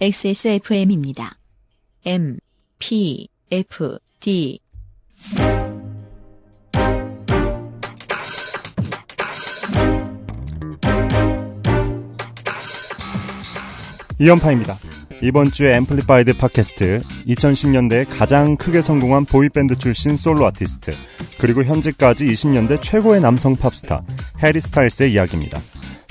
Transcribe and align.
XSFM입니다. 0.00 1.36
M, 2.04 2.38
P, 2.78 3.28
F, 3.50 3.98
D. 4.20 4.58
이연파입니다. 14.18 14.76
이번 15.22 15.52
주에 15.52 15.76
Amplified 15.76 16.36
팟캐스트 16.36 17.02
2010년대 17.28 18.06
가장 18.08 18.56
크게 18.56 18.82
성공한 18.82 19.24
보이밴드 19.24 19.76
출신 19.78 20.16
솔로 20.16 20.46
아티스트 20.46 20.90
그리고 21.38 21.62
현재까지 21.62 22.24
20년대 22.24 22.82
최고의 22.82 23.20
남성 23.20 23.54
팝스타 23.54 24.02
해리 24.42 24.60
스타일스의 24.60 25.12
이야기입니다. 25.12 25.60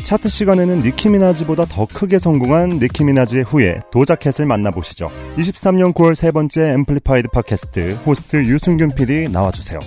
차트 0.03 0.29
시간에는 0.29 0.79
니키미나지보다 0.81 1.65
더 1.65 1.85
크게 1.85 2.19
성공한 2.19 2.69
니키미나지의 2.81 3.43
후예 3.43 3.81
도자캣을 3.91 4.45
만나보시죠. 4.45 5.09
23년 5.37 5.93
9월 5.93 6.15
세 6.15 6.31
번째 6.31 6.73
Amplified 6.73 7.29
팟캐스트 7.29 7.99
호스트 8.05 8.37
유승균 8.37 8.95
PD 8.95 9.29
나와주세요. 9.31 9.79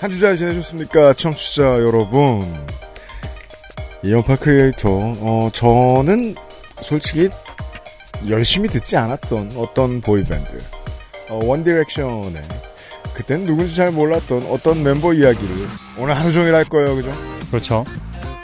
한 0.00 0.10
주 0.10 0.18
잘 0.20 0.36
지내셨습니까? 0.36 1.14
청취자 1.14 1.80
여러분. 1.80 2.42
이연파 4.04 4.36
크리에이터, 4.36 4.90
어, 4.90 5.48
저는 5.54 6.34
솔직히 6.82 7.30
열심히 8.28 8.68
듣지 8.68 8.98
않았던 8.98 9.52
어떤 9.56 10.02
보이밴드, 10.02 10.62
어, 11.30 11.40
원디렉션의 11.42 12.42
그땐 13.14 13.46
누군지 13.46 13.74
잘 13.74 13.90
몰랐던 13.90 14.46
어떤 14.50 14.82
멤버 14.82 15.14
이야기를 15.14 15.56
오늘 15.98 16.14
하루 16.14 16.30
종일 16.32 16.54
할 16.54 16.64
거예요, 16.64 16.94
그죠? 16.94 17.10
그렇죠. 17.50 17.84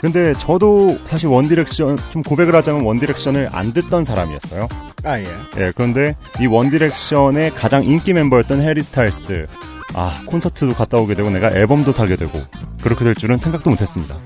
근데 0.01 0.33
저도 0.39 0.97
사실 1.05 1.27
원디렉션 1.27 1.99
좀 2.09 2.23
고백을 2.23 2.55
하자면 2.55 2.83
원디렉션을 2.83 3.49
안 3.51 3.71
듣던 3.71 4.03
사람이었어요. 4.03 4.67
아, 5.03 5.19
예. 5.19 5.27
예, 5.57 5.71
그런데 5.75 6.15
이 6.39 6.47
원디렉션의 6.47 7.51
가장 7.51 7.83
인기 7.83 8.13
멤버였던 8.13 8.61
해리 8.61 8.81
스타일스 8.81 9.45
아 9.93 10.23
콘서트도 10.25 10.73
갔다 10.73 10.97
오게 10.97 11.13
되고 11.13 11.29
내가 11.29 11.51
앨범도 11.51 11.91
사게 11.91 12.15
되고 12.15 12.41
그렇게 12.81 13.03
될 13.03 13.13
줄은 13.13 13.37
생각도 13.37 13.69
못했습니다. 13.69 14.17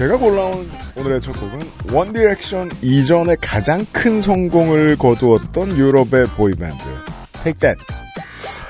제가 0.00 0.16
골라온 0.16 0.66
오늘의 0.96 1.20
첫 1.20 1.38
곡은 1.38 1.60
원디렉션 1.92 2.70
이전에 2.80 3.36
가장 3.38 3.84
큰 3.92 4.22
성공을 4.22 4.96
거두었던 4.96 5.76
유럽의 5.76 6.26
보이밴드 6.38 6.82
Take 7.44 7.58
That. 7.60 7.78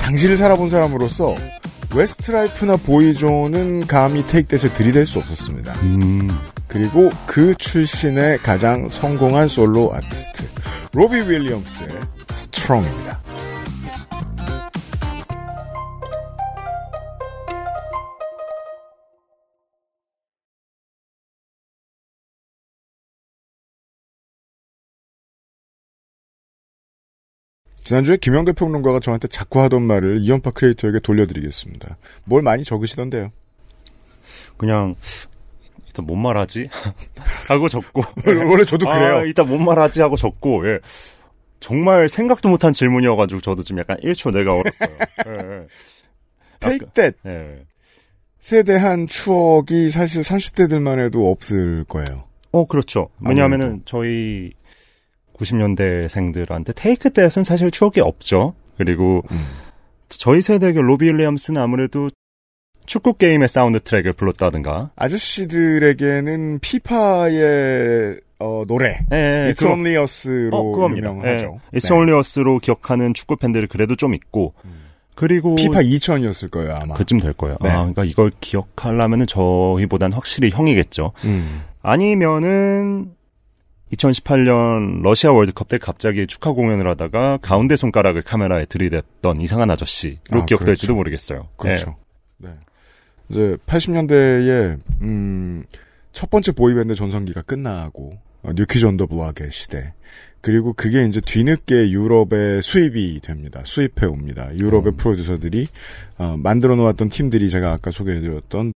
당시를 0.01 0.37
살아본 0.37 0.69
사람으로서 0.69 1.37
웨스트라이프나 1.95 2.79
보이존은 2.79 3.87
감히 3.87 4.27
Take 4.27 4.59
That에 4.59 4.75
들이댈 4.75 5.07
수 5.07 5.21
없었습니다. 5.21 5.73
음, 5.83 6.29
그리고 6.67 7.11
그 7.27 7.55
출신의 7.55 8.39
가장 8.39 8.89
성공한 8.89 9.47
솔로 9.47 9.93
아티스트 9.95 10.43
로비 10.95 11.15
윌리엄스의 11.15 11.91
스트롱입니다. 12.35 13.21
지난주에 27.91 28.19
김영대 28.19 28.53
평론가가 28.53 29.01
저한테 29.01 29.27
자꾸 29.27 29.61
하던 29.63 29.83
말을 29.83 30.21
이연파 30.21 30.53
크리에이터에게 30.53 31.01
돌려드리겠습니다. 31.01 31.97
뭘 32.23 32.41
많이 32.41 32.63
적으시던데요. 32.63 33.31
그냥 34.57 34.95
일단 35.89 36.07
뭔 36.07 36.23
말하지 36.23 36.69
하고 37.49 37.69
적고 37.69 38.05
원래 38.49 38.65
저도 38.65 38.87
그래요. 38.87 39.17
아, 39.17 39.23
일단 39.23 39.49
뭔 39.49 39.65
말하지 39.65 40.03
하고 40.03 40.15
적고 40.15 40.69
예. 40.69 40.79
정말 41.59 42.09
생각도 42.09 42.49
못한 42.49 42.73
질문이어가지고 42.73 43.41
저도 43.41 43.65
지금 43.65 43.81
약간 43.81 43.97
1초 44.05 44.33
내가 44.33 44.53
얼었어요. 44.53 44.97
예, 45.27 45.33
예. 45.33 45.67
Take 46.61 46.87
That 46.95 47.19
예. 47.27 47.67
세대한 48.41 49.09
추억이 49.09 49.91
사실 49.91 50.23
30대들만 50.23 51.01
해도 51.01 51.29
없을 51.29 51.83
거예요. 51.89 52.23
어, 52.53 52.67
그렇죠. 52.67 53.09
왜냐하면은 53.21 53.83
저희 53.85 54.53
90년대생들한테 55.41 56.73
테이크 56.75 57.11
댄은 57.11 57.45
사실 57.45 57.71
추억이 57.71 58.01
없죠. 58.01 58.55
그리고 58.77 59.23
음. 59.31 59.47
저희 60.09 60.43
세대의 60.43 60.75
로비 60.75 61.07
윌리엄스는 61.07 61.61
아무래도 61.61 62.09
축구 62.87 63.15
게임의 63.15 63.49
사운드 63.49 63.81
트랙을 63.81 64.13
불렀다든가. 64.15 64.91
아저씨들에게는 64.97 66.59
피파의 66.61 68.17
어, 68.41 68.65
노래 68.67 68.99
예, 69.13 69.17
예, 69.49 69.53
It's 69.53 69.59
그거- 69.59 69.73
Only 69.73 70.03
Us로 70.03 70.57
어. 70.57 70.89
유명하죠. 70.97 71.61
예, 71.75 71.79
It's 71.79 71.89
네. 71.89 71.95
Only 71.95 72.19
Us로 72.19 72.59
기억하는 72.59 73.13
축구 73.15 73.37
팬들이 73.37 73.67
그래도 73.67 73.97
좀 73.97 74.15
있고. 74.15 74.55
그리고 75.15 75.55
피파 75.57 75.81
2000이었을 75.81 76.51
거예요 76.51 76.73
아마. 76.81 76.95
그쯤 76.95 77.21
될 77.21 77.35
거예요. 77.35 77.59
네. 77.61 77.69
아, 77.69 77.79
그러니까 77.81 78.05
이걸 78.05 78.33
기억하려면은 78.41 79.27
저희보단 79.27 80.15
확실히 80.15 80.49
형이겠죠. 80.51 81.13
음. 81.25 81.61
아니면은 81.83 83.11
2018년 83.93 85.03
러시아 85.03 85.33
월드컵 85.33 85.69
때 85.69 85.79
갑자기 85.79 86.27
축하 86.27 86.53
공연을 86.53 86.87
하다가 86.89 87.39
가운데 87.43 87.77
손가락을 87.77 88.23
카메라에 88.23 88.67
들이댔던 88.67 89.41
이상한 89.41 89.71
아저씨로 89.71 90.19
아, 90.31 90.45
기억될지도 90.45 90.95
그렇죠. 90.95 90.95
모르겠어요. 90.95 91.49
그렇죠. 91.57 91.97
네. 92.39 92.51
이제 93.29 93.57
80년대에 93.67 94.79
음, 95.03 95.65
첫 96.13 96.31
번째 96.31 96.53
보이밴드 96.53 96.95
전성기가 96.95 97.43
끝나고 97.43 98.19
어, 98.43 98.51
뉴키즈 98.55 98.87
온 98.87 98.95
더 98.95 99.07
블락의 99.07 99.51
시대. 99.51 99.93
그리고 100.41 100.73
그게 100.73 101.05
이제 101.05 101.21
뒤늦게 101.21 101.91
유럽에 101.91 102.63
수입이 102.63 103.21
됩니다. 103.21 103.61
수입해 103.65 104.07
옵니다. 104.07 104.55
유럽의 104.57 104.93
음. 104.93 104.97
프로듀서들이 104.97 105.69
어, 106.19 106.37
만들어 106.39 106.77
놓았던 106.77 107.11
팀들이 107.11 107.51
제가 107.51 107.73
아까 107.73 107.91
소개해드렸던 107.91 108.73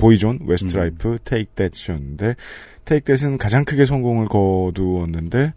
보이존, 0.00 0.40
웨스트라이프, 0.46 1.18
테이크 1.24 1.50
댓이었는데 1.54 2.34
테이크 2.84 3.16
댓은 3.16 3.38
가장 3.38 3.64
크게 3.64 3.86
성공을 3.86 4.26
거두었는데 4.26 5.52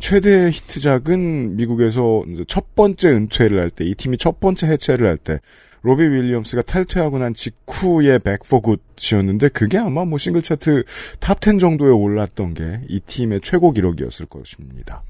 최대 0.00 0.50
히트작은 0.50 1.56
미국에서 1.56 2.24
첫 2.48 2.74
번째 2.74 3.10
은퇴를 3.10 3.60
할 3.60 3.70
때 3.70 3.84
이 3.84 3.94
팀이 3.94 4.18
첫 4.18 4.40
번째 4.40 4.66
해체를 4.66 5.06
할 5.06 5.16
때 5.16 5.38
로비 5.82 6.02
윌리엄스가 6.02 6.62
탈퇴하고 6.62 7.18
난 7.18 7.34
직후의 7.34 8.18
Back 8.20 8.43
for 8.43 8.60
Good이었는데 8.62 9.48
그게 9.50 9.78
아마 9.78 10.04
뭐 10.04 10.18
싱글 10.18 10.42
차트 10.42 10.84
탑 11.20 11.38
10 11.44 11.58
정도에 11.60 11.90
올랐던 11.90 12.54
게 12.54 12.80
이 12.88 13.00
팀의 13.00 13.40
최고 13.42 13.70
기록이었을 13.70 14.26
것입니다. 14.26 15.02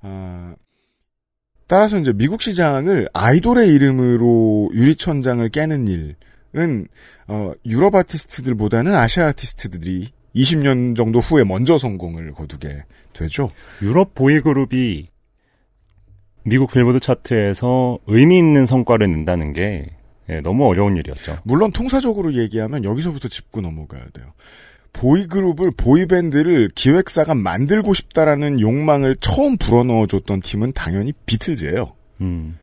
아, 0.00 0.54
따라서 1.66 1.98
이제 1.98 2.12
미국 2.12 2.42
시장을 2.42 3.08
아이돌의 3.12 3.68
이름으로 3.74 4.70
유리천장을 4.74 5.46
깨는 5.50 5.88
일 5.88 6.16
은 6.56 6.86
어, 7.26 7.52
유럽 7.66 7.94
아티스트들보다는 7.94 8.94
아시아 8.94 9.26
아티스트들이 9.26 10.08
20년 10.34 10.96
정도 10.96 11.20
후에 11.20 11.44
먼저 11.44 11.78
성공을 11.78 12.32
거두게 12.32 12.84
되죠. 13.12 13.50
유럽 13.82 14.14
보이그룹이 14.14 15.08
미국 16.44 16.70
빌보드 16.72 17.00
차트에서 17.00 17.98
의미 18.06 18.38
있는 18.38 18.66
성과를 18.66 19.10
낸다는 19.10 19.52
게 19.52 19.86
예, 20.28 20.40
너무 20.40 20.66
어려운 20.66 20.96
일이었죠. 20.96 21.38
물론 21.44 21.70
통사적으로 21.70 22.34
얘기하면 22.34 22.84
여기서부터 22.84 23.28
짚고 23.28 23.60
넘어가야 23.60 24.04
돼요. 24.12 24.32
보이그룹을 24.92 25.72
보이밴드를 25.76 26.70
기획사가 26.74 27.34
만들고 27.34 27.94
싶다라는 27.94 28.60
욕망을 28.60 29.16
처음 29.16 29.56
불어넣어줬던 29.56 30.40
팀은 30.40 30.72
당연히 30.72 31.12
비틀즈예요. 31.26 31.94
음, 32.20 32.58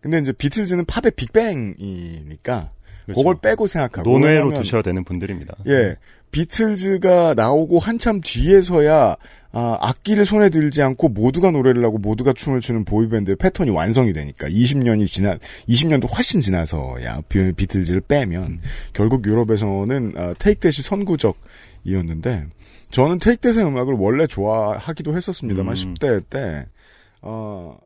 근데 0.00 0.18
이제 0.18 0.32
비틀즈는 0.32 0.84
팝의 0.84 1.12
빅뱅이니까 1.16 2.70
그렇죠. 3.04 3.20
그걸 3.20 3.36
빼고 3.40 3.66
생각하고 3.66 4.10
논외로 4.10 4.46
왜냐면 4.46 4.62
두셔야 4.62 4.82
되는 4.82 5.04
분들입니다. 5.04 5.56
예 5.66 5.96
비틀즈가 6.30 7.34
나오고 7.34 7.78
한참 7.78 8.20
뒤에서야 8.20 9.16
아, 9.56 9.78
악기를 9.80 10.26
손에 10.26 10.48
들지 10.48 10.82
않고 10.82 11.10
모두가 11.10 11.52
노래를 11.52 11.84
하고 11.84 11.98
모두가 11.98 12.32
춤을 12.32 12.60
추는 12.60 12.84
보이밴드의 12.84 13.36
패턴이 13.36 13.70
완성이 13.70 14.12
되니까 14.12 14.48
20년이 14.48 15.06
지나 15.06 15.36
20년도 15.68 16.12
훨씬 16.12 16.40
지나서야 16.40 17.22
비, 17.28 17.52
비틀즈를 17.52 18.00
빼면 18.00 18.60
결국 18.92 19.24
유럽에서는 19.24 20.14
아, 20.16 20.34
테이크댓이 20.40 20.82
선구적이었는데 20.82 22.46
저는 22.90 23.18
테이크댓의 23.18 23.64
음악을 23.64 23.94
원래 23.94 24.26
좋아하기도 24.26 25.16
했었습니다만 25.16 25.76
음. 25.76 25.94
10대 25.94 26.24
때 26.28 26.66
어, 27.22 27.78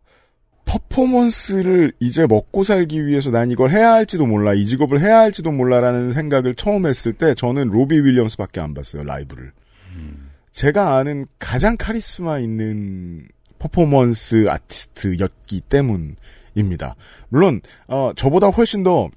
퍼포먼스를 0.68 1.92
이제 1.98 2.26
먹고 2.26 2.62
살기 2.62 3.06
위해서 3.06 3.30
난 3.30 3.50
이걸 3.50 3.70
해야 3.70 3.92
할지도 3.92 4.26
몰라, 4.26 4.52
이 4.52 4.66
직업을 4.66 5.00
해야 5.00 5.18
할지도 5.18 5.50
몰라라는 5.50 6.12
생각을 6.12 6.54
처음 6.54 6.86
했을 6.86 7.14
때 7.14 7.34
저는 7.34 7.68
로비 7.68 7.98
윌리엄스밖에 7.98 8.60
안 8.60 8.74
봤어요, 8.74 9.02
라이브를. 9.04 9.52
제가 10.52 10.96
아는 10.96 11.24
가장 11.38 11.76
카리스마 11.78 12.38
있는 12.38 13.26
퍼포먼스 13.58 14.48
아티스트였기 14.48 15.62
때문입니다. 15.62 16.96
물론 17.28 17.60
어, 17.86 18.12
저보다 18.14 18.48
훨씬 18.48 18.82
더 18.82 19.08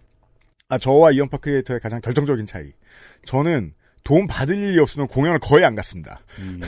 아, 0.69 0.77
저와 0.77 1.11
이연파 1.11 1.37
크리에이터의 1.37 1.79
가장 1.81 1.99
결정적인 1.99 2.45
차이. 2.45 2.71
저는 3.25 3.73
도움 4.03 4.25
받을 4.27 4.57
일이 4.57 4.79
없으면 4.79 5.07
공연을 5.07 5.39
거의 5.39 5.65
안 5.65 5.75
갔습니다. 5.75 6.21
음. 6.39 6.61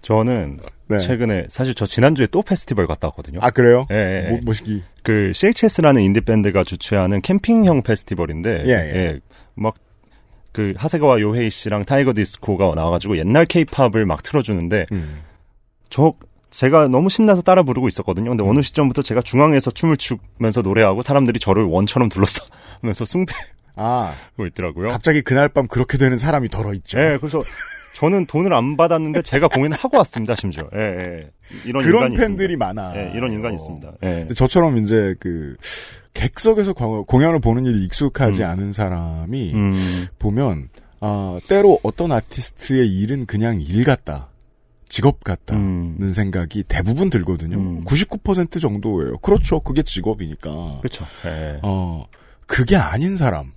저는 0.00 0.58
네. 0.98 1.06
최근에 1.06 1.46
사실 1.48 1.74
저 1.74 1.86
지난주에 1.86 2.26
또 2.30 2.42
페스티벌 2.42 2.86
갔다 2.86 3.08
왔거든요. 3.08 3.40
아 3.42 3.50
그래요? 3.50 3.86
예, 3.90 3.96
예, 3.96 4.24
예. 4.26 4.28
모, 4.30 4.40
모시기. 4.44 4.82
그 5.02 5.32
CHS라는 5.34 6.02
인디 6.02 6.20
밴드가 6.20 6.64
주최하는 6.64 7.20
캠핑형 7.22 7.82
페스티벌인데 7.82 8.64
예, 8.66 8.70
예. 8.72 9.20
막 9.54 10.14
그 10.14 10.74
하세가와 10.76 11.20
요헤이 11.20 11.50
씨랑 11.50 11.84
타이거 11.84 12.12
디스코가 12.14 12.74
나와가지고 12.74 13.18
옛날 13.18 13.44
케이팝을 13.46 14.06
막 14.06 14.22
틀어주는데 14.22 14.86
음. 14.92 15.20
저 15.90 16.14
제가 16.50 16.88
너무 16.88 17.08
신나서 17.08 17.42
따라 17.42 17.62
부르고 17.62 17.88
있었거든요. 17.88 18.30
근데 18.30 18.44
어느 18.44 18.60
시점부터 18.60 19.02
제가 19.02 19.22
중앙에서 19.22 19.70
춤을 19.70 19.96
추면서 19.96 20.60
노래하고 20.60 21.02
사람들이 21.02 21.40
저를 21.40 21.64
원처럼 21.64 22.08
둘러싸면서 22.10 23.04
숭배하고 23.06 23.52
아 23.76 24.14
있더라고요. 24.38 24.88
갑자기 24.88 25.22
그날 25.22 25.48
밤 25.48 25.66
그렇게 25.66 25.96
되는 25.96 26.18
사람이 26.18 26.48
더러 26.48 26.74
있죠. 26.74 27.00
예, 27.00 27.16
그래서 27.18 27.40
저는 27.94 28.26
돈을 28.26 28.52
안 28.54 28.76
받았는데 28.76 29.22
제가 29.22 29.48
공연을 29.48 29.76
하고 29.76 29.98
왔습니다, 29.98 30.34
심지어. 30.34 30.68
예, 30.74 30.78
예. 30.80 31.30
이런 31.66 31.82
그런 31.84 32.02
인간이 32.12 32.16
팬들이 32.16 32.54
있습니다. 32.54 32.66
많아. 32.74 32.96
예, 32.96 33.12
이런 33.14 33.32
인간이 33.32 33.54
있습니다. 33.56 33.92
예. 34.02 34.06
근데 34.20 34.34
저처럼 34.34 34.78
이제 34.78 35.14
그 35.20 35.54
객석에서 36.14 36.72
과- 36.72 37.02
공연을 37.06 37.40
보는 37.40 37.64
일이 37.66 37.84
익숙하지 37.84 38.42
음. 38.42 38.48
않은 38.48 38.72
사람이 38.72 39.54
음, 39.54 40.06
보면 40.18 40.68
아 41.00 41.38
때로 41.48 41.80
어떤 41.82 42.12
아티스트의 42.12 42.88
일은 42.88 43.26
그냥 43.26 43.60
일 43.60 43.84
같다. 43.84 44.28
직업 44.88 45.24
같다는 45.24 45.96
음. 46.00 46.12
생각이 46.12 46.64
대부분 46.68 47.08
들거든요. 47.08 47.56
음. 47.56 47.80
99% 47.84 48.60
정도예요. 48.60 49.16
그렇죠. 49.18 49.60
그게 49.60 49.82
직업이니까. 49.82 50.50
그렇죠. 50.80 51.04
예. 51.26 51.58
어, 51.62 52.04
그게 52.46 52.76
아닌 52.76 53.16
사람. 53.16 53.52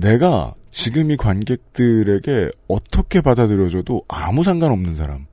내가 0.00 0.54
지금 0.70 1.10
이 1.10 1.16
관객들에게 1.16 2.50
어떻게 2.68 3.20
받아들여줘도 3.20 4.04
아무 4.08 4.44
상관없는 4.44 4.94
사람. 4.94 5.26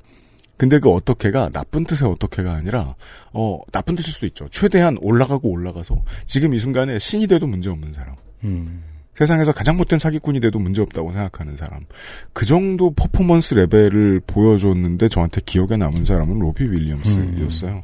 근데 0.58 0.80
그 0.80 0.90
어떻게가 0.90 1.50
나쁜 1.50 1.84
뜻의 1.84 2.08
어떻게가 2.08 2.54
아니라, 2.54 2.96
어, 3.34 3.60
나쁜 3.72 3.96
뜻일 3.96 4.14
수도 4.14 4.26
있죠. 4.28 4.48
최대한 4.50 4.98
올라가고 5.02 5.50
올라가서 5.50 6.02
지금 6.26 6.54
이 6.54 6.60
순간에 6.60 6.98
신이 6.98 7.28
돼도 7.28 7.46
문제 7.46 7.70
없는 7.70 7.94
사람. 7.94 8.16
음. 8.46 8.84
세상에서 9.16 9.54
가장 9.54 9.78
못된 9.78 9.98
사기꾼이 10.00 10.40
돼도 10.42 10.60
문제 10.60 10.82
없다고 10.82 11.14
생각하는 11.14 11.56
사람. 11.58 11.86
그 12.34 12.46
정도 12.46 12.92
퍼포먼스 12.92 13.54
레벨을 13.54 14.22
보여줬는데 14.28 15.08
저한테 15.10 15.42
기억에 15.46 15.78
남은 15.78 16.04
사람은 16.04 16.40
로비 16.40 16.66
윌리엄스였어요. 16.66 17.84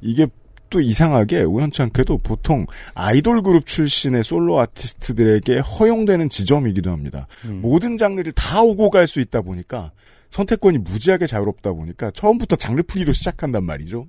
이게 0.00 0.26
또 0.70 0.80
이상하게 0.80 1.42
우연치 1.42 1.82
않게도 1.82 2.18
보통 2.18 2.66
아이돌 2.94 3.42
그룹 3.42 3.66
출신의 3.66 4.24
솔로 4.24 4.60
아티스트들에게 4.60 5.58
허용되는 5.58 6.28
지점이기도 6.28 6.90
합니다. 6.90 7.26
음. 7.44 7.60
모든 7.60 7.96
장르를 7.96 8.32
다 8.32 8.62
오고 8.62 8.90
갈 8.90 9.06
수 9.06 9.20
있다 9.20 9.42
보니까 9.42 9.90
선택권이 10.30 10.78
무지하게 10.78 11.26
자유롭다 11.26 11.72
보니까 11.72 12.12
처음부터 12.12 12.54
장르 12.56 12.82
풀이로 12.84 13.12
시작한단 13.12 13.64
말이죠. 13.64 14.06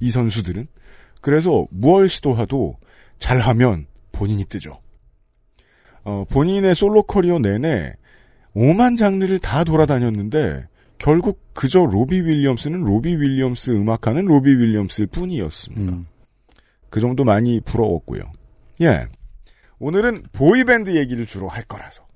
이 0.00 0.10
선수들은. 0.10 0.66
그래서 1.20 1.66
무얼 1.70 2.08
시도해도 2.08 2.78
잘하면 3.18 3.86
본인이 4.12 4.44
뜨죠. 4.46 4.80
어, 6.04 6.24
본인의 6.30 6.74
솔로 6.74 7.02
커리어 7.02 7.38
내내 7.40 7.92
오만 8.54 8.96
장르를 8.96 9.38
다 9.40 9.64
돌아다녔는데 9.64 10.66
결국 10.98 11.40
그저 11.54 11.80
로비 11.84 12.20
윌리엄스는 12.22 12.82
로비 12.82 13.16
윌리엄스 13.16 13.70
음악하는 13.70 14.26
로비 14.26 14.50
윌리엄스일 14.50 15.08
뿐이었습니다. 15.08 15.92
음. 15.92 16.06
그 16.90 17.00
정도 17.00 17.24
많이 17.24 17.60
부러웠고요. 17.60 18.22
예. 18.82 19.06
오늘은 19.78 20.24
보이밴드 20.32 20.96
얘기를 20.96 21.24
주로 21.24 21.48
할 21.48 21.62
거라서 21.62 22.06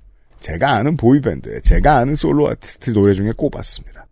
제가 0.40 0.72
아는 0.72 0.96
보이밴드, 0.96 1.60
제가 1.62 1.98
아는 1.98 2.16
솔로 2.16 2.48
아티스트 2.48 2.92
노래 2.92 3.14
중에 3.14 3.32
꼽았습니다. 3.36 4.06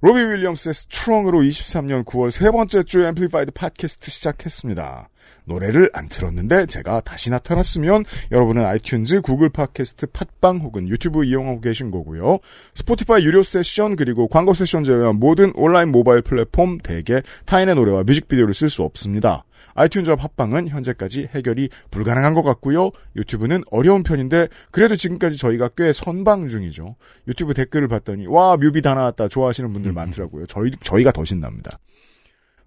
로비 0.00 0.18
윌리엄스의 0.18 0.74
Strong으로 0.74 1.40
23년 1.40 2.04
9월 2.04 2.30
세 2.30 2.50
번째 2.50 2.82
주 2.84 3.04
앰플리파이드 3.04 3.52
팟캐스트 3.52 4.10
시작했습니다. 4.10 5.08
노래를 5.44 5.90
안 5.92 6.08
틀었는데 6.08 6.66
제가 6.66 7.00
다시 7.00 7.30
나타났으면 7.30 8.04
여러분은 8.30 8.64
아이튠즈, 8.64 9.22
구글 9.22 9.48
팟캐스트, 9.48 10.06
팟빵 10.08 10.58
혹은 10.58 10.88
유튜브 10.88 11.24
이용하고 11.24 11.60
계신 11.60 11.90
거고요. 11.90 12.38
스포티파이 12.74 13.24
유료 13.24 13.42
세션 13.42 13.96
그리고 13.96 14.28
광고 14.28 14.54
세션 14.54 14.84
제외한 14.84 15.16
모든 15.16 15.52
온라인 15.54 15.90
모바일 15.90 16.22
플랫폼 16.22 16.78
대개 16.78 17.22
타인의 17.46 17.74
노래와 17.74 18.04
뮤직비디오를 18.04 18.54
쓸 18.54 18.68
수 18.68 18.82
없습니다. 18.82 19.44
아이튠즈와 19.74 20.18
팟빵은 20.18 20.68
현재까지 20.68 21.28
해결이 21.34 21.68
불가능한 21.90 22.34
것 22.34 22.42
같고요. 22.42 22.90
유튜브는 23.16 23.62
어려운 23.70 24.02
편인데 24.02 24.48
그래도 24.70 24.96
지금까지 24.96 25.38
저희가 25.38 25.70
꽤 25.76 25.92
선방 25.92 26.48
중이죠. 26.48 26.96
유튜브 27.28 27.54
댓글을 27.54 27.88
봤더니 27.88 28.26
와 28.26 28.56
뮤비 28.56 28.82
다 28.82 28.94
나왔다 28.94 29.28
좋아하시는 29.28 29.72
분들 29.72 29.92
많더라고요. 29.92 30.46
저희 30.46 30.72
저희가 30.82 31.12
더 31.12 31.24
신납니다. 31.24 31.78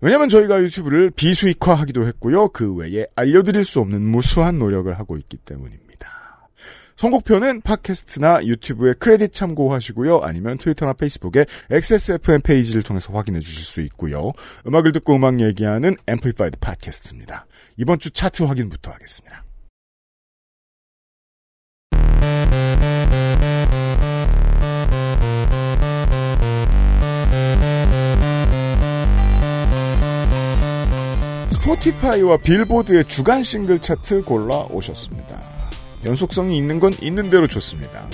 왜냐면 0.02 0.30
저희가 0.30 0.62
유튜브를 0.62 1.12
비수익화하기도 1.12 2.06
했고요. 2.08 2.50
그 2.50 2.74
외에 2.76 3.08
알려드릴 3.16 3.64
수 3.64 3.80
없는 3.80 4.02
무수한 4.02 4.60
노력을 4.60 4.92
하고 4.98 5.18
있기 5.18 5.38
때문입니다. 5.38 5.86
선곡표는 6.98 7.62
팟캐스트나 7.62 8.46
유튜브에 8.46 8.94
크레딧 8.94 9.34
참고하시고요. 9.34 10.20
아니면 10.20 10.58
트위터나 10.58 10.94
페이스북에 10.94 11.46
XSFM 11.70 12.42
페이지를 12.42 12.84
통해서 12.84 13.12
확인해 13.12 13.40
주실 13.40 13.66
수 13.66 13.82
있고요. 13.82 14.32
음악을 14.66 14.94
듣고 14.94 15.16
음악 15.16 15.42
얘기하는 15.42 15.98
앰플리파이드 16.08 16.58
팟캐스트입니다. 16.60 17.48
이번 17.78 18.00
주 18.00 18.12
차트 18.12 18.44
확인부터 18.44 18.92
하겠습니다. 18.92 19.44
스포티파이와 31.66 32.38
빌보드의 32.38 33.06
주간 33.06 33.42
싱글 33.42 33.80
차트 33.80 34.22
골라 34.22 34.68
오셨습니다. 34.70 35.42
연속성이 36.06 36.58
있는 36.58 36.80
건 36.80 36.94
있는 37.02 37.32
대로 37.32 37.48
좋습니다. 37.48 38.08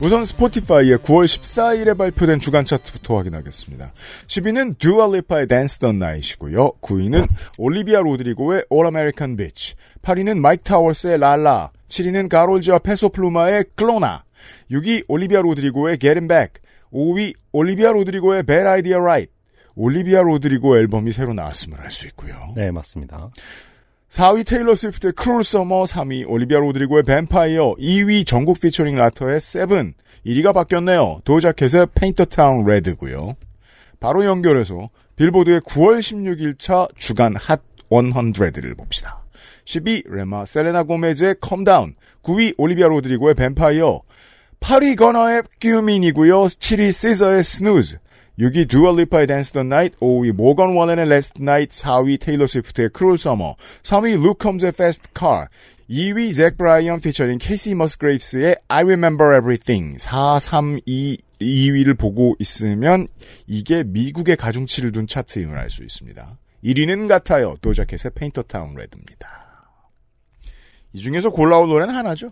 우선 0.00 0.22
스포티파이의 0.26 0.98
9월 0.98 1.24
14일에 1.24 1.96
발표된 1.96 2.38
주간 2.38 2.66
차트부터 2.66 3.16
확인하겠습니다. 3.16 3.90
10위는 4.26 4.78
듀얼리파의 4.78 5.46
Dance 5.46 5.78
the 5.78 5.96
Night이고요. 5.96 6.72
9위는 6.82 7.26
올리비아 7.56 8.00
로드리고의 8.00 8.64
All 8.70 8.86
American 8.86 9.36
Bitch. 9.36 9.74
8위는 10.02 10.38
마이크 10.38 10.62
타워스의 10.64 11.16
Lala. 11.16 11.70
7위는 11.88 12.28
카롤 12.28 12.57
지와 12.57 12.80
페소 12.80 13.08
플루마의 13.08 13.64
Qlona. 13.76 14.24
6위 14.70 15.04
올리비아 15.08 15.40
로드리고의 15.40 15.96
Get 15.96 16.12
Him 16.12 16.28
Back. 16.28 16.60
5위 16.92 17.32
올리비아 17.52 17.92
로드리고의 17.92 18.42
Bad 18.42 18.66
Idea 18.68 19.00
Right. 19.00 19.35
올리비아 19.76 20.22
로드리고 20.22 20.78
앨범이 20.78 21.12
새로 21.12 21.34
나왔음을 21.34 21.80
알 21.80 21.90
수 21.90 22.06
있고요. 22.06 22.52
네, 22.56 22.70
맞습니다. 22.70 23.30
4위 24.08 24.46
테일러 24.46 24.74
스위프트의 24.74 25.12
Cruel 25.12 25.44
Summer, 25.44 25.84
3위 25.84 26.28
올리비아 26.28 26.58
로드리고의 26.58 27.02
뱀파이어, 27.02 27.74
2위 27.78 28.26
정국 28.26 28.60
피처링 28.60 28.96
라토의 28.96 29.40
Seven, 29.40 29.94
1위가 30.24 30.54
바뀌었네요. 30.54 31.20
도자 31.24 31.50
캣의 31.50 31.88
Paint 31.94 32.24
the 32.24 32.41
Town 32.41 32.64
Red고요. 32.64 33.34
바로 34.00 34.24
연결해서 34.24 34.88
빌보드의 35.16 35.60
9월 35.60 35.98
16일차 35.98 36.88
주간 36.96 37.36
핫 37.36 37.62
100를 37.90 38.76
봅시다. 38.76 39.22
10위 39.64 40.10
레마 40.10 40.44
셀레나 40.44 40.84
고메즈의 40.84 41.36
Calm 41.40 41.64
Down, 41.64 41.94
9위 42.22 42.54
올리비아 42.56 42.86
로드리고의 42.88 43.34
뱀파이어, 43.34 44.00
8위 44.60 44.96
거너의 44.96 45.42
Fukumean이고요. 45.60 46.44
7위 46.44 46.92
시저의 46.92 47.42
Snooze, 47.44 47.98
6위 48.38 48.68
듀얼리파의 48.68 49.26
Dance 49.26 49.52
the 49.52 49.62
Night, 49.62 49.96
5위 49.98 50.32
모건 50.32 50.74
월렌의 50.76 51.08
Last 51.08 51.42
Night, 51.42 51.74
4위 51.82 52.20
테일러 52.20 52.46
스위프트의 52.46 52.90
Cruel 52.90 53.16
Summer, 53.16 53.56
3위 53.82 54.22
루크 54.22 54.34
콤즈의 54.34 54.72
Fast 54.72 55.08
Car, 55.14 55.48
2위 55.88 56.34
잭 56.34 56.58
브라이언 56.58 57.00
피처링 57.00 57.38
케이시 57.38 57.74
머스그레이프스의 57.74 58.56
I 58.68 58.82
Remember 58.82 59.36
Everything, 59.38 59.98
4, 59.98 60.38
3, 60.38 60.80
2, 60.84 61.18
2위를 61.40 61.96
보고 61.96 62.34
있으면 62.38 63.08
이게 63.46 63.84
미국의 63.84 64.36
가중치를 64.36 64.92
둔 64.92 65.06
차트임을 65.06 65.56
알 65.56 65.70
수 65.70 65.82
있습니다. 65.82 66.38
1위는 66.64 67.08
같아요. 67.08 67.56
도자 67.60 67.81
캣의 67.81 68.12
Paint 68.14 68.42
the 68.42 68.56
Town 68.56 68.74
Red입니다. 68.74 69.28
이 70.92 71.00
중에서 71.00 71.30
골라올 71.30 71.68
노래는 71.68 71.94
하나죠. 71.94 72.30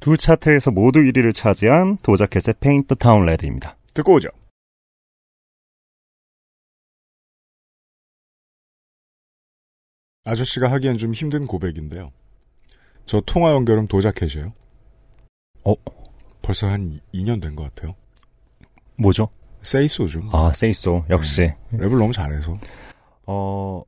두 0.00 0.16
차트에서 0.16 0.70
모두 0.70 1.00
1위를 1.00 1.34
차지한 1.34 1.98
도자 2.02 2.23
캣의 2.23 2.54
Paint 2.60 2.96
the 2.96 3.08
Town 3.08 3.24
Red입니다. 3.26 3.76
듣고 3.94 4.14
오죠. 4.14 4.28
아저씨가 10.24 10.70
하기엔 10.70 10.96
좀 10.98 11.14
힘든 11.14 11.46
고백인데요. 11.46 12.12
저 13.06 13.20
통화 13.24 13.52
연결음 13.52 13.86
도자켓이에요. 13.86 14.52
어? 15.64 15.74
벌써 16.42 16.66
한 16.66 17.00
2년 17.14 17.40
된 17.42 17.54
것 17.56 17.62
같아요. 17.74 17.94
뭐죠? 18.96 19.28
세이소죠. 19.62 20.28
아, 20.32 20.52
세이소. 20.54 21.04
역시. 21.10 21.52
랩을 21.72 21.98
너무 21.98 22.12
잘해서. 22.12 22.56
어, 23.26 23.82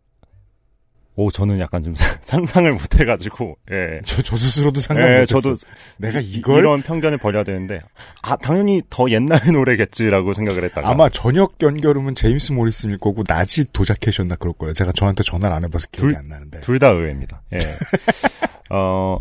오, 1.15 1.31
저는 1.31 1.61
약간 1.61 1.83
좀 1.83 1.95
상상을 2.25 2.73
못 2.73 2.99
해가지고, 2.99 3.57
예. 3.71 4.01
저, 4.07 4.23
저 4.23 4.35
스스로도 4.35 4.81
상상 4.81 5.09
예, 5.11 5.13
못했어. 5.21 5.41
저도 5.41 5.57
내가 5.99 6.21
이걸 6.23 6.61
이런 6.61 6.81
편견을 6.81 7.19
버려야 7.19 7.45
되는데, 7.45 7.81
아, 8.23 8.35
당연히 8.37 8.81
더 8.89 9.11
옛날 9.11 9.39
노래겠지라고 9.53 10.33
생각을 10.33 10.65
했다가. 10.65 10.89
아마 10.89 11.11
저녁 11.11 11.55
연결음은 11.61 12.15
제임스 12.15 12.53
모리슨일 12.53 12.97
거고 12.99 13.25
낮이 13.29 13.67
도자켓이었나 13.73 14.37
그럴 14.37 14.55
거예요. 14.55 14.73
제가 14.73 14.93
저한테 14.93 15.23
전화를 15.23 15.55
안 15.55 15.65
해봐서 15.65 15.89
기억이 15.93 16.13
둘- 16.15 16.19
안 16.19 16.29
나는데. 16.29 16.61
둘 16.63 16.79
다 16.79 16.89
의외입니다. 16.89 17.43
예. 17.53 17.59
어, 18.71 19.19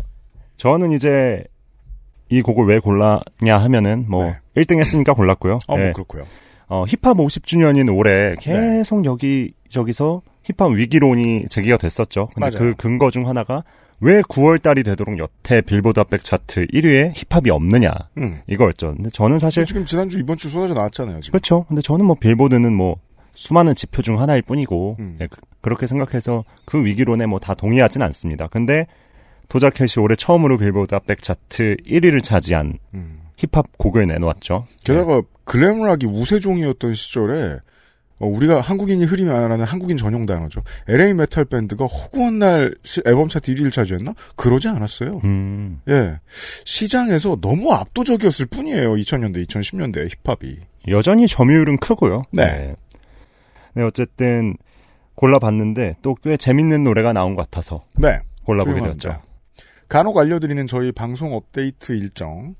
저는 0.56 0.92
이제 0.92 1.44
이 2.30 2.40
곡을 2.40 2.66
왜 2.66 2.78
골랐냐 2.78 3.58
하면은 3.58 4.06
뭐 4.08 4.24
네. 4.24 4.62
1등 4.62 4.78
했으니까 4.80 5.12
골랐고요. 5.12 5.58
어, 5.68 5.74
예. 5.76 5.82
뭐 5.84 5.92
그렇고요. 5.92 6.24
어, 6.72 6.86
힙합 6.86 7.18
50주년인 7.18 7.94
올해 7.94 8.34
네. 8.34 8.78
계속 8.78 9.04
여기 9.04 9.52
저기서 9.68 10.22
힙합 10.44 10.72
위기론이 10.72 11.48
제기가 11.50 11.76
됐었죠. 11.76 12.28
근데 12.34 12.40
맞아요. 12.56 12.70
그 12.70 12.74
근거 12.78 13.10
중 13.10 13.28
하나가 13.28 13.62
왜 14.00 14.22
9월 14.22 14.60
달이 14.62 14.82
되도록 14.82 15.18
여태 15.18 15.60
빌보드 15.60 16.00
핫백 16.00 16.24
차트 16.24 16.68
1위에 16.68 17.12
힙합이 17.14 17.50
없느냐 17.50 17.92
음. 18.16 18.40
이거였죠. 18.46 18.94
근데 18.96 19.10
저는 19.10 19.38
사실 19.38 19.66
지금 19.66 19.84
지난주 19.84 20.18
이번 20.18 20.38
주 20.38 20.48
쏟아져 20.48 20.72
나왔잖아요. 20.72 21.20
지금. 21.20 21.32
그렇죠. 21.32 21.66
근데 21.68 21.82
저는 21.82 22.06
뭐 22.06 22.16
빌보드는 22.18 22.74
뭐 22.74 22.96
수많은 23.34 23.74
지표 23.74 24.00
중 24.00 24.18
하나일 24.18 24.40
뿐이고 24.40 24.96
음. 24.98 25.18
예, 25.20 25.26
그, 25.26 25.68
렇게 25.68 25.86
생각해서 25.86 26.42
그 26.64 26.82
위기론에 26.84 27.26
뭐 27.26 27.38
다 27.38 27.52
동의하진 27.54 28.00
않습니다. 28.00 28.46
근데 28.46 28.86
도자캣이 29.48 30.02
올해 30.02 30.16
처음으로 30.16 30.56
빌보드 30.56 30.94
핫백 30.94 31.22
차트 31.22 31.76
1위를 31.86 32.22
차지한 32.22 32.78
음. 32.94 33.18
힙합 33.36 33.66
곡을 33.78 34.06
내놓았죠. 34.06 34.66
게다가 34.84 35.22
glam 35.44 35.72
rock이 35.72 36.06
우세종이었던 36.06 36.94
시절에 36.94 37.58
어, 38.18 38.26
우리가 38.26 38.60
한국인이 38.60 39.04
아니면 39.04 39.41
안 39.41 39.50
하는 39.50 39.64
한국인 39.64 39.96
전용 39.96 40.26
단어죠. 40.26 40.62
LA 40.86 41.14
메탈 41.14 41.44
밴드가 41.46 41.86
허구한 41.86 42.38
날 42.38 42.72
시- 42.84 43.02
앨범 43.04 43.28
차트 43.28 43.52
1위를 43.52 43.72
차지했나? 43.72 44.14
그러지 44.36 44.68
않았어요. 44.68 45.20
음, 45.24 45.80
예. 45.88 46.20
시장에서 46.64 47.36
너무 47.40 47.72
압도적이었을 47.72 48.46
뿐이에요. 48.46 48.92
2000년대, 48.94 49.44
2010년대 49.48 50.08
힙합이. 50.24 50.56
여전히 50.88 51.26
점유율은 51.26 51.78
크고요. 51.78 52.22
네. 52.32 52.76
네, 53.74 53.82
어쨌든 53.82 54.56
골라봤는데 55.16 55.96
또 56.02 56.14
꽤 56.22 56.36
재밌는 56.36 56.84
노래가 56.84 57.12
나온 57.12 57.34
것 57.34 57.42
같아서 57.50 57.84
네. 57.96 58.18
골라보게 58.44 58.72
훌륭합니다. 58.78 59.08
되었죠. 59.08 59.22
간혹 59.88 60.16
알려드리는 60.16 60.66
저희 60.68 60.90
방송 60.92 61.34
업데이트 61.34 61.92
일정. 61.92 62.54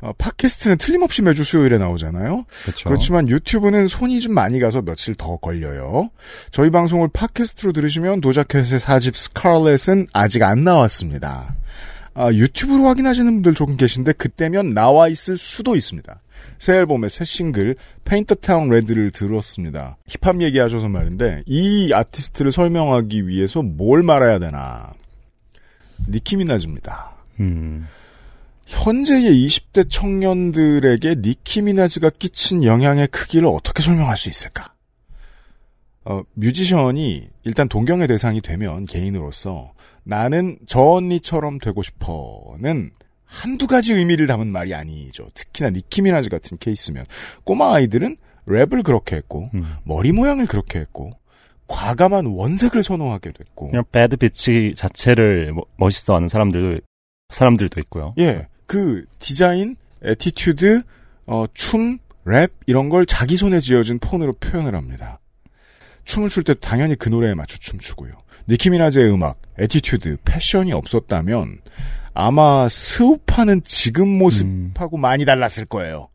어, 0.00 0.12
팟캐스트는 0.16 0.78
틀림없이 0.78 1.22
매주 1.22 1.44
수요일에 1.44 1.78
나오잖아요. 1.78 2.46
그렇죠. 2.62 2.88
그렇지만 2.88 3.28
유튜브는 3.28 3.86
손이 3.86 4.20
좀 4.20 4.34
많이 4.34 4.58
가서 4.60 4.82
며칠 4.82 5.14
더 5.14 5.36
걸려요. 5.36 6.10
저희 6.50 6.70
방송을 6.70 7.08
팟캐스트로 7.12 7.72
들으시면 7.72 8.20
도자켓의 8.20 8.80
사집 8.80 9.16
스칼렛은 9.16 10.06
아직 10.12 10.42
안 10.42 10.64
나왔습니다. 10.64 11.54
아, 12.14 12.32
유튜브로 12.32 12.86
확인하시는 12.86 13.32
분들 13.34 13.54
조금 13.54 13.76
계신데 13.76 14.12
그때면 14.12 14.74
나와 14.74 15.08
있을 15.08 15.36
수도 15.36 15.76
있습니다. 15.76 16.20
새 16.58 16.74
앨범의 16.74 17.08
새 17.08 17.24
싱글 17.24 17.76
Paint 18.04 18.34
The 18.34 18.49
Town 18.49 18.68
Red를 18.68 19.10
들었습니다. 19.10 19.96
힙합 20.08 20.42
얘기하셔서 20.42 20.88
말인데 20.88 21.42
이 21.46 21.92
아티스트를 21.94 22.52
설명하기 22.52 23.28
위해서 23.28 23.62
뭘 23.62 24.02
말해야 24.02 24.38
되나? 24.38 24.92
니키 26.08 26.36
미나즈입니다. 26.36 27.12
음, 27.40 27.86
현재의 28.74 29.46
20대 29.46 29.90
청년들에게 29.90 31.16
니키 31.18 31.62
미나즈가 31.62 32.08
끼친 32.08 32.62
영향의 32.62 33.08
크기를 33.08 33.48
어떻게 33.48 33.82
설명할 33.82 34.16
수 34.16 34.28
있을까? 34.28 34.74
어, 36.04 36.22
뮤지션이 36.34 37.28
일단 37.42 37.68
동경의 37.68 38.06
대상이 38.06 38.40
되면 38.40 38.86
개인으로서 38.86 39.72
나는 40.04 40.56
저 40.66 40.80
언니처럼 40.80 41.58
되고 41.58 41.82
싶어는 41.82 42.92
한두 43.24 43.66
가지 43.66 43.92
의미를 43.92 44.26
담은 44.28 44.46
말이 44.46 44.72
아니죠. 44.72 45.26
특히나 45.34 45.70
니키 45.70 46.02
미나즈 46.02 46.28
같은 46.28 46.56
케이스면 46.58 47.04
꼬마 47.44 47.74
아이들은 47.74 48.16
랩을 48.46 48.84
그렇게 48.84 49.16
했고 49.16 49.50
음. 49.52 49.64
머리 49.84 50.12
모양을 50.12 50.46
그렇게 50.46 50.78
했고 50.78 51.10
과감한 51.66 52.26
원색을 52.26 52.82
선호하게 52.84 53.32
됐고 53.32 53.70
그냥 53.70 53.84
bad 53.92 54.16
bitch 54.16 54.74
자체를 54.76 55.50
뭐- 55.52 55.66
멋있어하는 55.76 56.28
사람들 56.28 56.80
사람들도 57.30 57.78
있고요. 57.80 58.14
예, 58.18 58.48
그 58.70 59.04
디자인, 59.18 59.74
attitude, 60.00 60.82
어, 61.26 61.44
춤, 61.54 61.98
랩 62.24 62.52
이런 62.66 62.88
걸 62.88 63.04
자기 63.04 63.34
손에 63.34 63.58
쥐어진 63.58 63.98
폰으로 63.98 64.34
표현을 64.34 64.76
합니다. 64.76 65.18
춤을 66.04 66.28
출 66.28 66.44
때 66.44 66.54
당연히 66.54 66.94
그 66.94 67.08
노래에 67.08 67.34
맞춰 67.34 67.58
춤추고요. 67.58 68.12
니키 68.48 68.70
미나즈의 68.70 69.12
음악, 69.12 69.42
attitude, 69.58 70.18
패션이 70.24 70.72
없었다면 70.72 71.62
아마 72.14 72.68
스우파는 72.68 73.62
지금 73.62 74.06
모습하고 74.06 74.98
많이 74.98 75.24
달랐을 75.24 75.64
거예요. 75.68 76.08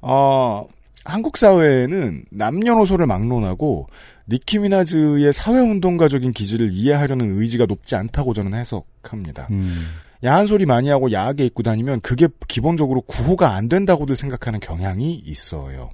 어, 0.00 0.68
한국 1.04 1.38
사회에는 1.38 2.26
남녀노소를 2.30 3.06
막론하고 3.06 3.88
니키 4.28 4.60
미나즈의 4.60 5.32
사회운동가적인 5.32 6.30
기질을 6.30 6.68
이해하려는 6.70 7.40
의지가 7.40 7.66
높지 7.66 7.96
않다고 7.96 8.32
저는 8.32 8.54
해석합니다. 8.54 9.48
음, 9.50 9.86
야한 10.24 10.46
소리 10.46 10.66
많이 10.66 10.88
하고 10.88 11.12
야하게 11.12 11.46
입고 11.46 11.62
다니면 11.62 12.00
그게 12.00 12.28
기본적으로 12.48 13.02
구호가 13.02 13.54
안 13.54 13.68
된다고들 13.68 14.16
생각하는 14.16 14.60
경향이 14.60 15.14
있어요. 15.14 15.90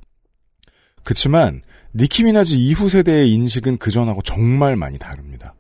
그치만 1.02 1.62
니키 1.94 2.24
미나즈 2.24 2.54
이후 2.54 2.88
세대의 2.88 3.30
인식은 3.32 3.78
그전하고 3.78 4.22
정말 4.22 4.76
많이 4.76 4.98
다릅니다. 4.98 5.54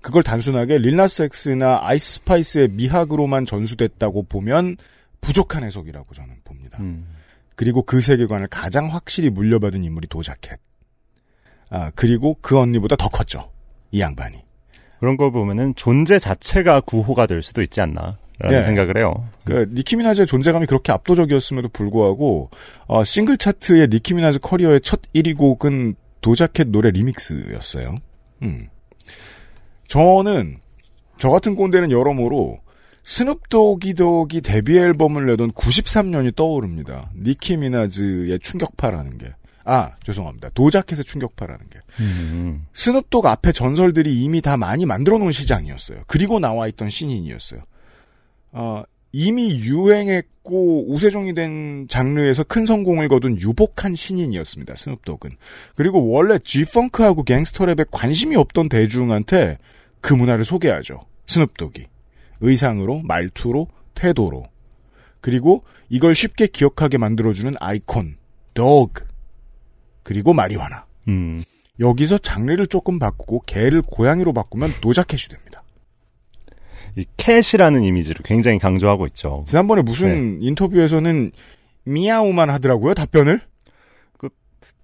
그걸 0.00 0.22
단순하게 0.22 0.78
릴 0.78 0.94
나스 0.94 1.22
엑스나 1.22 1.80
아이스 1.82 2.14
스파이스의 2.14 2.68
미학으로만 2.68 3.44
전수됐다고 3.44 4.22
보면 4.24 4.76
부족한 5.20 5.64
해석이라고 5.64 6.14
저는 6.14 6.36
봅니다. 6.44 6.78
음. 6.80 7.06
그리고 7.54 7.82
그 7.82 8.00
세계관을 8.00 8.48
가장 8.48 8.88
확실히 8.88 9.28
물려받은 9.28 9.84
인물이 9.84 10.08
도자캣. 10.08 10.58
아, 11.68 11.90
그리고 11.94 12.38
그 12.40 12.58
언니보다 12.58 12.96
더 12.96 13.08
컸죠. 13.08 13.52
이 13.90 14.00
양반이. 14.00 14.42
그런 15.00 15.16
걸 15.16 15.32
보면은 15.32 15.74
존재 15.76 16.18
자체가 16.18 16.82
구호가 16.82 17.26
될 17.26 17.42
수도 17.42 17.62
있지 17.62 17.80
않나 17.80 18.18
라는 18.38 18.58
예. 18.58 18.62
생각을 18.64 18.98
해요. 18.98 19.28
그 19.44 19.66
니키 19.72 19.96
미나즈의 19.96 20.26
존재감이 20.26 20.66
그렇게 20.66 20.92
압도적이었음에도 20.92 21.68
불구하고 21.70 22.50
어, 22.86 23.02
싱글 23.02 23.38
차트의 23.38 23.88
니키 23.88 24.14
미나즈 24.14 24.38
커리어의 24.38 24.82
첫 24.82 25.00
1위 25.14 25.36
곡은 25.36 25.94
도자캣 26.20 26.68
노래 26.68 26.90
리믹스였어요. 26.90 27.96
음. 28.42 28.68
저는 29.88 30.58
저 31.16 31.30
같은 31.30 31.54
꼰대는 31.54 31.90
여러모로 31.90 32.60
스눕 33.02 33.62
도기 33.62 34.02
독이 34.02 34.42
데뷔 34.42 34.78
앨범을 34.78 35.26
내던 35.26 35.52
93년이 35.52 36.36
떠오릅니다. 36.36 37.10
니키 37.16 37.56
미나즈의 37.56 38.38
충격파라는 38.38 39.16
게. 39.16 39.34
아, 39.64 39.94
죄송합니다. 40.02 40.50
도자캣의 40.50 41.04
충격파라는 41.04 41.66
게. 41.68 41.78
음, 42.00 42.66
스눕독 42.72 43.26
앞에 43.26 43.52
전설들이 43.52 44.22
이미 44.22 44.40
다 44.40 44.56
많이 44.56 44.86
만들어 44.86 45.18
놓은 45.18 45.32
시장이었어요. 45.32 46.02
그리고 46.06 46.38
나와 46.38 46.66
있던 46.68 46.90
신인이었어요. 46.90 47.60
어, 48.52 48.82
이미 49.12 49.58
유행했고 49.58 50.90
우세종이 50.92 51.34
된 51.34 51.86
장르에서 51.88 52.44
큰 52.44 52.64
성공을 52.64 53.08
거둔 53.08 53.38
유복한 53.38 53.94
신인이었습니다. 53.94 54.74
스눕독은. 54.76 55.36
그리고 55.74 56.08
원래 56.08 56.38
G-펑크하고 56.38 57.24
갱스터랩에 57.24 57.88
관심이 57.90 58.36
없던 58.36 58.68
대중한테 58.68 59.58
그 60.00 60.14
문화를 60.14 60.44
소개하죠. 60.44 61.00
스눕독이. 61.26 61.86
의상으로, 62.40 63.02
말투로, 63.02 63.68
태도로. 63.94 64.44
그리고 65.20 65.64
이걸 65.88 66.14
쉽게 66.14 66.46
기억하게 66.46 66.96
만들어주는 66.98 67.54
아이콘, 67.60 68.16
dog. 68.54 69.02
그리고 70.02 70.32
마리화나. 70.34 70.86
음. 71.08 71.42
여기서 71.78 72.18
장르를 72.18 72.66
조금 72.66 72.98
바꾸고 72.98 73.42
개를 73.46 73.82
고양이로 73.82 74.32
바꾸면 74.32 74.74
도자켓이 74.80 75.28
됩니다. 75.30 75.62
이 76.96 77.04
캣이라는 77.16 77.82
이미지를 77.82 78.22
굉장히 78.24 78.58
강조하고 78.58 79.06
있죠. 79.06 79.44
지난번에 79.46 79.82
무슨 79.82 80.42
인터뷰에서는 80.42 81.32
미야오만 81.84 82.50
하더라고요 82.50 82.94
답변을. 82.94 83.40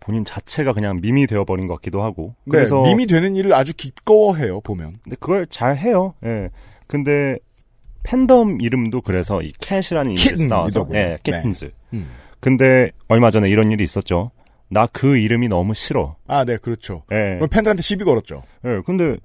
본인 0.07 0.25
자체가 0.25 0.73
그냥 0.73 1.01
밈이 1.01 1.27
되어버린 1.27 1.67
것 1.67 1.75
같기도 1.75 2.01
하고. 2.05 2.37
네, 2.45 2.53
그래서 2.53 2.81
밈이 2.81 3.07
되는 3.07 3.35
일을 3.35 3.53
아주 3.53 3.75
기꺼워해요 3.75 4.61
보면. 4.61 5.01
근데 5.03 5.17
그걸 5.19 5.49
잘 5.49 5.77
해요. 5.77 6.15
예. 6.25 6.49
근데 6.87 7.37
팬덤 8.05 8.61
이름도 8.61 9.01
그래서 9.01 9.43
이 9.43 9.53
캣이라는 9.61 10.13
이미지에서 10.13 10.47
나와서. 10.47 10.87
예, 10.95 11.19
캣틴즈. 11.25 11.73
음. 11.95 12.09
근데 12.39 12.93
얼마 13.09 13.31
전에 13.31 13.49
이런 13.49 13.73
일이 13.73 13.83
있었죠. 13.83 14.31
나 14.69 14.87
그 14.93 15.17
이름이 15.17 15.49
너무 15.49 15.75
싫어. 15.75 16.17
아, 16.27 16.45
네, 16.45 16.57
그렇죠. 16.57 17.03
예. 17.13 17.37
그럼 17.37 17.49
팬들한테 17.49 17.83
시비 17.83 18.05
걸었죠. 18.05 18.43
예. 18.65 18.81
근데 18.85 19.17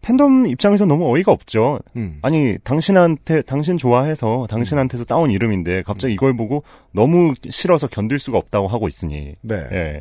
팬덤 0.00 0.46
입장에서 0.46 0.86
너무 0.86 1.12
어이가 1.14 1.32
없죠. 1.32 1.80
음. 1.96 2.20
아니 2.22 2.56
당신한테 2.64 3.42
당신 3.42 3.76
좋아해서 3.76 4.46
당신한테서 4.48 5.04
따온 5.04 5.30
이름인데 5.30 5.82
갑자기 5.82 6.14
이걸 6.14 6.36
보고 6.36 6.62
너무 6.92 7.34
싫어서 7.50 7.88
견딜 7.88 8.18
수가 8.18 8.38
없다고 8.38 8.68
하고 8.68 8.86
있으니 8.88 9.34
네. 9.42 9.56
예. 9.72 10.00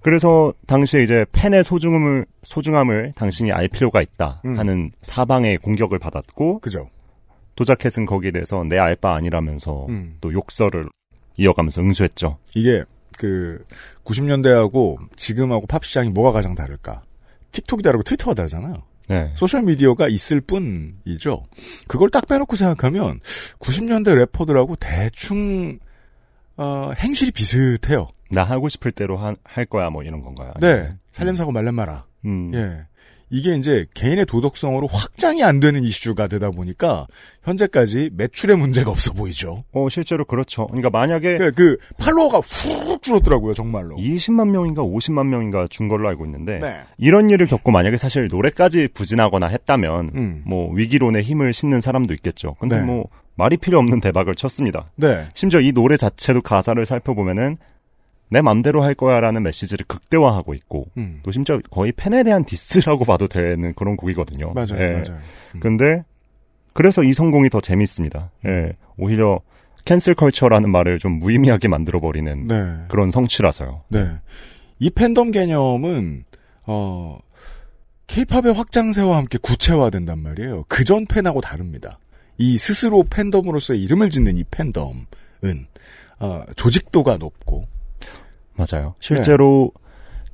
그래서 0.00 0.52
당시에 0.66 1.02
이제 1.02 1.24
팬의 1.32 1.64
소중함을 1.64 2.26
소중함을 2.44 3.12
당신이 3.16 3.50
알 3.50 3.66
필요가 3.68 4.00
있다 4.00 4.42
음. 4.44 4.58
하는 4.58 4.90
사방의 5.02 5.56
공격을 5.58 5.98
받았고 5.98 6.60
그죠. 6.60 6.88
도자켓은 7.56 8.06
거기에 8.06 8.30
대해서 8.30 8.62
내 8.62 8.78
알 8.78 8.94
바 8.94 9.14
아니라면서 9.14 9.86
음. 9.88 10.16
또 10.20 10.32
욕설을 10.32 10.88
이어가면서 11.36 11.80
응수했죠. 11.80 12.38
이게 12.54 12.84
그 13.18 13.64
90년대하고 14.04 14.96
지금하고 15.16 15.66
팝 15.66 15.84
시장이 15.84 16.10
뭐가 16.10 16.32
가장 16.32 16.54
다를까? 16.54 17.02
틱톡이 17.52 17.82
다르고 17.82 18.02
트위터가 18.04 18.34
다르잖아요. 18.34 18.74
네. 19.08 19.32
소셜 19.36 19.62
미디어가 19.62 20.08
있을 20.08 20.40
뿐이죠. 20.40 21.44
그걸 21.86 22.10
딱 22.10 22.26
빼놓고 22.28 22.56
생각하면 22.56 23.20
90년대 23.58 24.14
래퍼들하고 24.14 24.76
대충 24.76 25.78
어, 26.56 26.90
행실이 26.96 27.30
비슷해요. 27.32 28.08
나 28.30 28.44
하고 28.44 28.68
싶을 28.68 28.92
대로 28.92 29.16
하- 29.16 29.34
할 29.44 29.64
거야 29.64 29.88
뭐 29.90 30.02
이런 30.02 30.20
건가요? 30.20 30.52
네, 30.60 30.90
살람 31.10 31.34
사고 31.34 31.50
말람 31.52 31.74
마라. 31.74 32.04
음. 32.26 32.52
예. 32.54 32.84
이게 33.30 33.54
이제 33.56 33.86
개인의 33.94 34.26
도덕성으로 34.26 34.86
확장이 34.86 35.42
안 35.42 35.60
되는 35.60 35.82
이슈가 35.82 36.28
되다 36.28 36.50
보니까 36.50 37.06
현재까지 37.42 38.10
매출의 38.14 38.56
문제가 38.56 38.90
없어 38.90 39.12
보이죠. 39.12 39.64
어 39.72 39.88
실제로 39.88 40.24
그렇죠. 40.24 40.66
그러니까 40.66 40.90
만약에 40.90 41.38
그, 41.38 41.52
그 41.52 41.76
팔로워가 41.98 42.38
훅 42.38 43.02
줄었더라고요, 43.02 43.54
정말로. 43.54 43.96
20만 43.96 44.50
명인가 44.50 44.82
50만 44.82 45.26
명인가 45.26 45.66
준 45.68 45.88
걸로 45.88 46.08
알고 46.08 46.24
있는데 46.26 46.58
네. 46.58 46.80
이런 46.98 47.30
일을 47.30 47.46
겪고 47.46 47.70
만약에 47.70 47.96
사실 47.96 48.28
노래까지 48.28 48.88
부진하거나 48.94 49.48
했다면 49.48 50.10
음. 50.14 50.42
뭐 50.46 50.72
위기론에 50.74 51.20
힘을 51.22 51.52
싣는 51.52 51.80
사람도 51.80 52.14
있겠죠. 52.14 52.56
근데 52.60 52.80
네. 52.80 52.86
뭐 52.86 53.08
말이 53.34 53.56
필요 53.56 53.78
없는 53.78 54.00
대박을 54.00 54.34
쳤습니다. 54.34 54.90
네. 54.96 55.26
심지어 55.32 55.60
이 55.60 55.72
노래 55.72 55.96
자체도 55.96 56.42
가사를 56.42 56.84
살펴보면은 56.84 57.56
내 58.30 58.42
맘대로 58.42 58.82
할 58.82 58.94
거야라는 58.94 59.42
메시지를 59.42 59.86
극대화하고 59.86 60.54
있고 60.54 60.86
음. 60.96 61.20
또 61.22 61.30
심지어 61.30 61.58
거의 61.70 61.92
팬에 61.92 62.22
대한 62.22 62.44
디스라고 62.44 63.04
봐도 63.04 63.26
되는 63.26 63.72
그런 63.74 63.96
곡이거든요. 63.96 64.52
맞아요, 64.52 64.76
예. 64.78 64.92
맞아요. 64.92 65.20
음. 65.54 65.60
근데 65.60 66.04
그래서 66.74 67.02
이 67.02 67.12
성공이 67.12 67.50
더 67.50 67.60
재밌습니다. 67.60 68.30
예. 68.46 68.72
오히려 68.96 69.40
cancel 69.84 70.14
culture라는 70.14 70.70
말을 70.70 70.98
좀 70.98 71.18
무의미하게 71.18 71.68
만들어 71.68 72.00
버리는 72.00 72.42
네. 72.42 72.76
그런 72.88 73.10
성취라서요. 73.10 73.84
네. 73.88 74.06
이 74.78 74.90
팬덤 74.90 75.30
개념은, 75.30 76.24
어, 76.66 77.18
케이팝의 78.06 78.52
확장세와 78.54 79.16
함께 79.16 79.38
구체화된단 79.38 80.20
말이에요. 80.20 80.64
그전 80.68 81.06
팬하고 81.06 81.40
다릅니다. 81.40 81.98
이 82.36 82.58
스스로 82.58 83.04
팬덤으로서의 83.04 83.82
이름을 83.82 84.10
짓는 84.10 84.36
이 84.36 84.44
팬덤은, 84.50 85.06
어, 86.20 86.42
조직도가 86.54 87.16
높고, 87.16 87.66
맞아요. 88.58 88.94
실제로 89.00 89.72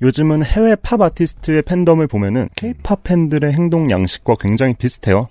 요즘은 0.03 0.45
해외 0.45 0.75
팝 0.77 1.01
아티스트의 1.01 1.63
팬덤을 1.63 2.09
보면은 2.09 2.49
케이팝 2.57 3.05
팬들의 3.05 3.53
행동 3.53 3.91
양식과 3.91 4.35
굉장히 4.41 4.75
비슷해요. 4.75 5.29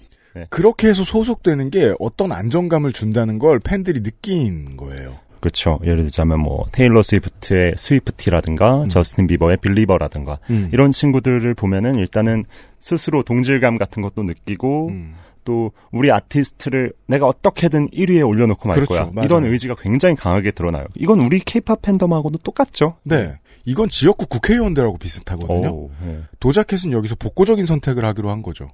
그렇게 0.50 0.88
해서 0.88 1.04
소속되는 1.04 1.70
게 1.70 1.94
어떤 2.00 2.32
안정감을 2.32 2.92
준다는 2.92 3.40
걸 3.40 3.60
팬들이 3.60 4.02
느낀 4.02 4.78
거예요. 4.78 5.20
그렇죠. 5.40 5.80
예를 5.84 6.04
들자면 6.04 6.40
뭐 6.40 6.66
테일러 6.72 7.04
스위프트의 7.04 7.74
스위프티라든가 7.76 8.84
음. 8.84 8.88
저스틴 8.88 9.28
비버의 9.28 9.58
빌리버라든가 9.58 10.40
음. 10.50 10.70
이런 10.72 10.92
친구들을 10.92 11.54
보면은 11.54 11.96
일단은 11.96 12.46
스스로 12.80 13.24
동질감 13.24 13.78
같은 13.78 14.02
것도 14.02 14.24
느끼고 14.24 14.88
음. 14.88 15.16
또 15.44 15.72
우리 15.92 16.12
아티스트를 16.12 16.94
내가 17.08 17.26
어떻게든 17.28 17.90
1위에 17.90 18.28
올려놓고 18.28 18.68
말 18.68 18.76
그렇죠. 18.76 18.94
거야. 18.94 19.12
맞아요. 19.14 19.26
이런 19.26 19.46
의지가 19.46 19.76
굉장히 19.80 20.16
강하게 20.16 20.52
드러나요. 20.52 20.86
이건 20.96 21.20
우리 21.20 21.40
케이팝 21.40 21.82
팬덤하고도 21.82 22.40
똑같죠. 22.40 22.98
네. 23.04 23.34
이건 23.66 23.88
지역구 23.90 24.26
국회의원들하고 24.28 24.98
비슷하거든요. 24.98 25.70
오, 25.70 25.92
네. 26.06 26.20
도자켓은 26.40 26.92
여기서 26.92 27.16
복고적인 27.16 27.66
선택을 27.66 28.03
하기로 28.06 28.29
한 28.29 28.42
거죠. 28.42 28.72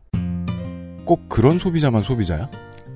꼭 1.06 1.30
그런 1.30 1.58
소비자만 1.58 2.04
소비자야? 2.04 2.50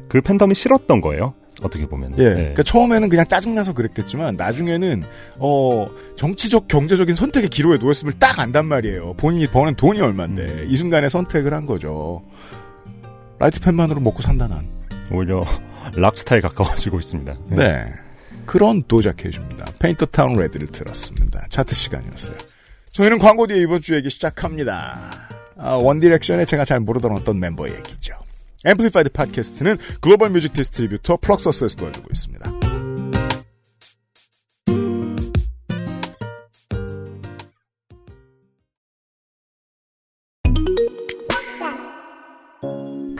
그 0.07 0.21
팬덤이 0.21 0.53
싫었던 0.55 1.01
거예요. 1.01 1.33
어떻게 1.61 1.85
보면. 1.85 2.13
예. 2.17 2.23
그러니까 2.23 2.63
처음에는 2.63 3.09
그냥 3.09 3.27
짜증나서 3.27 3.73
그랬겠지만 3.73 4.35
나중에는 4.35 5.03
어 5.39 5.87
정치적 6.15 6.67
경제적인 6.67 7.15
선택의 7.15 7.49
기로에 7.49 7.77
놓였음을 7.77 8.13
딱 8.19 8.39
안단 8.39 8.65
말이에요. 8.65 9.13
본인이 9.17 9.47
버는 9.47 9.75
돈이 9.75 10.01
얼만데 10.01 10.41
음. 10.41 10.67
이 10.69 10.75
순간에 10.75 11.09
선택을 11.09 11.53
한 11.53 11.65
거죠. 11.65 12.23
light 13.43 13.59
팬만으로 13.59 13.99
먹고 13.99 14.21
산다 14.21 14.47
난. 14.47 14.65
오히려 15.11 15.45
rock 15.95 16.15
star에 16.15 16.39
가까워지고 16.39 16.97
있습니다. 16.99 17.35
예. 17.51 17.55
네. 17.55 17.85
그런 18.45 18.81
도자캣입니다. 18.83 19.65
Paint 19.81 20.05
The 20.05 20.19
Town 20.19 20.37
Red를 20.37 20.67
들었습니다. 20.67 21.45
차트 21.49 21.75
시간이었어요. 21.75 22.37
저희는 22.93 23.19
광고 23.19 23.45
뒤에 23.45 23.57
이번 23.61 23.81
주 23.81 23.95
얘기 23.95 24.09
시작합니다. 24.09 24.97
아, 25.57 25.73
원디렉션에 25.73 26.45
제가 26.45 26.63
잘 26.63 26.79
모르던 26.79 27.11
어떤 27.11 27.37
멤버 27.37 27.67
얘기죠. 27.67 28.13
앰플리파이드 28.63 29.09
팟캐스트는 29.09 29.77
global 29.99 30.29
music 30.29 30.53
distributor 30.53 31.17
플럭서스에서 31.17 31.75
도와주고 31.75 32.07
있습니다. 32.13 32.72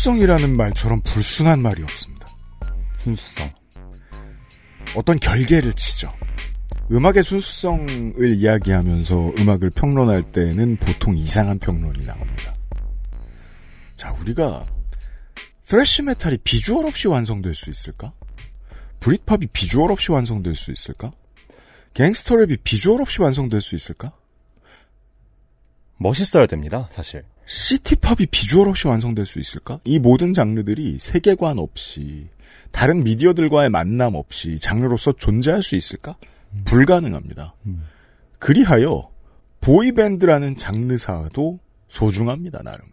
순수성이라는 0.00 0.56
말처럼 0.56 1.02
불순한 1.02 1.60
말이 1.60 1.82
없습니다. 1.82 2.28
순수성. 3.00 3.52
어떤 4.96 5.18
결계를 5.20 5.74
치죠. 5.74 6.12
음악의 6.90 7.22
순수성을 7.22 8.34
이야기하면서 8.34 9.32
음악을 9.38 9.70
평론할 9.70 10.32
때는 10.32 10.76
보통 10.78 11.16
이상한 11.16 11.58
평론이 11.58 12.04
나옵니다. 12.04 12.54
자, 13.96 14.12
우리가 14.20 14.66
thrash 15.66 16.02
메탈이 16.02 16.38
비주얼 16.44 16.86
없이 16.86 17.06
완성될 17.06 17.54
수 17.54 17.70
있을까? 17.70 18.12
브릿팝이 19.00 19.48
비주얼 19.52 19.92
없이 19.92 20.12
완성될 20.12 20.56
수 20.56 20.72
있을까? 20.72 21.12
갱스터 21.92 22.36
랩이 22.36 22.58
비주얼 22.64 23.02
없이 23.02 23.20
완성될 23.20 23.60
수 23.60 23.74
있을까? 23.74 24.12
멋있어야 25.98 26.46
됩니다, 26.46 26.88
사실. 26.90 27.24
city 27.50 27.88
pop이 27.88 28.26
비주얼 28.30 28.68
없이 28.68 28.86
완성될 28.86 29.26
수 29.26 29.40
있을까? 29.40 29.80
이 29.82 29.98
모든 29.98 30.32
장르들이 30.32 31.00
세계관 31.00 31.58
없이 31.58 32.28
다른 32.70 33.02
미디어들과의 33.02 33.70
만남 33.70 34.14
없이 34.14 34.60
장르로서 34.60 35.10
존재할 35.14 35.60
수 35.60 35.74
있을까? 35.74 36.14
불가능합니다. 36.64 37.56
음. 37.66 37.88
그리하여 38.38 39.10
보이밴드라는 39.60 40.54
장르사도 40.56 41.58
소중합니다, 41.88 42.62
나름. 42.62 42.86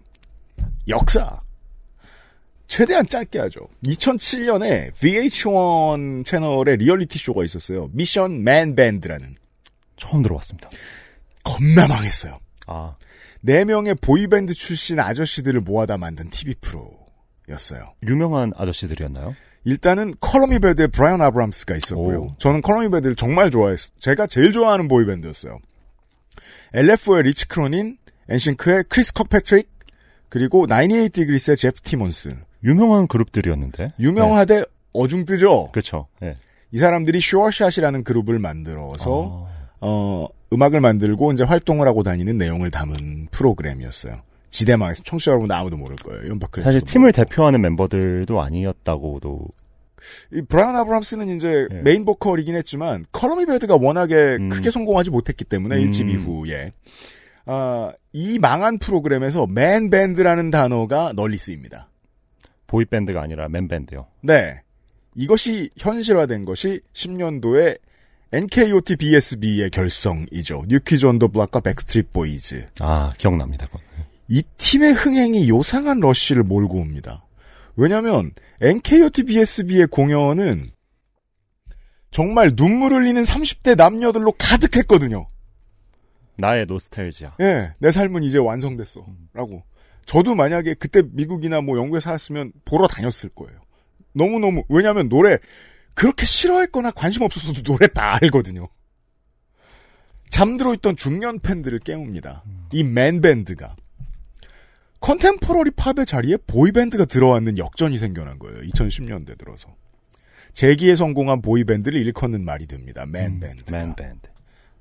역사. 0.88 1.40
최대한 2.68 3.08
짧게 3.08 3.38
하죠. 3.38 3.60
2007년에 3.86 4.92
VH1 4.94 6.26
채널의 6.26 6.78
리얼리티 6.78 7.20
쇼가 7.20 7.46
있었어요. 7.46 7.92
Mission 7.94 8.44
Man 8.44 8.74
Band라는. 8.74 9.36
처음 9.98 10.24
들어봤습니다. 10.24 10.68
겁나 11.44 11.88
망했어요. 11.88 12.40
아, 12.66 12.96
네 13.42 13.66
명의 13.66 13.96
보이밴드 13.96 14.54
출신 14.54 15.00
아저씨들을 15.00 15.62
모아다 15.62 15.98
만든 15.98 16.30
TV 16.30 16.56
프로였어요. 16.62 17.94
유명한 18.04 18.52
아저씨들이었나요? 18.56 19.36
일단은 19.64 20.14
컬러미 20.20 20.60
배드의 20.60 20.88
브라이언 20.90 21.22
아브람스가 21.22 21.76
있었고요. 21.76 22.20
오. 22.20 22.36
저는 22.38 22.62
컬러미 22.62 22.90
배드를 22.90 23.16
정말 23.16 23.52
좋아했어요. 23.52 23.92
제가 24.00 24.28
제일 24.28 24.52
좋아하는 24.54 24.88
보이밴드였어요. 24.88 25.60
LFO의 26.74 27.24
리치 27.24 27.48
크로닌, 27.48 27.98
엔싱크의 28.30 28.86
크리스 28.88 29.14
컵패트릭, 29.14 29.70
그리고 30.30 30.66
98 30.68 31.10
디그리스의 31.10 31.58
제프 31.58 31.82
티몬스. 31.82 32.36
유명한 32.64 33.08
그룹들이었는데. 33.08 33.90
유명하되 34.00 34.64
어중뜨죠. 34.94 35.72
그렇죠. 35.72 36.08
예. 36.24 36.34
이 36.72 36.80
사람들이 36.80 37.20
슈어샷이라는 37.22 38.04
그룹을 38.04 38.40
만들어서 38.40 39.48
아, 39.48 39.78
어, 39.80 40.28
음악을 40.54 40.82
만들고 40.82 41.34
이제 41.34 41.44
활동을 41.44 41.88
하고 41.88 42.04
다니는 42.04 42.38
내용을 42.38 42.72
담은 42.72 43.28
프로그램이었어요. 43.32 44.22
지대망에서 44.50 45.04
청취자 45.04 45.32
여러분 45.32 45.52
아무도 45.52 45.78
모를 45.78 45.96
거예요. 45.98 46.24
이언바클 46.24 46.64
사실 46.64 46.82
팀을 46.82 47.12
대표하는 47.12 47.62
멤버들도 47.62 48.42
아니었다고도 48.42 49.48
이 50.34 50.42
브라이언 50.42 50.76
아브람스는 50.76 51.36
이제 51.36 51.68
예. 51.72 51.82
메인 51.82 52.06
보컬이긴 52.06 52.56
했지만 52.56 53.06
컬러미 53.12 53.46
베드가 53.46 53.78
워낙에 53.80 54.38
음. 54.40 54.50
크게 54.50 54.72
성공하지 54.72 55.12
못했기 55.12 55.44
때문에 55.44 55.78
음. 55.78 55.90
1집 55.90 56.10
이후에 56.10 56.72
아, 57.46 57.92
이 58.14 58.40
망한 58.40 58.78
프로그램에서 58.80 59.48
맨 59.48 59.90
밴드라는 59.90 60.52
단어가 60.52 61.14
널리 61.16 61.38
쓰입니다. 61.38 61.90
보이 62.68 62.86
밴드가 62.86 63.22
아니라 63.22 63.48
man 63.48 63.68
band요. 63.68 64.08
네. 64.22 64.62
이것이 65.16 65.70
현실화된 65.78 66.46
것이 66.46 66.82
10년도에 66.94 67.80
NKOT 68.32 68.98
BSB의 68.98 69.70
결성이죠. 69.70 70.64
뉴키즈 70.68 71.06
온더 71.06 71.30
블락과 71.30 71.62
백스트리트 71.62 72.12
보이즈. 72.12 72.68
아 72.80 73.14
기억납니다. 73.18 73.68
이 74.28 74.44
팀의 74.58 74.94
흥행이 74.94 75.48
요상한 75.50 76.00
러쉬를 76.00 76.44
몰고 76.44 76.78
옵니다. 76.78 77.26
왜냐하면 77.78 78.32
NKOT 78.62 79.24
BSB의 79.24 79.88
공연은 79.88 80.70
정말 82.12 82.56
눈물 82.56 82.94
흘리는 82.94 83.22
30대 83.24 83.78
남녀들로 83.78 84.34
가득했거든요. 84.34 85.28
나의 86.38 86.66
노스텔지아. 86.66 87.36
예, 87.42 87.74
내 87.80 87.92
삶은 87.92 88.24
이제 88.24 88.38
완성됐어. 88.38 89.06
라고. 89.34 89.64
저도 90.06 90.36
만약에 90.36 90.74
그때 90.76 91.04
미국이나 91.12 91.62
뭐 91.62 91.78
영국에 91.78 92.00
살았으면 92.00 92.54
보러 92.64 92.88
다녔을 92.88 93.30
거예요. 93.36 93.60
너무너무, 94.14 94.64
왜냐면 94.70 95.10
노래, 95.10 95.38
그렇게 95.98 96.28
싫어했거나 96.28 96.92
관심 96.92 97.24
없었어도 97.24 97.64
노래 97.64 97.88
다 97.88 98.20
알거든요. 98.22 98.70
잠들어 100.30 100.76
있던 100.76 100.96
중년 100.96 101.40
팬들을 101.40 101.80
깨웁니다. 101.80 102.44
이 102.72 102.84
맨밴드가. 102.84 103.76
컨템포러리 105.00 105.72
팝의 105.72 106.06
자리에 106.06 106.38
보이밴드가 106.46 107.06
들어왔는 107.06 107.58
역전이 107.58 107.98
생겨난 107.98 108.38
거예요. 108.38 108.62
2010년대 108.62 109.40
들어서. 109.40 109.76
재기에 110.54 110.96
성공한 110.96 111.42
보이밴드를 111.42 112.00
일컫는 112.00 112.46
말이 112.46 112.68
됩니다. 112.68 113.08
맨밴드가. 113.08 113.76
맨 113.76 113.96
밴드. 113.96 114.30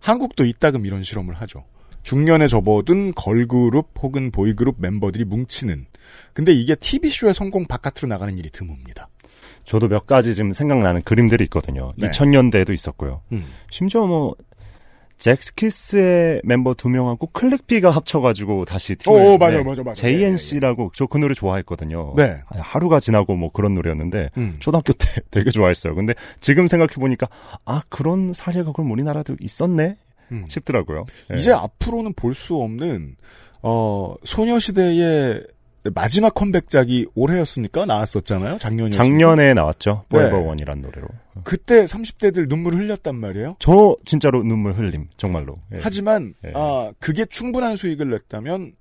한국도 0.01 0.45
이따금 0.45 0.85
이런 0.85 1.03
실험을 1.03 1.35
하죠. 1.35 1.65
중년에 2.03 2.47
접어든 2.47 3.15
걸그룹 3.15 3.95
혹은 4.03 4.31
보이그룹 4.31 4.77
멤버들이 4.81 5.25
뭉치는. 5.25 5.87
근데 6.35 6.53
이게 6.53 6.75
TV쇼의 6.75 7.33
성공 7.33 7.67
바깥으로 7.67 8.07
나가는 8.07 8.37
일이 8.37 8.51
드뭅니다. 8.51 9.07
저도 9.67 9.89
몇 9.89 10.07
가지 10.07 10.33
지금 10.35 10.53
생각나는 10.53 11.03
그림들이 11.03 11.45
있거든요. 11.45 11.93
네. 11.97 12.07
2000년대에도 12.09 12.73
있었고요. 12.73 13.21
음. 13.33 13.45
심지어 13.71 14.07
뭐 14.07 14.35
잭스키스의 15.19 16.43
멤버 16.45 16.75
두 16.75 16.89
명하고 16.89 17.29
클릭비가 17.33 17.91
합쳐가지고 17.91 18.65
다시 18.67 18.95
팀을 18.97 19.19
어, 19.19 19.35
어, 19.35 19.39
맞아요, 19.39 19.65
맞아요, 19.65 19.83
맞아요. 19.83 19.95
JNC라고 19.95 20.93
저그 20.95 21.19
노래 21.19 21.35
좋아했거든요. 21.35 22.15
네. 22.17 22.37
아니, 22.49 22.61
하루가 22.61 23.01
지나고 23.01 23.35
뭐 23.35 23.51
그런 23.51 23.75
노래였는데 23.75 24.31
음. 24.37 24.57
초등학교 24.61 24.93
때 24.93 25.07
되게 25.31 25.51
좋아했어요. 25.51 25.95
근데 25.95 26.15
지금 26.41 26.67
생각해 26.69 26.95
보니까 26.97 27.29
아 27.65 27.83
그런 27.89 28.33
사례가 28.35 28.73
그럼 28.73 28.91
우리나라도 28.91 29.37
있었네 29.41 29.97
음. 30.33 30.45
싶더라고요. 30.49 31.05
예. 31.33 31.39
이제 31.39 31.53
앞으로는 31.53 32.13
볼 32.15 32.35
수 32.35 32.57
없는 32.57 33.17
어 33.63 34.15
소녀시대의 34.23 35.43
마지막 35.95 36.35
컴백작이 36.35 37.07
올해였습니까? 37.15 37.87
나왔었잖아요. 37.87 38.59
작년이었습니까? 38.59 39.03
작년에 39.05 39.55
나왔죠. 39.55 40.05
네. 40.11 40.19
Forever 40.19 40.49
One이란 40.51 40.81
노래로. 40.83 41.09
그때 41.45 41.85
30대들 41.85 42.49
눈물 42.49 42.75
흘렸단 42.75 43.15
말이에요. 43.17 43.57
저 43.59 43.97
진짜로 44.05 44.43
눈물 44.43 44.73
흘림 44.75 45.09
정말로. 45.17 45.59
예. 45.73 45.79
하지만 45.83 46.35
예. 46.47 46.53
아 46.55 46.93
그게 46.99 47.25
충분한 47.27 47.77
수익을 47.77 48.09
냈다면 48.11 48.73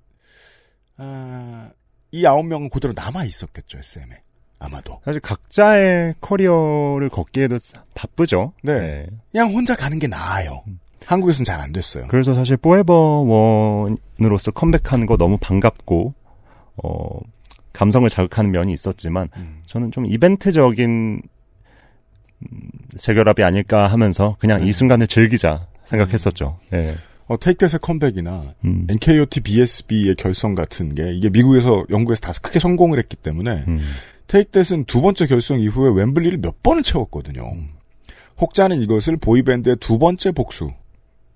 아, 0.98 1.70
이 2.10 2.24
아홉 2.26 2.46
명은 2.46 2.70
그대로 2.70 2.94
남아 2.96 3.24
있었겠죠 3.24 3.78
SM에 3.78 4.22
아마도 4.58 5.00
사실 5.04 5.20
각자의 5.20 6.14
커리어를 6.20 7.10
걷기에도 7.10 7.58
바쁘죠. 7.94 8.54
네. 8.62 8.72
예. 8.72 9.06
그냥 9.32 9.52
혼자 9.52 9.76
가는 9.76 9.98
게 9.98 10.06
나아요. 10.06 10.62
한국에서는 11.04 11.44
잘 11.44 11.60
안 11.60 11.72
됐어요. 11.72 12.06
그래서 12.08 12.34
사실 12.34 12.54
Forever 12.54 12.92
One으로서 14.18 14.50
컴백하는 14.52 15.06
거 15.06 15.16
너무 15.16 15.36
반갑고 15.38 16.14
어 16.82 17.20
감성을 17.72 18.08
자극하는 18.08 18.50
면이 18.52 18.72
있었지만 18.72 19.28
음. 19.36 19.60
저는 19.66 19.90
좀 19.92 20.06
이벤트적인 20.06 21.22
음, 22.40 22.70
재결합이 22.96 23.42
아닐까 23.42 23.88
하면서 23.88 24.36
그냥 24.38 24.58
네. 24.58 24.68
이 24.68 24.72
순간을 24.72 25.06
즐기자 25.06 25.66
생각했었죠. 25.84 26.58
예. 26.72 26.94
어, 27.26 27.36
테이크댓의 27.36 27.80
컴백이나 27.80 28.54
음. 28.64 28.86
NKOT 28.88 29.40
BSB의 29.40 30.14
결성 30.16 30.54
같은 30.54 30.94
게 30.94 31.12
이게 31.12 31.28
미국에서 31.28 31.84
영국에서 31.90 32.20
다 32.20 32.32
크게 32.40 32.60
성공을 32.60 32.98
했기 32.98 33.16
때문에 33.16 33.64
음. 33.66 33.78
테이크댓은 34.28 34.84
두 34.84 35.00
번째 35.00 35.26
결성 35.26 35.60
이후에 35.60 35.90
웸블리를 35.90 36.38
몇 36.38 36.62
번을 36.62 36.82
채웠거든요. 36.82 37.44
혹자는 38.40 38.80
이것을 38.82 39.16
보이밴드의 39.16 39.76
두 39.76 39.98
번째 39.98 40.32
복수, 40.32 40.70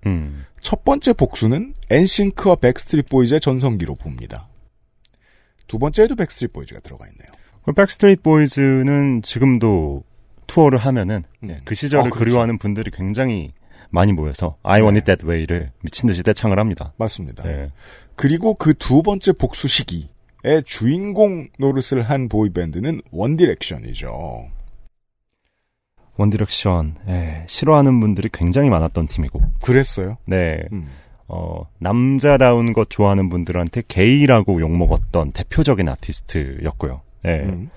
음. 0.05 0.45
첫 0.61 0.83
번째 0.83 1.13
복수는 1.13 1.73
엔싱크와 1.89 2.55
백스트리트 2.55 3.09
보이즈의 3.09 3.39
전성기로 3.39 3.95
봅니다. 3.95 4.47
두 5.71 5.79
번째에도 5.79 6.15
백스트리트 6.17 6.51
보이즈가 6.51 6.81
들어가 6.81 7.05
있네요. 7.07 7.29
그 7.63 7.71
백스트레이트 7.71 8.21
보이즈는 8.23 9.21
지금도 9.21 10.03
투어를 10.45 10.77
하면은 10.77 11.23
음. 11.43 11.49
예, 11.49 11.61
그 11.63 11.75
시절을 11.75 12.01
어, 12.01 12.03
그렇죠. 12.09 12.19
그리워하는 12.19 12.57
분들이 12.57 12.91
굉장히 12.91 13.53
많이 13.89 14.11
모여서 14.11 14.57
I 14.63 14.81
Want 14.81 14.97
It 14.97 15.05
네. 15.05 15.15
That 15.15 15.25
Way를 15.25 15.71
미친 15.81 16.07
듯이 16.07 16.23
떼창을 16.23 16.59
합니다. 16.59 16.91
맞습니다. 16.97 17.49
예. 17.49 17.71
그리고 18.17 18.53
그 18.53 18.73
두 18.73 19.01
번째 19.01 19.31
복수 19.31 19.69
시기의 19.69 20.09
주인공 20.65 21.47
노릇을 21.57 22.01
한 22.01 22.27
보이밴드는 22.27 22.99
원디렉션이죠. 23.13 24.49
원디렉션 26.17 26.95
예, 27.07 27.45
싫어하는 27.47 27.97
분들이 28.01 28.27
굉장히 28.33 28.69
많았던 28.69 29.07
팀이고 29.07 29.41
그랬어요. 29.63 30.17
네. 30.25 30.63
음. 30.73 30.89
어, 31.33 31.65
남자다운 31.79 32.73
것 32.73 32.89
좋아하는 32.89 33.29
분들한테 33.29 33.83
게이라고 33.87 34.59
욕먹었던 34.59 35.31
대표적인 35.31 35.87
아티스트였고요. 35.87 37.01
예. 37.25 37.29
음. 37.45 37.69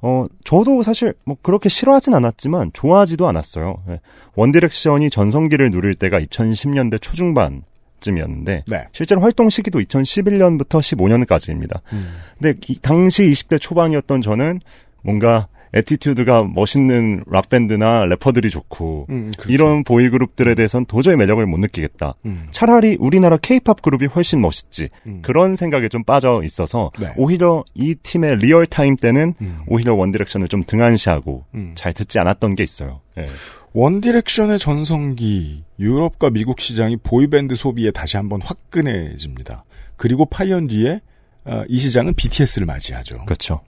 어, 0.00 0.26
저도 0.44 0.82
사실 0.82 1.12
뭐 1.24 1.36
그렇게 1.42 1.68
싫어하진 1.68 2.14
않았지만 2.14 2.70
좋아하지도 2.72 3.26
않았어요. 3.28 3.82
예. 3.90 4.00
원디렉션이 4.34 5.10
전성기를 5.10 5.70
누릴 5.70 5.94
때가 5.94 6.18
2010년대 6.20 7.00
초중반 7.02 7.64
쯤이었는데 8.00 8.64
네. 8.66 8.84
실제로 8.92 9.20
활동 9.20 9.50
시기도 9.50 9.78
2011년부터 9.80 10.80
15년까지입니다. 10.80 11.80
음. 11.92 12.14
근데 12.38 12.58
이- 12.68 12.78
당시 12.80 13.24
20대 13.24 13.60
초반이었던 13.60 14.20
저는 14.22 14.60
뭔가 15.02 15.48
attitude가 15.74 16.44
멋있는 16.44 17.24
락밴드나 17.26 18.04
래퍼들이 18.06 18.50
좋고 18.50 19.06
음, 19.10 19.30
그렇죠. 19.36 19.52
이런 19.52 19.84
보이그룹들에 19.84 20.54
대해선 20.54 20.86
도저히 20.86 21.16
매력을 21.16 21.44
못 21.46 21.58
느끼겠다. 21.58 22.14
음. 22.24 22.46
차라리 22.50 22.96
우리나라 22.98 23.36
케이팝 23.36 23.82
그룹이 23.82 24.06
훨씬 24.06 24.40
멋있지. 24.40 24.88
음. 25.06 25.22
그런 25.22 25.56
생각에 25.56 25.88
좀 25.88 26.04
빠져 26.04 26.42
있어서 26.44 26.90
네. 26.98 27.12
오히려 27.16 27.64
이 27.74 27.94
팀의 27.94 28.36
리얼타임 28.36 28.96
때는 28.96 29.34
음. 29.40 29.58
오히려 29.66 29.94
원디렉션을 29.94 30.48
좀 30.48 30.64
등한시하고 30.66 31.44
음. 31.54 31.72
잘 31.74 31.92
듣지 31.92 32.18
않았던 32.18 32.54
게 32.54 32.62
있어요. 32.62 33.00
예. 33.18 33.26
원디렉션의 33.72 34.58
전성기, 34.58 35.64
유럽과 35.78 36.30
미국 36.30 36.60
시장이 36.60 36.96
보이밴드 36.96 37.56
소비에 37.56 37.90
다시 37.90 38.16
한번 38.16 38.40
화끈해집니다. 38.40 39.64
그리고 39.96 40.24
8년 40.24 40.68
뒤에 40.68 41.00
어, 41.44 41.62
이 41.68 41.78
시장은 41.78 42.14
BTS를 42.14 42.66
맞이하죠. 42.66 43.24
그렇죠. 43.24 43.60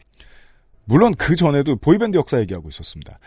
물론 0.89 1.15
그 1.15 1.37
전에도 1.37 1.77
보이밴드 1.77 2.17
역사 2.17 2.41
얘기하고 2.41 2.71
있었습니다. 2.71 3.19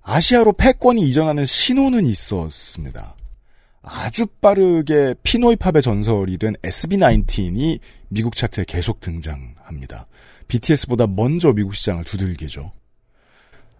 아시아로 0.00 0.54
패권이 0.54 1.02
이전하는 1.02 1.44
신호는 1.44 2.06
있었습니다. 2.06 3.14
아주 3.82 4.26
빠르게 4.40 5.14
피노이팝의 5.22 5.82
전설이 5.82 6.38
된 6.38 6.54
SB19이 6.62 7.80
미국 8.08 8.34
차트에 8.34 8.64
계속 8.66 9.00
등장합니다. 9.00 10.06
BTS보다 10.48 11.06
먼저 11.06 11.52
미국 11.52 11.74
시장을 11.74 12.04
두들기죠. 12.04 12.72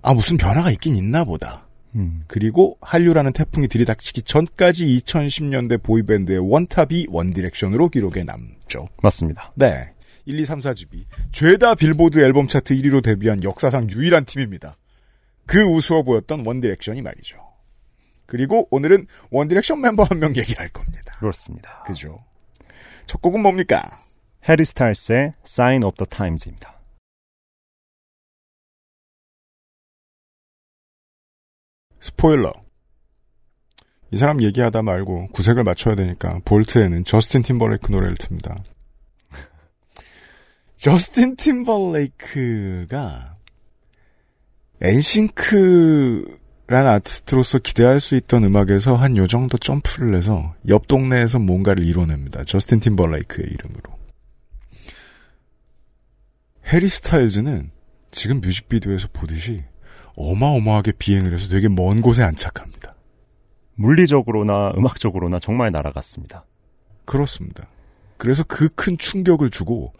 아, 0.02 0.12
무슨 0.12 0.36
변화가 0.36 0.70
있긴 0.72 0.96
있나 0.96 1.24
보다. 1.24 1.66
음. 1.94 2.24
그리고 2.26 2.76
한류라는 2.82 3.32
태풍이 3.32 3.66
들이닥치기 3.66 4.22
전까지 4.22 4.86
2010년대 4.98 5.82
보이밴드의 5.82 6.38
원탑이 6.38 7.06
원디렉션으로 7.08 7.88
기록에 7.88 8.24
남죠. 8.24 8.88
맞습니다. 9.02 9.52
네. 9.54 9.90
1, 10.24 10.38
2, 10.38 10.44
3, 10.44 10.60
4집이 10.60 11.04
죄다 11.32 11.74
빌보드 11.74 12.18
앨범 12.24 12.46
차트 12.48 12.74
1위로 12.76 13.02
데뷔한 13.02 13.42
역사상 13.44 13.90
유일한 13.90 14.24
팀입니다. 14.24 14.76
그 15.46 15.60
우스워 15.62 16.02
보였던 16.02 16.46
원디렉션이 16.46 17.02
말이죠. 17.02 17.38
그리고 18.26 18.68
오늘은 18.70 19.06
원디렉션 19.30 19.80
멤버 19.80 20.04
한 20.04 20.18
명 20.20 20.34
얘기할 20.36 20.68
겁니다. 20.70 21.16
그렇습니다. 21.18 21.82
그죠. 21.86 22.18
첫 23.06 23.20
곡은 23.20 23.42
뭡니까? 23.42 23.98
해리 24.48 24.64
스타일스의 24.64 25.32
Sign 25.44 25.82
of 25.82 25.96
the 25.96 26.08
Times입니다. 26.08 26.80
스포일러. 32.00 32.52
이 34.10 34.16
사람 34.16 34.42
얘기하다 34.42 34.82
말고 34.82 35.28
구색을 35.28 35.64
맞춰야 35.64 35.94
되니까 35.94 36.40
볼트에는 36.44 37.04
저스틴 37.04 37.42
팀버레이크 37.42 37.90
노래를 37.90 38.16
틉니다. 38.16 38.62
저스틴 40.82 41.36
팀버레이크가 41.36 43.36
엔싱크라는 44.80 46.26
아티스트로서 46.66 47.60
기대할 47.60 48.00
수 48.00 48.16
있던 48.16 48.42
음악에서 48.42 48.96
한 48.96 49.16
요 49.16 49.28
정도 49.28 49.58
점프를 49.58 50.16
해서 50.16 50.56
옆 50.68 50.88
동네에서 50.88 51.38
뭔가를 51.38 51.84
이뤄냅니다. 51.84 52.42
저스틴 52.42 52.80
팀버레이크의 52.80 53.48
이름으로. 53.48 53.96
해리 56.66 56.88
스타일즈는 56.88 57.70
지금 58.10 58.40
뮤직비디오에서 58.40 59.06
보듯이 59.12 59.62
어마어마하게 60.16 60.94
비행을 60.98 61.32
해서 61.32 61.46
되게 61.46 61.68
먼 61.68 62.00
곳에 62.00 62.24
안착합니다. 62.24 62.96
물리적으로나 63.76 64.72
음악적으로나 64.76 65.38
정말 65.38 65.70
날아갔습니다. 65.70 66.44
그렇습니다. 67.04 67.68
그래서 68.16 68.42
그 68.42 68.68
큰 68.68 68.98
충격을 68.98 69.50
주고 69.50 69.92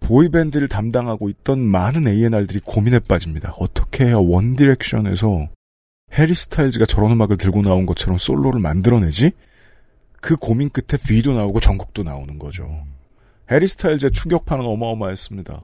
보이밴드를 0.00 0.68
담당하고 0.68 1.28
있던 1.28 1.60
많은 1.60 2.08
A&R들이 2.08 2.60
고민에 2.64 2.98
빠집니다. 2.98 3.54
어떻게 3.58 4.06
해야 4.06 4.16
원 4.16 4.56
디렉션에서 4.56 5.48
해리 6.18 6.34
스타일즈가 6.34 6.86
저런 6.86 7.12
음악을 7.12 7.36
들고 7.36 7.62
나온 7.62 7.86
것처럼 7.86 8.18
솔로를 8.18 8.60
만들어내지? 8.60 9.30
그 10.20 10.36
고민 10.36 10.68
끝에 10.68 10.98
V도 10.98 11.32
나오고 11.32 11.60
전국도 11.60 12.02
나오는 12.02 12.38
거죠. 12.38 12.84
해리 13.50 13.66
스타일즈의 13.66 14.10
충격파는 14.12 14.64
어마어마했습니다. 14.64 15.62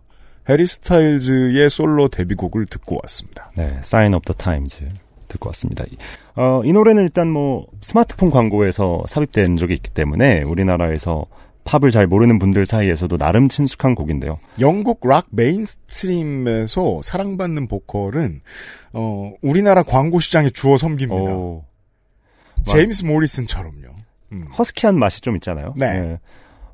해리 0.48 0.66
스타일즈의 0.66 1.68
솔로 1.68 2.08
데뷔곡을 2.08 2.66
듣고 2.66 2.98
왔습니다. 3.02 3.50
네, 3.56 3.78
Sign 3.78 4.14
of 4.14 4.24
the 4.24 4.36
Times 4.38 4.78
듣고 5.28 5.48
왔습니다. 5.48 5.84
어, 6.36 6.62
이 6.64 6.72
노래는 6.72 7.02
일단 7.02 7.28
뭐 7.28 7.66
스마트폰 7.80 8.30
광고에서 8.30 9.04
삽입된 9.08 9.56
적이 9.56 9.74
있기 9.74 9.90
때문에 9.90 10.42
우리나라에서 10.42 11.26
팝을 11.66 11.90
잘 11.90 12.06
모르는 12.06 12.38
분들 12.38 12.64
사이에서도 12.64 13.18
나름 13.18 13.48
친숙한 13.48 13.94
곡인데요. 13.94 14.38
영국 14.60 15.06
락 15.06 15.26
mainstream에서 15.30 17.02
사랑받는 17.02 17.66
보컬은 17.68 18.40
어, 18.92 19.34
우리나라 19.42 19.82
광고 19.82 20.20
시장에 20.20 20.48
주어 20.50 20.78
섬깁니다. 20.78 21.32
오, 21.32 21.64
제임스 22.64 23.04
모리슨처럼요. 23.04 23.88
음. 24.32 24.46
허스키한 24.56 24.98
맛이 24.98 25.20
좀 25.20 25.34
있잖아요. 25.36 25.74
네. 25.76 26.18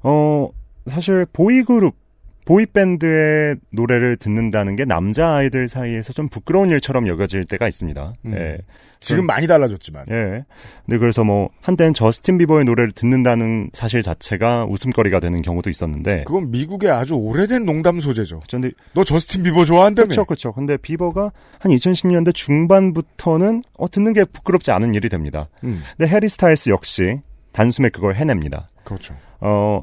어, 0.02 0.48
사실 0.88 1.26
보이그룹, 1.32 1.96
보이밴드의 2.44 3.56
노래를 3.70 4.16
듣는다는 4.16 4.76
게 4.76 4.84
남자 4.84 5.34
아이들 5.34 5.68
사이에서 5.68 6.12
좀 6.12 6.28
부끄러운 6.28 6.70
일처럼 6.70 7.06
여겨질 7.06 7.44
때가 7.44 7.68
있습니다. 7.68 8.14
음. 8.26 8.34
예. 8.34 8.58
지금 9.00 9.26
많이 9.26 9.46
달라졌지만 9.48 10.06
예. 10.10 10.44
근데 10.86 10.98
그래서 10.98 11.24
뭐, 11.24 11.50
한때는 11.60 11.92
저스틴 11.92 12.38
비버의 12.38 12.64
노래를 12.64 12.92
듣는다는 12.92 13.70
사실 13.72 14.00
자체가 14.02 14.64
웃음거리가 14.66 15.18
되는 15.18 15.42
경우도 15.42 15.70
있었는데. 15.70 16.24
그건 16.24 16.50
미국의 16.50 16.90
아주 16.90 17.14
오래된 17.14 17.64
농담 17.64 17.98
소재죠. 18.00 18.40
근데 18.48 18.70
너 18.94 19.02
저스틴 19.02 19.42
비버 19.42 19.64
좋아한다며? 19.64 20.06
그렇죠, 20.06 20.24
그렇죠. 20.24 20.52
근데 20.52 20.76
비버가 20.76 21.32
한 21.58 21.72
2010년대 21.72 22.32
중반부터는 22.34 23.62
어 23.76 23.90
듣는 23.90 24.12
게 24.12 24.24
부끄럽지 24.24 24.70
않은 24.70 24.94
일이 24.94 25.08
됩니다. 25.08 25.48
음, 25.64 25.82
근데 25.96 26.12
해리 26.12 26.28
스타일스 26.28 26.70
역시 26.70 27.20
단숨에 27.52 27.88
그걸 27.88 28.14
해냅니다. 28.14 28.68
그렇죠. 28.84 29.14
어 29.40 29.82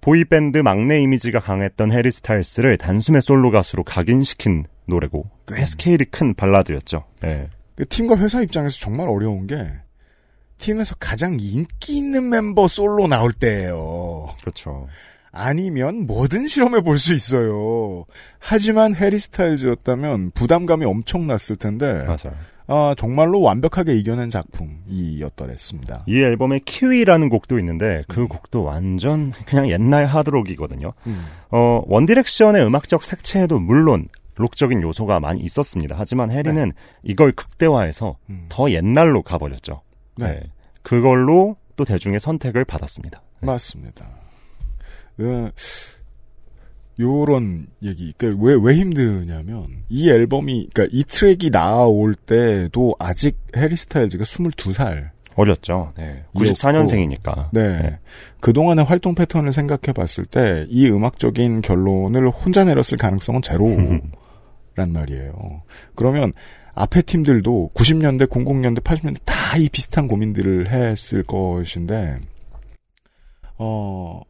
보이밴드 0.00 0.58
막내 0.58 1.00
이미지가 1.00 1.40
강했던 1.40 1.92
해리 1.92 2.10
스타일스를 2.10 2.78
단숨에 2.78 3.20
솔로 3.20 3.50
가수로 3.50 3.84
각인시킨 3.84 4.64
노래고 4.86 5.28
꽤 5.46 5.66
스케일이 5.66 6.04
큰 6.04 6.34
발라드였죠. 6.34 7.04
예. 7.24 7.48
그 7.74 7.86
팀과 7.86 8.16
회사 8.18 8.40
입장에서 8.42 8.78
정말 8.80 9.08
어려운 9.08 9.46
게 9.46 9.66
팀에서 10.58 10.94
가장 10.98 11.36
인기 11.38 11.96
있는 11.98 12.30
멤버 12.30 12.66
솔로 12.68 13.06
나올 13.06 13.32
때예요. 13.32 14.28
그렇죠. 14.40 14.86
아니면 15.30 16.06
뭐든 16.06 16.48
실험해 16.48 16.80
볼 16.80 16.98
수 16.98 17.14
있어요. 17.14 18.04
하지만 18.38 18.94
해리 18.96 19.18
스타일즈였다면 19.18 20.32
부담감이 20.32 20.84
엄청 20.84 21.26
났을 21.26 21.54
텐데 21.56 22.04
맞아요. 22.06 22.36
아, 22.70 22.94
정말로 22.96 23.40
완벽하게 23.40 23.94
이겨낸 23.96 24.28
작품이었더랬습니다. 24.28 26.04
이 26.06 26.18
앨범에 26.20 26.60
키위라는 26.64 27.30
곡도 27.30 27.58
있는데 27.58 28.04
그 28.08 28.28
곡도 28.28 28.62
완전 28.62 29.32
그냥 29.46 29.70
옛날 29.70 30.04
하드록이거든요. 30.04 30.92
음. 31.06 31.26
어, 31.50 31.82
원디렉션의 31.86 32.64
음악적 32.66 33.02
색채에도 33.02 33.58
물론 33.58 34.08
록적인 34.34 34.82
요소가 34.82 35.18
많이 35.18 35.40
있었습니다. 35.40 35.96
하지만 35.98 36.30
해리는 36.30 36.72
이걸 37.02 37.32
극대화해서 37.32 38.16
음. 38.28 38.46
더 38.50 38.70
옛날로 38.70 39.22
가버렸죠. 39.22 39.80
네. 40.16 40.40
그걸로 40.82 41.56
또 41.76 41.84
대중의 41.84 42.20
선택을 42.20 42.66
받았습니다. 42.66 43.22
맞습니다. 43.40 44.04
어, 45.20 45.50
요런 47.00 47.66
얘기, 47.82 48.12
그, 48.16 48.36
왜, 48.40 48.56
왜 48.60 48.74
힘드냐면, 48.74 49.84
이 49.88 50.10
앨범이, 50.10 50.68
그니까 50.74 50.90
이 50.92 51.04
트랙이 51.04 51.50
나올 51.50 52.14
때도 52.14 52.94
아직 52.98 53.36
해리 53.56 53.76
스타일즈가 53.76 54.24
22살. 54.24 55.10
어렸죠. 55.36 55.92
네. 55.96 56.24
94년생이니까. 56.34 57.50
네. 57.52 57.98
그동안의 58.40 58.84
활동 58.84 59.14
패턴을 59.14 59.52
생각해 59.52 59.92
봤을 59.94 60.24
때, 60.24 60.66
이 60.68 60.88
음악적인 60.90 61.60
결론을 61.60 62.28
혼자 62.30 62.64
내렸을 62.64 62.98
가능성은 62.98 63.42
제로란 63.42 64.02
말이에요. 64.92 65.62
그러면, 65.94 66.32
앞에 66.74 67.02
팀들도 67.02 67.70
90년대, 67.74 68.28
00년대, 68.28 68.82
80년대 68.82 69.18
다 69.24 69.38
이 69.56 69.68
비슷한 69.70 70.08
고민들을 70.08 70.68
했을 70.68 71.22
것인데, 71.22 72.18
어, 73.56 74.20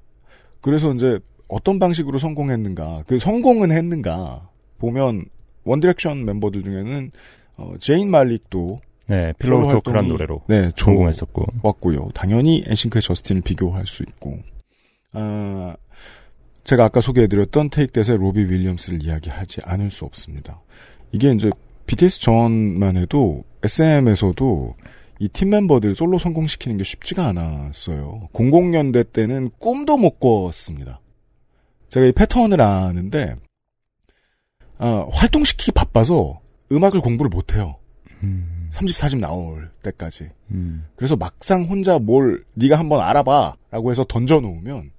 그래서 0.60 0.92
이제 0.94 1.18
어떤 1.48 1.78
방식으로 1.78 2.18
성공했는가, 2.18 3.04
그 3.06 3.18
성공은 3.18 3.70
했는가, 3.72 4.48
보면, 4.78 5.24
원디렉션 5.64 6.24
멤버들 6.24 6.62
중에는, 6.62 7.10
어, 7.56 7.74
제인 7.80 8.10
말릭도, 8.10 8.80
네. 9.06 9.32
Pillow 9.38 9.70
Talk란 9.70 10.06
노래로 10.08 10.42
네, 10.48 10.70
성공했었고. 10.76 11.46
왔고요. 11.62 12.10
당연히 12.14 12.62
엔싱크의 12.66 13.00
저스틴을 13.00 13.40
비교할 13.42 13.86
수 13.86 14.02
있고, 14.02 14.38
아, 15.12 15.74
제가 16.64 16.84
아까 16.84 17.00
소개해드렸던 17.00 17.70
테이크댓의 17.70 18.18
로비 18.18 18.44
윌리엄스를 18.44 19.02
이야기하지 19.02 19.62
않을 19.64 19.90
수 19.90 20.04
없습니다. 20.04 20.60
이게 21.12 21.32
이제 21.32 21.50
BTS 21.86 22.20
전만 22.20 22.98
해도 22.98 23.44
SM에서도 23.64 24.74
이 25.20 25.28
팀 25.32 25.50
멤버들 25.50 25.94
솔로 25.94 26.18
성공시키는 26.18 26.76
게 26.76 26.84
쉽지가 26.84 27.26
않았어요. 27.28 28.28
00년대 28.34 29.12
때는 29.12 29.50
꿈도 29.58 29.96
못 29.96 30.20
꿨습니다. 30.20 31.00
제가 31.88 32.06
이 32.06 32.12
패턴을 32.12 32.60
아는데, 32.60 33.34
아, 34.78 35.06
활동시키기 35.10 35.72
바빠서 35.72 36.40
음악을 36.70 37.00
공부를 37.00 37.28
못해요. 37.28 37.76
음, 38.22 38.70
3집, 38.72 38.94
4집 38.94 39.18
나올 39.18 39.70
때까지. 39.82 40.30
음. 40.50 40.86
그래서 40.96 41.16
막상 41.16 41.64
혼자 41.64 41.98
뭘 41.98 42.44
네가 42.54 42.78
한번 42.78 43.00
알아봐 43.00 43.54
라고 43.70 43.90
해서 43.90 44.04
던져놓으면 44.04 44.90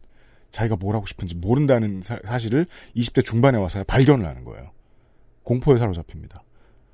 자기가 0.52 0.78
뭘 0.78 0.96
하고 0.96 1.06
싶은지 1.06 1.36
모른다는 1.36 2.02
사, 2.02 2.40
실을 2.40 2.66
20대 2.96 3.24
중반에 3.24 3.58
와서야 3.58 3.84
발견을 3.84 4.26
하는 4.26 4.44
거예요. 4.44 4.72
공포에 5.44 5.78
사로잡힙니다. 5.78 6.44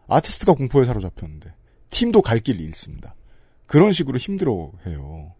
아티스트가 0.08 0.53
공포에 0.53 0.86
사로잡혔는데 0.86 1.53
팀도 1.89 2.21
갈 2.21 2.39
길을 2.39 2.60
잃습니다. 2.62 3.15
그런 3.65 3.91
식으로 3.91 4.17
힘들어해요. 4.17 5.34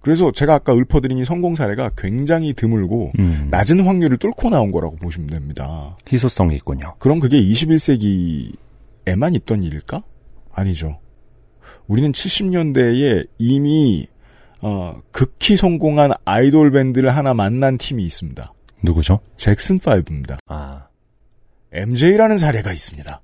그래서 0.00 0.32
제가 0.32 0.54
아까 0.54 0.74
읊어드린 0.74 1.18
이 1.18 1.24
성공 1.24 1.54
사례가 1.54 1.90
굉장히 1.96 2.54
드물고 2.54 3.12
음. 3.18 3.48
낮은 3.50 3.80
확률을 3.86 4.16
뚫고 4.16 4.48
나온 4.48 4.70
거라고 4.70 4.96
보시면 4.96 5.28
됩니다. 5.28 5.96
희소성이 6.10 6.56
있군요. 6.56 6.94
그럼 6.98 7.20
그게 7.20 7.40
21세기에만 7.40 9.36
있던 9.36 9.62
일일까? 9.62 10.02
아니죠. 10.52 10.98
우리는 11.86 12.12
70년대에 12.12 13.26
이미 13.38 14.06
어, 14.62 14.98
극히 15.10 15.56
성공한 15.56 16.12
아이돌 16.24 16.70
밴드를 16.70 17.10
하나 17.10 17.34
만난 17.34 17.78
팀이 17.78 18.02
있습니다. 18.04 18.52
누구죠? 18.82 19.20
잭슨 19.36 19.78
5입니다. 19.78 20.38
아, 20.46 20.86
MJ라는 21.72 22.38
사례가 22.38 22.72
있습니다. 22.72 23.20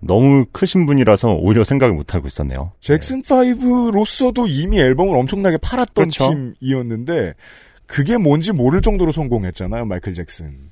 너무 0.00 0.44
크신 0.52 0.86
분이라서 0.86 1.34
오히려 1.34 1.64
생각을 1.64 1.94
못하고 1.94 2.26
있었네요. 2.26 2.72
잭슨 2.80 3.22
5로서도 3.22 4.46
이미 4.48 4.78
앨범을 4.78 5.16
엄청나게 5.16 5.58
팔았던 5.58 6.10
그렇죠. 6.10 6.32
팀이었는데 6.60 7.34
그게 7.86 8.16
뭔지 8.16 8.52
모를 8.52 8.82
정도로 8.82 9.12
성공했잖아요. 9.12 9.84
마이클 9.86 10.14
잭슨은. 10.14 10.70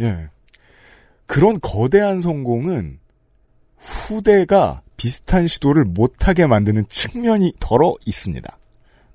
예. 0.00 0.28
그런 1.26 1.60
거대한 1.60 2.20
성공은 2.20 2.98
후대가 3.76 4.82
비슷한 4.96 5.46
시도를 5.46 5.84
못하게 5.84 6.46
만드는 6.46 6.86
측면이 6.88 7.54
덜어 7.60 7.94
있습니다. 8.04 8.58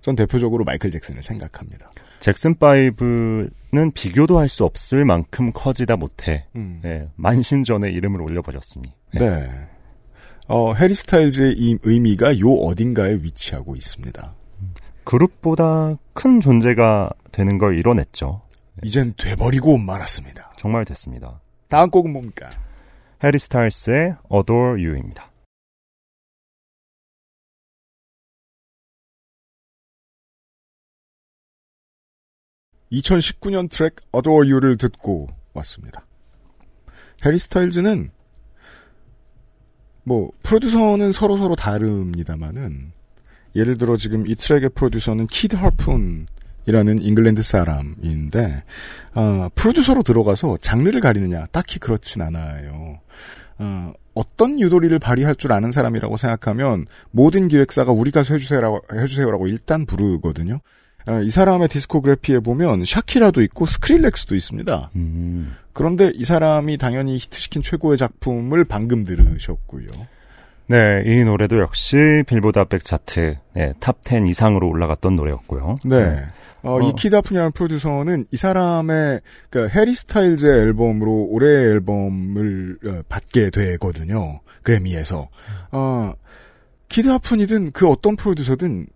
전 0.01 0.15
대표적으로 0.15 0.63
마이클 0.63 0.89
잭슨을 0.91 1.23
생각합니다. 1.23 1.91
잭슨 2.19 2.55
5는 2.55 3.93
비교도 3.93 4.39
할 4.39 4.47
수 4.49 4.63
없을 4.65 5.05
만큼 5.05 5.51
커지다 5.53 5.95
못해 5.97 6.45
음. 6.55 6.81
예, 6.85 7.07
만신전에 7.15 7.89
이름을 7.91 8.21
올려버렸으니. 8.21 8.91
네. 9.13 9.19
네. 9.19 9.49
어, 10.47 10.73
해리 10.73 10.93
스타일즈의 10.93 11.55
이 11.57 11.77
의미가 11.83 12.39
요 12.39 12.51
어딘가에 12.53 13.15
위치하고 13.15 13.75
있습니다. 13.75 14.33
그룹보다 15.03 15.97
큰 16.13 16.41
존재가 16.41 17.09
되는 17.31 17.57
걸 17.57 17.77
이뤄냈죠. 17.77 18.41
이젠 18.83 19.13
돼버리고 19.17 19.77
말았습니다. 19.77 20.53
정말 20.57 20.85
됐습니다. 20.85 21.41
다음 21.67 21.89
곡은 21.89 22.11
뭡니까? 22.13 22.49
해리 23.23 23.39
스타일스의 23.39 24.15
Adore 24.33 24.85
You입니다. 24.85 25.31
(2019년) 32.91 33.69
트랙 33.69 33.95
(Adore 34.15 34.51
You를) 34.51 34.77
듣고 34.77 35.27
왔습니다. 35.53 36.05
해리 37.25 37.37
스타일즈는 37.37 38.11
뭐 40.03 40.31
프로듀서는 40.43 41.11
서로 41.11 41.37
서로 41.37 41.55
다릅니다만은 41.55 42.93
예를 43.55 43.77
들어 43.77 43.97
지금 43.97 44.25
이 44.27 44.35
트랙의 44.35 44.69
프로듀서는 44.69 45.27
키드 45.27 45.55
하푼이라는 45.55 47.01
잉글랜드 47.01 47.41
사람인데 47.41 48.63
어, 49.15 49.49
프로듀서로 49.55 50.03
들어가서 50.03 50.57
장르를 50.61 51.01
가리느냐 51.01 51.47
딱히 51.51 51.79
그렇진 51.79 52.21
않아요. 52.21 53.01
어, 53.57 53.93
어떤 54.13 54.59
유도리를 54.59 54.97
발휘할 54.99 55.35
줄 55.35 55.51
아는 55.51 55.71
사람이라고 55.71 56.17
생각하면 56.17 56.85
모든 57.11 57.47
기획사가 57.47 57.91
우리 57.91 58.11
가서 58.11 58.33
해주세요라고, 58.35 58.81
해주세요라고 58.93 59.47
일단 59.47 59.85
부르거든요. 59.85 60.59
어, 61.07 61.21
이 61.21 61.29
사람의 61.29 61.69
디스코그래피에 61.69 62.39
보면 62.39 62.83
샤키라도 62.85 63.41
있고 63.43 63.65
스크릴렉스도 63.65 64.35
있습니다. 64.35 64.91
음, 64.95 65.55
그런데 65.73 66.11
이 66.13 66.25
사람이 66.25 66.77
당연히 66.77 67.15
히트시킨 67.15 67.61
최고의 67.61 67.97
작품을 67.97 68.65
방금 68.65 69.05
들으셨고요. 69.05 69.87
네, 70.69 71.03
이 71.05 71.23
노래도 71.23 71.59
역시 71.59 71.95
빌보드 72.27 72.59
핫백 72.59 72.83
차트 72.83 73.37
네, 73.53 73.73
탑10 73.79 74.29
이상으로 74.29 74.67
올라갔던 74.67 75.15
노래였고요. 75.15 75.75
네. 75.85 76.23
어, 76.63 76.73
어. 76.73 76.81
이 76.81 76.91
키드 76.93 77.11
하푼이라는 77.11 77.53
프로듀서는 77.53 78.25
이 78.31 78.35
사람의 78.35 79.21
그 79.49 79.69
해리 79.69 79.93
스타일즈의 79.93 80.59
앨범으로 80.59 81.27
올해의 81.29 81.71
앨범을 81.73 82.79
어, 82.85 83.01
받게 83.07 83.51
되거든요. 83.51 84.41
그래미에서. 84.63 85.29
어, 85.71 86.13
키드 86.89 87.07
하푼이든 87.07 87.71
그 87.71 87.89
어떤 87.89 88.17
프로듀서든 88.17 88.87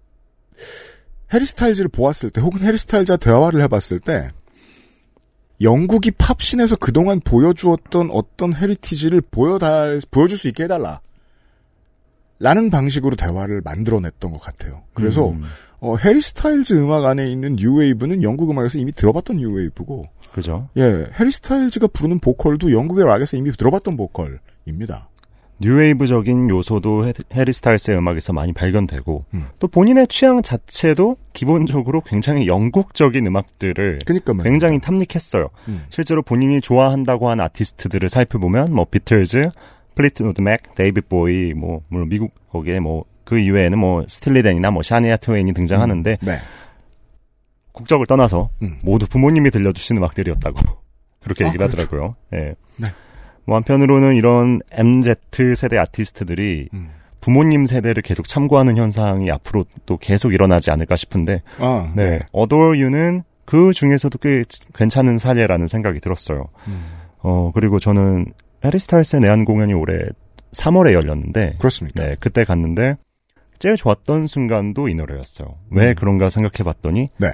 해리 1.33 1.45
스타일즈를 1.45 1.89
보았을 1.89 2.29
때 2.29 2.41
혹은 2.41 2.61
해리 2.61 2.77
스타일즈와 2.77 3.17
대화를 3.17 3.61
해봤을 3.61 3.99
때 4.03 4.29
영국의 5.61 6.11
팝 6.11 6.27
scene에서 6.27 6.75
그동안 6.75 7.19
보여주었던 7.19 8.09
어떤 8.11 8.55
heritage를 8.55 9.21
보여달, 9.21 10.01
보여줄 10.09 10.37
수 10.37 10.47
있게 10.47 10.63
해달라. 10.63 11.01
라는 12.39 12.71
방식으로 12.71 13.15
대화를 13.15 13.61
만들어냈던 13.63 14.31
것 14.31 14.41
같아요. 14.41 14.81
그래서 14.95 15.29
음, 15.29 15.43
어, 15.79 15.95
해리 15.97 16.21
스타일즈 16.21 16.73
음악 16.73 17.05
안에 17.05 17.31
있는 17.31 17.55
뉴웨이브는 17.55 18.23
영국 18.23 18.49
음악에서 18.49 18.79
이미 18.79 18.91
들어봤던 18.91 19.37
뉴웨이브고, 19.37 20.05
그죠. 20.33 20.67
예, 20.77 21.07
해리 21.19 21.31
스타일즈가 21.31 21.85
부르는 21.85 22.19
보컬도 22.19 22.71
영국의 22.71 23.05
락에서 23.05 23.37
이미 23.37 23.51
들어봤던 23.51 23.95
보컬입니다. 23.95 25.10
뉴웨이브적인 25.61 26.49
요소도 26.49 27.07
해- 27.07 27.13
해리 27.33 27.53
스타일스의 27.53 27.97
음악에서 27.97 28.33
많이 28.33 28.51
발견되고 28.51 29.25
음. 29.33 29.45
또 29.59 29.67
본인의 29.67 30.07
취향 30.07 30.41
자체도 30.41 31.17
기본적으로 31.33 32.01
굉장히 32.01 32.47
영국적인 32.47 33.25
음악들을 33.27 33.99
그니까 34.05 34.33
말입니다. 34.33 34.49
굉장히 34.49 34.79
탐닉했어요. 34.79 35.49
음. 35.69 35.85
실제로 35.89 36.21
본인이 36.21 36.59
좋아한다고 36.61 37.29
한 37.29 37.39
아티스트들을 37.39 38.09
살펴보면 38.09 38.73
뭐 38.73 38.85
비틀즈, 38.85 39.49
플리트우드 39.95 40.41
맥, 40.41 40.75
데이빗 40.75 41.07
보위, 41.09 41.53
뭐 41.53 41.81
물론 41.89 42.09
미국 42.09 42.31
거기에 42.51 42.79
뭐 42.79 43.05
그 43.23 43.39
이외에는 43.39 43.79
뭐 43.79 44.03
스틸리 44.09 44.42
댄이나 44.42 44.71
뭐 44.71 44.83
샤니아 44.83 45.15
트웨인이 45.15 45.53
등장하는데 45.53 46.17
네. 46.21 46.37
국적을 47.71 48.05
떠나서 48.05 48.49
음. 48.61 48.79
모두 48.83 49.07
부모님이 49.07 49.51
들려주신 49.51 49.95
음악들이었다고 49.95 50.59
그렇게 51.23 51.45
아, 51.45 51.47
얘기를 51.47 51.65
그렇죠. 51.67 51.81
하더라고요. 51.83 52.15
예. 52.33 52.55
네. 52.75 52.89
뭐 53.45 53.55
한편으로는 53.57 54.15
이런 54.15 54.61
MZ 54.71 55.15
세대 55.55 55.77
아티스트들이 55.77 56.69
음. 56.73 56.89
부모님 57.21 57.65
세대를 57.67 58.01
계속 58.01 58.27
참고하는 58.27 58.77
현상이 58.77 59.29
앞으로 59.31 59.65
또 59.85 59.97
계속 59.97 60.33
일어나지 60.33 60.71
않을까 60.71 60.95
싶은데, 60.95 61.43
아, 61.59 61.93
네. 61.95 62.19
Adore 62.35 62.81
You는 62.81 63.23
그 63.45 63.73
중에서도 63.73 64.17
꽤 64.17 64.43
괜찮은 64.73 65.19
사례라는 65.19 65.67
생각이 65.67 65.99
들었어요. 65.99 66.47
음. 66.67 66.83
어, 67.19 67.51
그리고 67.53 67.79
저는 67.79 68.25
해리 68.65 68.79
스타일스의 68.79 69.21
내한 69.21 69.45
공연이 69.45 69.73
올해 69.73 69.99
3월에 70.53 70.93
열렸는데, 70.93 71.55
그렇습니까? 71.59 72.03
네, 72.03 72.15
그때 72.19 72.43
갔는데, 72.43 72.95
제일 73.59 73.75
좋았던 73.75 74.25
순간도 74.25 74.89
이 74.89 74.95
노래였어요. 74.95 75.55
왜 75.69 75.89
음. 75.89 75.95
그런가 75.95 76.31
생각해 76.31 76.63
봤더니, 76.63 77.09
네. 77.17 77.27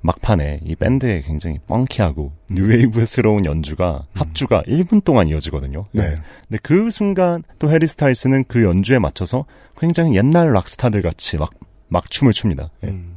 막판에 0.00 0.60
이 0.64 0.76
밴드의 0.76 1.22
굉장히 1.22 1.58
펑키하고 1.66 2.32
뉴웨이브스러운 2.50 3.44
연주가 3.44 4.06
합주가 4.12 4.62
1분 4.62 5.02
동안 5.04 5.28
이어지거든요. 5.28 5.80
음. 5.80 5.84
네. 5.92 6.14
근데 6.48 6.58
그 6.62 6.90
순간 6.90 7.42
또 7.58 7.70
해리 7.70 7.86
스타일스는 7.86 8.44
그 8.48 8.62
연주에 8.62 8.98
맞춰서 8.98 9.44
굉장히 9.76 10.16
옛날 10.16 10.52
락스타들 10.52 11.02
같이 11.02 11.36
막, 11.36 11.50
막 11.88 12.10
춤을 12.10 12.32
춥니다. 12.32 12.70
예. 12.84 12.88
음. 12.88 13.16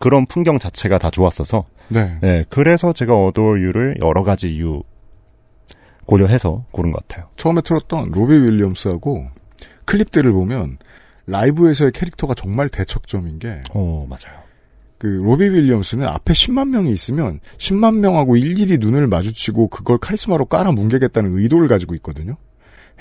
그런 0.00 0.26
풍경 0.26 0.58
자체가 0.58 0.98
다 0.98 1.10
좋았어서, 1.10 1.64
네. 1.88 2.18
네, 2.20 2.44
그래서 2.50 2.92
제가 2.92 3.14
You를 3.14 3.96
여러 4.02 4.22
가지 4.22 4.54
이유 4.54 4.82
고려해서 6.04 6.64
고른 6.72 6.90
것 6.90 7.06
같아요. 7.06 7.28
처음에 7.36 7.60
틀었던 7.62 8.12
로비 8.12 8.34
윌리엄스하고 8.34 9.26
클립들을 9.86 10.30
보면 10.32 10.78
라이브에서의 11.26 11.92
캐릭터가 11.92 12.34
정말 12.34 12.68
대척점인 12.68 13.38
게 13.38 13.60
오, 13.72 14.06
맞아요. 14.06 14.43
그 14.98 15.06
로비 15.06 15.50
윌리엄스는 15.50 16.06
앞에 16.06 16.32
10만 16.32 16.70
명이 16.70 16.90
있으면 16.90 17.40
10만 17.58 17.98
명하고 17.98 18.36
일일이 18.36 18.78
눈을 18.78 19.06
마주치고 19.08 19.68
그걸 19.68 19.98
카리스마로 19.98 20.46
깔아 20.46 20.72
뭉개겠다는 20.72 21.36
의도를 21.36 21.68
가지고 21.68 21.94
있거든요. 21.96 22.36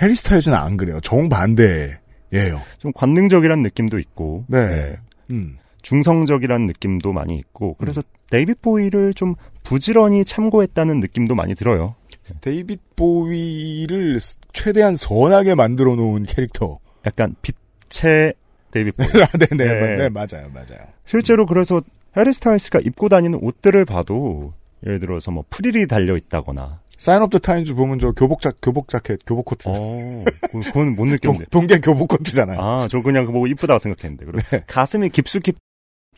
해리 0.02 0.16
스타일즈는 0.16 0.58
안 0.58 0.76
그래요. 0.78 1.00
정반대예요. 1.02 2.62
좀 2.80 2.92
관능적이란 2.94 3.62
느낌도 3.62 4.00
있고, 4.00 4.46
네. 4.48 4.96
음. 5.30 5.58
중성적이란 5.84 6.66
느낌도 6.66 7.12
많이 7.12 7.38
있고, 7.38 7.76
그래서 7.78 8.02
데이빗 8.30 8.62
보위를 8.62 9.14
좀 9.14 9.36
부지런히 9.64 10.26
참고했다는 10.26 11.00
느낌도 11.02 11.36
많이 11.36 11.56
들어요. 11.56 11.96
데이빗 12.42 12.96
보위를 12.96 14.18
최대한 14.54 14.96
선하게 14.96 15.56
만들어 15.56 15.96
놓은 15.96 16.24
캐릭터. 16.24 16.80
약간 17.06 17.36
빛의 17.42 18.34
데이빗 18.74 18.96
보위. 18.98 19.08
아, 19.24 19.28
네네, 19.38 19.80
네. 19.80 19.96
네, 19.96 20.10
맞아요, 20.10 20.50
맞아요. 20.54 20.80
실제로 21.06 21.46
그래서 21.46 21.82
해리 22.18 22.34
스타일스가 22.34 22.80
입고 22.80 23.10
다니는 23.10 23.40
옷들을 23.42 23.86
봐도 23.86 24.54
예를 24.86 25.00
들어서 25.00 25.32
뭐 25.32 25.44
프릴이 25.50 25.88
달려 25.88 26.18
있다거나 26.18 26.82
Sign 26.98 27.22
of 27.22 27.32
the 27.32 27.38
Times 27.40 27.74
보면 27.76 28.00
저 28.00 28.12
교복 28.12 28.42
자 28.42 28.52
교복 28.62 28.88
자켓, 28.90 29.20
교복 29.26 29.46
코트. 29.46 29.64
어 29.68 30.24
그- 30.52 30.60
그건 30.60 30.90
못 30.96 31.06
동, 31.06 31.10
느꼈는데 31.10 31.46
동계 31.52 31.80
교복 31.80 32.08
코트잖아요. 32.10 32.60
아 32.60 32.88
저 32.90 33.02
그냥 33.02 33.24
그거 33.26 33.34
보고 33.34 33.48
이쁘다고 33.48 33.80
생각했는데 33.80 34.26
그리고 34.26 34.40
네. 34.52 34.64
가슴이 34.68 35.10
깊숙이 35.10 35.54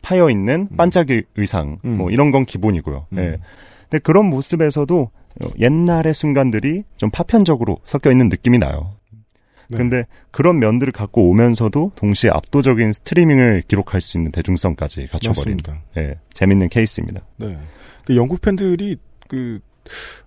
파여 0.02 0.28
있는 0.30 0.68
반짝이 0.76 1.22
의상 1.36 1.78
음. 1.84 1.96
뭐 1.96 2.10
이런 2.10 2.30
건 2.30 2.44
기본이고요 2.44 3.06
음. 3.12 3.18
예. 3.18 3.38
근데 3.90 4.00
그런 4.02 4.26
모습에서도 4.26 5.10
어, 5.44 5.48
옛날의 5.58 6.14
순간들이 6.14 6.84
좀 6.96 7.10
파편적으로 7.10 7.78
섞여 7.84 8.10
있는 8.10 8.28
느낌이 8.28 8.58
나요 8.58 8.92
네. 9.68 9.78
근데 9.78 10.04
그런 10.30 10.58
면들을 10.58 10.92
갖고 10.92 11.28
오면서도 11.30 11.92
동시에 11.96 12.30
압도적인 12.30 12.92
스트리밍을 12.92 13.64
기록할 13.68 14.00
수 14.00 14.16
있는 14.16 14.32
대중성까지 14.32 15.08
갖춰버린. 15.08 15.58
예, 15.96 16.18
재밌는 16.32 16.68
케이스입니다. 16.68 17.22
네. 17.36 17.58
그 18.04 18.16
영국 18.16 18.40
팬들이 18.40 18.96
그 19.28 19.60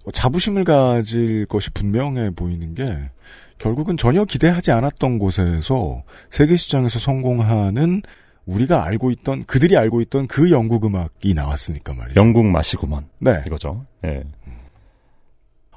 어, 0.06 0.12
자부심을 0.12 0.64
가질 0.64 1.46
것이 1.46 1.72
분명해 1.72 2.32
보이는 2.32 2.74
게 2.74 3.10
결국은 3.58 3.98
전혀 3.98 4.24
기대하지 4.24 4.72
않았던 4.72 5.20
곳에서 5.20 6.04
세계 6.30 6.56
시장에서 6.56 6.98
성공하는 7.00 8.02
우리가 8.46 8.86
알고 8.86 9.12
있던 9.12 9.44
그들이 9.46 9.78
알고 9.78 10.02
있던 10.02 10.28
그 10.28 10.50
영국 10.50 10.86
음악이 10.86 11.34
나왔으니까 11.34 11.94
말이죠. 11.94 12.20
영국 12.20 12.46
맛이구먼 12.46 13.08
네. 13.20 13.44
이거죠. 13.46 13.86
예. 14.06 14.24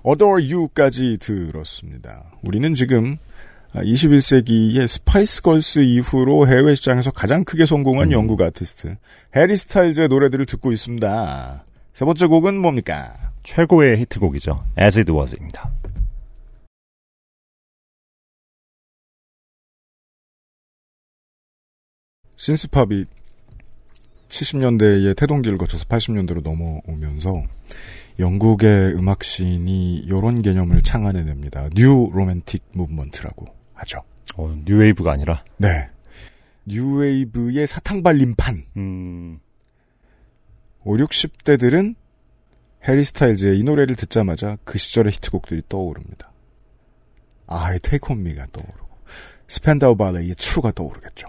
Adore 0.06 0.52
You까지 0.52 1.18
들었습니다. 1.18 2.32
우리는 2.42 2.72
지금 2.74 3.18
21세기의 3.74 4.86
스파이스 4.86 5.40
걸스 5.40 5.78
이후로 5.80 6.46
해외 6.46 6.74
시장에서 6.74 7.10
가장 7.10 7.44
크게 7.44 7.64
성공한 7.64 8.08
음. 8.08 8.12
영국 8.12 8.42
아티스트 8.42 8.96
해리 9.34 9.56
스타일즈의 9.56 10.08
노래들을 10.08 10.44
듣고 10.46 10.72
있습니다. 10.72 11.64
세 11.94 12.04
번째 12.04 12.26
곡은 12.26 12.58
뭡니까? 12.58 13.32
최고의 13.42 13.98
히트곡이죠. 14.00 14.62
As 14.78 14.98
It 14.98 15.10
Was입니다. 15.10 15.70
synth-pop이 22.36 23.05
70년대의 24.28 25.16
태동기를 25.16 25.58
거쳐서 25.58 25.84
80년대로 25.84 26.42
넘어오면서 26.42 27.44
영국의 28.18 28.94
음악 28.94 29.42
scene이 29.42 29.98
이런 29.98 30.42
개념을 30.42 30.82
창안해냅니다. 30.82 31.68
New 31.74 32.11
Romantic 32.12 32.62
movement라고 32.72 33.61
하죠. 33.83 34.03
어, 34.37 34.55
뉴웨이브가 34.64 35.12
아니라. 35.12 35.45
네. 35.59 35.89
뉴웨이브의 36.64 37.66
사탕발림판. 37.66 38.64
음, 38.76 39.41
5, 40.85 40.97
60대들은 40.97 41.95
해리 42.89 43.05
스타일즈의 43.05 43.59
이 43.59 43.62
노래를 43.62 43.97
듣자마자 43.97 44.57
그 44.64 44.78
시절의 44.78 45.12
히트곡들이 45.12 45.62
떠오릅니다. 45.68 46.33
아의 47.47 47.78
Take 47.80 48.12
On 48.12 48.22
Me가 48.22 48.46
떠오르고 48.53 48.89
스펜다우 49.47 49.97
발레이의 49.97 50.35
True가 50.36 50.72
떠오르겠죠. 50.72 51.28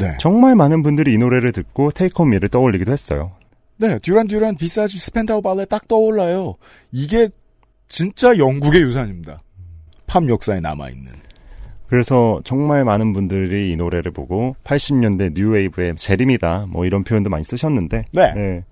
네. 0.00 0.16
정말 0.18 0.56
많은 0.56 0.82
분들이 0.82 1.14
이 1.14 1.18
노래를 1.18 1.52
듣고 1.52 1.90
Take 1.90 2.22
On 2.22 2.30
Me를 2.30 2.48
떠올리기도 2.48 2.90
했어요. 2.90 3.36
네, 3.76 3.98
듀란 4.00 4.26
듀란 4.26 4.56
비사지 4.56 4.98
스펜다우 4.98 5.42
발레 5.42 5.66
딱 5.66 5.86
떠올라요. 5.86 6.54
이게 6.90 7.28
진짜 7.88 8.36
영국의 8.38 8.82
유산입니다. 8.82 9.40
팝 10.06 10.28
역사에 10.28 10.60
남아 10.60 10.90
있는. 10.90 11.12
그래서 11.88 12.40
정말 12.44 12.84
많은 12.84 13.12
분들이 13.12 13.72
이 13.72 13.76
노래를 13.76 14.12
보고 14.12 14.56
80년대 14.64 15.34
뉴웨이브의 15.34 15.96
재림이다 15.96 16.66
뭐 16.68 16.86
이런 16.86 17.04
표현도 17.04 17.30
많이 17.30 17.44
쓰셨는데 17.44 18.04
네. 18.12 18.64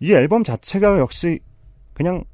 이 0.00 0.12
앨범 0.12 0.42
자체가 0.42 0.98
역시 0.98 1.40
그냥 1.94 2.24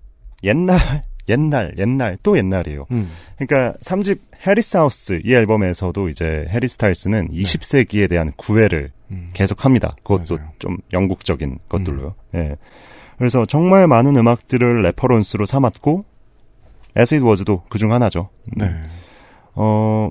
옛날 0.42 0.78
옛날 1.28 1.74
옛날 1.76 2.16
또 2.22 2.38
옛날이에요. 2.38 2.86
음. 2.90 3.10
그러니까 3.36 3.76
3집 3.80 4.18
Harry's 4.46 4.78
House 4.78 5.20
이 5.22 5.34
앨범에서도 5.34 6.08
이제 6.08 6.46
해리 6.48 6.68
스타일스는 6.68 7.28
20세기에 7.28 8.08
대한 8.08 8.32
구애를 8.36 8.90
음. 9.10 9.30
계속합니다. 9.34 9.96
그것도 10.04 10.36
맞아요. 10.36 10.50
좀 10.58 10.78
영국적인 10.92 11.58
것들로요. 11.68 12.14
예. 12.34 12.56
그래서 13.18 13.44
정말 13.44 13.86
많은 13.88 14.16
음악들을 14.16 14.82
reference로 14.82 15.44
삼았고 15.44 16.04
It 16.96 17.16
Was도 17.16 17.64
그중 17.68 17.92
하나죠. 17.92 18.30
네. 18.56 18.66
어, 19.60 20.08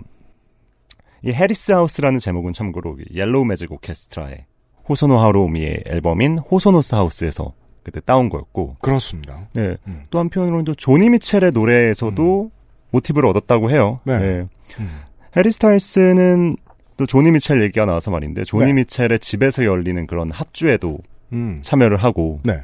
이 1.24 1.32
Harry's 1.32 1.72
House라는 1.72 2.20
제목은 2.20 2.52
참고로 2.52 2.98
옐로우 3.14 3.46
매직 3.46 3.72
오케스트라의 3.72 4.46
호소노 4.90 5.18
하루오미의 5.18 5.84
앨범인 5.88 6.40
Hosono's 6.40 6.96
House에서 6.96 7.54
그때 7.84 8.02
따온 8.02 8.28
거였고, 8.28 8.76
그렇습니다. 8.82 9.48
네. 9.54 9.78
음. 9.88 10.04
또 10.10 10.20
한편으로는 10.20 10.66
또 10.66 10.76
조니 10.76 11.10
미첼의 11.10 11.54
노래에서도 11.54 12.52
모티브를 12.92 13.30
얻었다고 13.30 13.72
해요. 13.72 14.02
네. 14.04 14.20
네. 14.20 14.46
음. 14.80 15.00
해리 15.38 15.52
스타일스는 15.52 16.54
또 16.98 17.06
조니 17.06 17.32
미첼 17.32 17.62
얘기가 17.64 17.86
나와서 17.86 18.12
말인데, 18.12 18.44
조니 18.44 18.66
네. 18.66 18.74
미첼의 18.74 19.20
집에서 19.20 19.64
열리는 19.64 20.06
그런 20.08 20.30
합주에도 20.30 20.98
음. 21.32 21.60
참여를 21.62 21.98
하고, 21.98 22.42
네. 22.44 22.60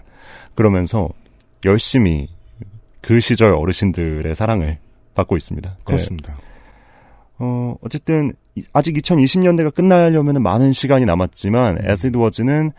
그러면서 0.55 1.07
열심히 1.63 2.27
그 2.99 3.21
시절 3.21 3.53
어르신들의 3.53 4.35
사랑을 4.35 4.77
받고 5.15 5.37
있습니다. 5.37 5.69
네. 5.69 5.77
그렇습니다. 5.85 6.35
어, 7.39 7.75
어쨌든, 7.81 8.33
이- 8.55 8.63
아직 8.73 8.95
2020년대가 8.95 9.73
끝나려면 9.73 10.41
많은 10.41 10.71
시간이 10.71 11.05
남았지만, 11.05 11.79
As 11.87 12.07
It 12.07 12.17
Was는 12.17 12.71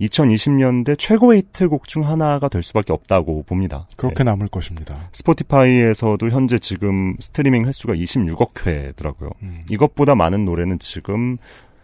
2020년대 0.00 0.98
최고의 0.98 1.40
히트곡 1.40 1.86
중 1.86 2.06
하나가 2.08 2.48
될 2.48 2.62
수밖에 2.62 2.92
없다고 2.92 3.42
봅니다. 3.44 3.86
그렇게 3.96 4.24
네. 4.24 4.30
남을 4.30 4.48
것입니다. 4.48 5.08
스포티파이에서도 5.12 6.28
현재 6.30 6.58
지금 6.58 7.14
스트리밍 7.20 7.66
횟수가 7.66 7.94
26억 7.94 8.66
회더라고요. 8.66 9.30
음. 9.42 9.64
이것보다 9.68 10.14
많은 10.14 10.44
노래는 10.46 10.78
지금 10.78 11.36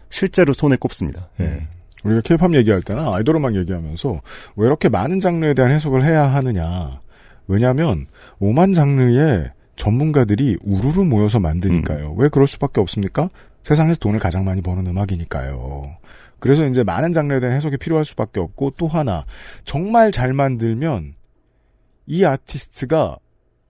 실제로 0.09 0.53
손에 0.53 0.77
꼽습니다. 0.77 1.29
예. 1.39 1.43
음. 1.43 1.67
우리가 2.03 2.21
케이팝 2.21 2.53
얘기할 2.55 2.81
때나 2.81 3.13
아이돌 3.15 3.35
음악 3.35 3.55
얘기하면서 3.55 4.21
왜 4.55 4.67
이렇게 4.67 4.87
많은 4.89 5.19
장르에 5.19 5.53
대한 5.53 5.71
해석을 5.71 6.03
해야 6.03 6.23
하느냐. 6.23 6.99
왜냐하면 7.47 8.07
오만 8.39 8.73
장르의 8.73 9.51
전문가들이 9.77 10.57
우르르 10.63 11.03
모여서 11.05 11.39
만드니까요. 11.39 12.13
왜 12.17 12.27
그럴 12.29 12.47
수밖에 12.47 12.81
없습니까? 12.81 13.29
세상에서 13.63 13.99
돈을 13.99 14.19
가장 14.19 14.43
많이 14.43 14.61
버는 14.61 14.85
음악이니까요. 14.87 15.95
그래서 16.39 16.65
이제 16.67 16.83
많은 16.83 17.13
장르에 17.13 17.39
대한 17.39 17.55
해석이 17.55 17.77
필요할 17.77 18.05
수밖에 18.05 18.39
없고 18.39 18.71
또 18.77 18.87
하나 18.87 19.25
정말 19.65 20.11
잘 20.11 20.33
만들면 20.33 21.15
이 22.05 22.25
아티스트가 22.25 23.17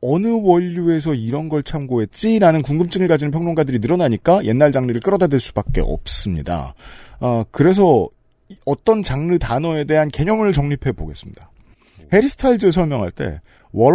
어느 0.01 0.27
원류에서 0.27 1.13
이런 1.15 1.49
걸 1.49 1.63
참고했지라는 1.63 2.61
궁금증을 2.61 3.07
가지는 3.07 3.31
평론가들이 3.31 3.79
늘어나니까 3.79 4.45
옛날 4.45 4.71
장르를 4.71 5.01
끌어다 5.01 5.27
댈 5.27 5.39
수밖에 5.39 5.81
없습니다. 5.81 6.75
아, 7.19 7.43
그래서 7.51 8.07
이- 8.49 8.55
어떤 8.65 9.01
장르 9.01 9.39
단어에 9.39 9.85
대한 9.85 10.07
개념을 10.09 10.53
정립해 10.53 10.91
보겠습니다. 10.91 11.49
해리 12.13 12.29
스타일즈 12.29 12.71
설명할 12.71 13.11
때 13.11 13.25
wall 13.25 13.39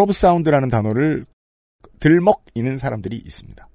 of 0.02 0.12
sound라는 0.12 0.70
단어를 0.70 1.24
들먹이는 2.00 2.78
사람들이 2.78 3.16
있습니다. 3.16 3.68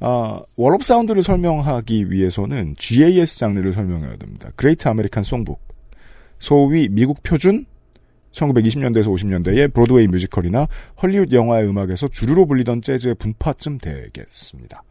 아, 0.00 0.40
wall 0.56 0.74
of 0.74 0.84
sound를 0.84 1.22
설명하기 1.22 2.10
위해서는 2.10 2.74
GAS 2.78 3.38
장르를 3.38 3.72
설명해야 3.74 4.16
됩니다. 4.16 4.50
Great 4.56 4.88
American 4.88 5.24
Songbook. 5.24 5.60
소위 6.38 6.88
미국 6.88 7.22
표준 7.22 7.66
1920년대에서 8.32 9.06
50년대의 9.06 9.72
브로드웨이 9.74 10.06
뮤지컬이나 10.08 10.68
헐리우드 11.02 11.34
영화의 11.34 11.68
음악에서 11.68 12.08
주류로 12.08 12.46
불리던 12.46 12.80
재즈의 12.80 13.16
분파쯤 13.16 13.78
되겠습니다. 13.78 14.82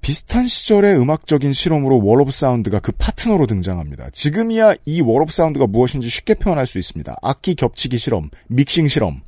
비슷한 0.00 0.46
시절의 0.46 1.00
음악적인 1.00 1.52
실험으로 1.52 2.00
wall 2.04 2.20
of 2.20 2.30
sound가 2.30 2.78
그 2.78 2.92
파트너로 2.92 3.48
등장합니다. 3.48 4.10
지금이야 4.10 4.74
이 4.84 4.92
wall 4.92 5.22
of 5.22 5.32
sound가 5.32 5.66
무엇인지 5.66 6.08
쉽게 6.08 6.34
표현할 6.34 6.66
수 6.66 6.78
있습니다. 6.78 7.16
악기 7.22 7.56
겹치기 7.56 7.98
실험, 7.98 8.30
믹싱 8.46 8.86
실험. 8.86 9.22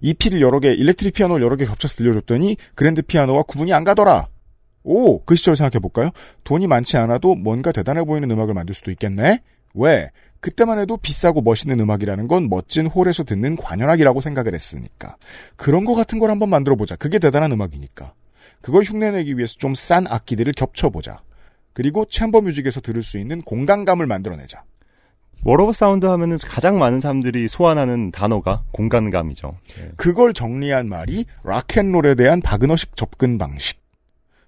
EP를 0.00 0.40
여러 0.40 0.60
개, 0.60 0.72
electric 0.72 1.14
피아노를 1.14 1.44
여러 1.44 1.56
개 1.56 1.64
겹쳐서 1.66 1.96
들려줬더니 1.96 2.56
그랜드 2.74 3.02
피아노와 3.02 3.42
구분이 3.42 3.72
안 3.72 3.84
가더라. 3.84 4.28
오, 4.84 5.22
그 5.24 5.34
시절 5.34 5.56
생각해 5.56 5.80
볼까요? 5.80 6.10
돈이 6.44 6.66
많지 6.66 6.96
않아도 6.96 7.34
뭔가 7.34 7.72
대단해 7.72 8.04
보이는 8.04 8.30
음악을 8.30 8.54
만들 8.54 8.74
수도 8.74 8.90
있겠네? 8.90 9.42
왜? 9.74 10.10
그때만 10.40 10.78
해도 10.78 10.96
비싸고 10.96 11.42
멋있는 11.42 11.80
음악이라는 11.80 12.28
건 12.28 12.48
멋진 12.48 12.86
홀에서 12.86 13.24
듣는 13.24 13.56
관현악이라고 13.56 14.20
생각을 14.20 14.54
했으니까. 14.54 15.16
그런 15.56 15.84
거 15.84 15.94
같은 15.94 16.18
걸 16.18 16.30
한번 16.30 16.50
만들어 16.50 16.76
보자. 16.76 16.94
그게 16.94 17.18
대단한 17.18 17.50
음악이니까. 17.52 18.12
그걸 18.60 18.82
흉내내기 18.84 19.36
위해서 19.36 19.54
좀 19.58 19.74
싼 19.74 20.06
악기들을 20.06 20.52
겹쳐보자. 20.52 21.20
그리고 21.72 22.04
챔버 22.04 22.40
뮤직에서 22.42 22.80
들을 22.80 23.02
수 23.02 23.18
있는 23.18 23.42
공간감을 23.42 24.06
만들어내자. 24.06 24.62
wall 25.44 25.60
of 25.60 25.72
sound 25.72 26.06
하면은 26.06 26.38
가장 26.38 26.78
많은 26.78 27.00
사람들이 27.00 27.46
소환하는 27.48 28.10
단어가 28.10 28.64
공간감이죠. 28.72 29.54
예. 29.78 29.92
그걸 29.96 30.32
정리한 30.32 30.88
말이 30.88 31.24
락앤롤에 31.44 32.16
대한 32.16 32.40
바그너식 32.40 32.96
접근 32.96 33.38
방식. 33.38 33.78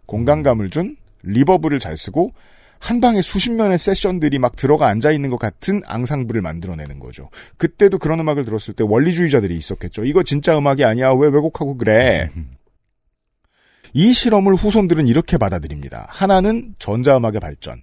공간감을 0.07 0.70
준 0.70 0.97
reverb를 1.22 1.78
잘 1.78 1.97
쓰고 1.97 2.32
한 2.80 3.01
방에 3.01 3.22
수십 3.22 3.51
명의 3.51 3.78
세션들이 3.78 4.39
막 4.39 4.57
들어가 4.57 4.86
앉아 4.89 5.11
있는 5.11 5.30
것 5.30 5.39
같은 5.39 5.82
앙상블을 5.86 6.41
만들어내는 6.41 6.99
거죠. 7.01 7.28
그때도 7.57 7.99
그런 7.99 8.20
음악을 8.20 8.45
들었을 8.45 8.74
때 8.74 8.84
원리주의자들이 8.84 9.57
있었겠죠. 9.57 10.05
이거 10.05 10.22
진짜 10.22 10.57
음악이 10.57 10.84
아니야. 10.84 11.12
왜 11.12 11.28
왜곡하고 11.28 11.76
그래? 11.76 12.30
이 13.95 14.12
실험을 14.12 14.55
후손들은 14.55 15.09
이렇게 15.09 15.39
받아들입니다. 15.39 16.07
하나는 16.09 16.74
전자음악의 16.78 17.41
발전. 17.41 17.82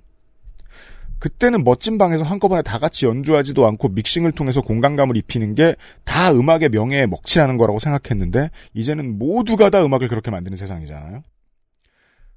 그때는 1.25 1.63
멋진 1.63 1.97
방에서 1.97 2.23
한꺼번에 2.23 2.61
다 2.61 2.77
같이 2.77 3.07
연주하지도 3.07 3.65
않고 3.65 3.89
믹싱을 3.89 4.31
통해서 4.33 4.61
공간감을 4.61 5.17
입히는 5.17 5.55
게 5.55 5.73
다 6.03 6.31
음악의 6.31 6.69
명예에 6.69 7.07
먹칠하는 7.07 7.57
거라고 7.57 7.79
생각했는데 7.79 8.51
이제는 8.73 9.17
모두가 9.17 9.71
다 9.71 9.83
음악을 9.83 10.07
그렇게 10.07 10.29
만드는 10.29 10.55
세상이잖아요. 10.55 11.23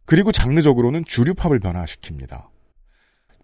그리고 0.06 0.32
장르적으로는 0.32 1.04
주류 1.04 1.34
팝을 1.34 1.60
변화시킵니다. 1.60 2.46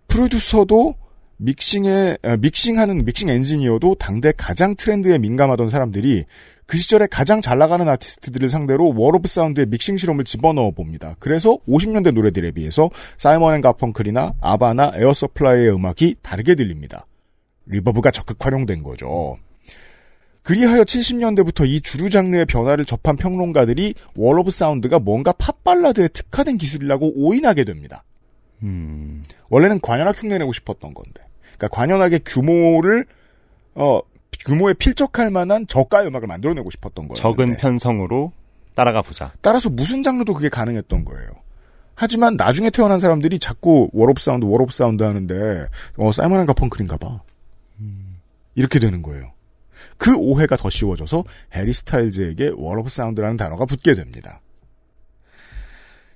프로듀서도 0.09 0.97
믹싱에 1.37 2.17
아, 2.23 2.37
믹싱하는 2.37 3.05
믹싱 3.05 3.29
엔지니어도 3.29 3.97
당대 3.97 4.33
가장 4.37 4.77
트렌드에 4.77 5.19
민감하던 5.19 5.69
사람들이 5.69 6.25
그 6.67 6.79
시절에 6.79 7.07
가장 7.11 7.41
잘 7.41 7.59
나가는 7.59 7.87
아티스트들을 7.87 8.49
상대로 8.49 8.95
wall 8.97 9.17
of 9.17 9.29
sound의 9.29 9.67
믹싱 9.67 9.97
실험을 9.97 10.25
집어넣어 10.25 10.71
봅니다. 10.71 11.15
그래서 11.19 11.59
50년대 11.69 12.13
노래들에 12.13 12.53
비해서 12.53 12.91
사이먼 13.19 13.55
앤 13.55 13.61
가펑클이나 13.61 14.35
아바나 14.41 14.93
에어 14.97 15.13
서플라이의 15.13 15.75
음악이 15.75 16.17
다르게 16.23 16.55
들립니다. 16.55 17.07
reverb가 17.67 18.11
적극 18.11 18.45
활용된 18.45 18.83
거죠. 18.83 19.37
그리하여 20.43 20.85
70년대부터 20.85 21.67
이 21.67 21.81
주류 21.81 22.11
장르의 22.11 22.45
변화를 22.45 22.85
접한 22.85 23.17
평론가들이 23.17 23.95
wall 24.15 24.39
of 24.39 24.51
sound가 24.51 24.99
뭔가 24.99 25.33
팝 25.33 25.65
발라드에 25.65 26.09
특화된 26.09 26.59
기술이라고 26.59 27.13
오인하게 27.17 27.65
됩니다. 27.65 28.05
음, 28.65 29.23
원래는 29.51 29.81
관현악 29.81 30.23
흉내내고 30.23 30.53
싶었던 30.53 30.95
건데. 30.95 31.23
그러니까 31.57 31.69
관현악의 31.69 32.21
규모를 32.25 33.05
어 33.75 34.01
규모에 34.47 34.75
필적할 34.75 35.31
만한 35.31 35.67
저가의 35.67 36.09
음악을 36.09 36.27
만들어내고 36.27 36.71
싶었던 36.71 37.09
거예요. 37.09 37.15
적은 37.15 37.57
편성으로 37.57 38.33
따라가 38.75 39.03
보자. 39.03 39.33
따라서 39.41 39.71
무슨 39.71 40.03
장르도 40.03 40.35
그게 40.35 40.49
가능했던 40.49 41.05
거예요. 41.05 41.29
하지만 41.95 42.37
나중에 42.37 42.71
태어난 42.71 42.99
사람들이 42.99 43.39
자꾸 43.39 43.89
Wall 43.93 44.11
of 44.11 44.21
Sound, 44.21 44.45
Wall 44.45 44.63
of 44.63 44.73
Sound 44.73 45.05
하는데 45.05 45.67
어 45.97 46.11
사이먼 46.11 46.41
앤 46.41 46.47
가펑클인가 46.47 46.97
봐. 46.97 47.21
이렇게 48.57 48.79
되는 48.79 49.03
거예요. 49.03 49.33
그 49.97 50.17
오해가 50.17 50.57
더 50.57 50.71
쉬워져서 50.71 51.25
해리 51.55 51.73
스타일즈에게 51.73 52.53
Wall 52.57 52.78
of 52.78 52.89
Sound라는 52.89 53.37
단어가 53.37 53.65
붙게 53.65 53.95
됩니다. 53.95 54.41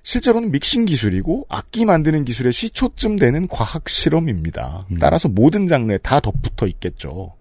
실제로는 0.03 0.51
믹싱 0.51 0.85
기술이고 0.85 1.45
악기 1.49 1.85
만드는 1.85 2.25
기술의 2.25 2.53
시초쯤 2.53 3.17
되는 3.17 3.47
과학 3.47 3.87
실험입니다. 3.89 4.87
음. 4.91 4.97
따라서 4.99 5.27
모든 5.29 5.67
장르에 5.67 5.97
다 5.97 6.19
덧붙어 6.19 6.67
있겠죠. 6.67 7.35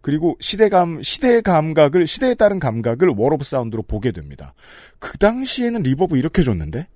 그리고 0.00 0.36
시대감 0.40 1.02
시대의 1.02 1.42
감각을 1.42 2.06
시대에 2.06 2.34
따른 2.34 2.58
감각을 2.58 3.08
Wall 3.16 3.32
of 3.34 3.44
Sound로 3.44 3.82
보게 3.82 4.10
됩니다. 4.12 4.54
그 4.98 5.16
당시에는 5.18 5.82
reverb 5.82 6.16
이렇게 6.18 6.42
줬는데 6.42 6.88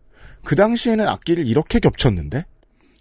그 0.44 0.56
당시에는 0.56 1.06
악기를 1.06 1.46
이렇게 1.46 1.78
겹쳤는데 1.78 2.44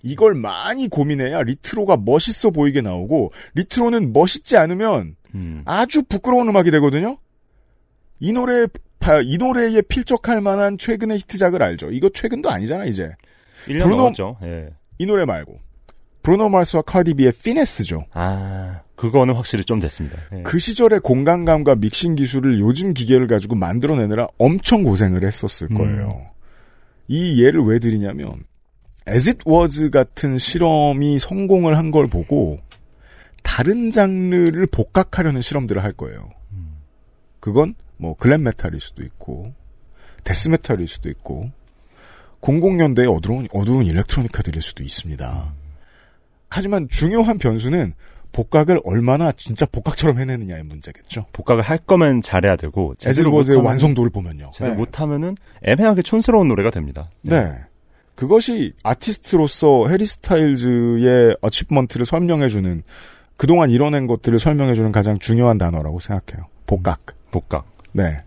이걸 0.04 0.36
많이 0.36 0.88
고민해야 0.88 1.42
레트로가 1.42 1.98
멋있어 1.98 2.52
보이게 2.52 2.82
나오고 2.82 3.32
레트로는 3.56 4.14
멋있지 4.14 4.58
않으면 4.58 5.16
음. 5.34 5.64
아주 5.66 6.04
부끄러운 6.04 6.50
음악이 6.50 6.70
되거든요. 6.72 7.18
이 8.20 8.32
노래 8.32 8.68
바- 8.68 8.80
이 9.24 9.38
노래에 9.38 9.82
필적할 9.82 10.42
만한 10.42 10.78
최근의 10.78 11.18
히트작을 11.20 11.62
알죠. 11.62 11.92
이거 11.92 12.10
최근도 12.14 12.50
아니잖아 12.50 12.86
이제. 12.86 13.12
1년 13.68 13.82
브루노- 13.84 13.96
넘었죠. 13.98 14.38
예. 14.44 14.70
이 14.98 15.06
노래 15.06 15.26
말고 15.26 15.60
브루노 16.24 16.50
마스와 16.50 16.82
카디비의 16.84 17.34
피네스죠. 17.44 18.06
아, 18.14 18.82
그거는 18.96 19.36
확실히 19.36 19.64
좀 19.64 19.80
됐습니다. 19.80 20.18
예. 20.34 20.42
그 20.44 20.58
시절의 20.60 21.02
공간감과 21.02 21.76
믹싱 21.76 22.16
기술을 22.16 22.60
요즘 22.60 22.94
기계를 22.94 23.28
가지고 23.28 23.56
만들어내느라 23.56 24.28
엄청 24.38 24.84
고생을 24.84 25.24
했었을 25.26 25.68
음. 25.72 25.78
거예요. 25.78 26.22
이 27.08 27.44
예를 27.44 27.62
왜 27.62 27.78
드리냐면 27.80 28.44
As 29.08 29.30
It 29.30 29.40
Was 29.48 29.92
같은 29.92 30.38
실험이 30.40 31.20
성공을 31.20 31.78
한 31.78 31.92
걸 31.92 32.08
보고 32.08 32.58
다른 33.44 33.92
장르를 33.92 34.66
복각하려는 34.68 35.42
실험들을 35.42 35.84
할 35.84 35.92
거예요. 35.94 36.30
그건 37.40 37.76
뭐 37.98 38.16
glam 38.16 38.44
metal일 38.44 38.80
수도 38.80 39.04
있고 39.04 39.54
death 40.24 40.48
metal일 40.50 40.88
수도 40.88 41.10
있고 41.10 41.50
00년대의 42.42 43.12
어두운, 43.12 43.48
어두운 43.54 43.86
electronica들일 43.86 44.62
수도 44.62 44.84
있습니다. 44.84 45.54
하지만 46.50 46.88
중요한 46.90 47.38
변수는 47.38 47.94
복각을 48.32 48.82
얼마나 48.84 49.32
진짜 49.32 49.66
복각처럼 49.66 50.20
해내느냐의 50.20 50.64
문제겠죠. 50.64 51.26
복각을 51.32 51.64
할 51.64 51.78
거면 51.78 52.22
잘해야 52.22 52.56
되고 52.58 52.94
못하면- 53.54 53.72
완성도를 53.72 54.12
보면요. 54.12 54.50
제대로 54.52 54.72
네. 54.74 54.78
못하면은 54.78 55.38
애매하게 55.64 56.02
촌스러운 56.02 56.48
노래가 56.50 56.70
됩니다. 56.70 57.10
네. 57.22 57.54
그것이 58.16 58.74
아티스트로서 58.84 59.88
해리 59.88 60.06
스타일즈의 60.06 61.38
achievement를 61.42 62.06
설명해주는 62.06 62.84
그동안 63.38 63.70
이뤄낸 63.70 64.06
것들을 64.08 64.38
설명해주는 64.40 64.92
가장 64.92 65.18
중요한 65.18 65.58
단어라고 65.58 66.00
생각해요. 66.00 66.48
복각. 66.68 67.06
복각. 67.32 67.66
네. 67.96 68.18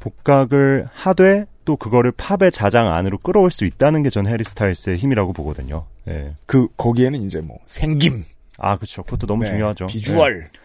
복각을 0.00 0.88
하되 0.92 1.46
또 1.64 1.76
그거를 1.76 2.12
팝의 2.12 2.52
자장 2.52 2.92
안으로 2.92 3.18
끌어올 3.18 3.50
수 3.50 3.64
있다는 3.64 4.02
게 4.02 4.10
전 4.10 4.26
해리 4.26 4.44
스타일스의 4.44 4.96
힘이라고 4.96 5.32
보거든요. 5.32 5.84
예. 6.08 6.34
그 6.46 6.68
거기에는 6.76 7.22
이제 7.22 7.40
뭐 7.40 7.58
생김, 7.66 8.24
아, 8.58 8.76
그렇죠. 8.76 9.02
그것도 9.02 9.26
너무 9.26 9.42
네, 9.44 9.50
중요하죠. 9.50 9.86
비주얼, 9.86 10.42
예. 10.42 10.58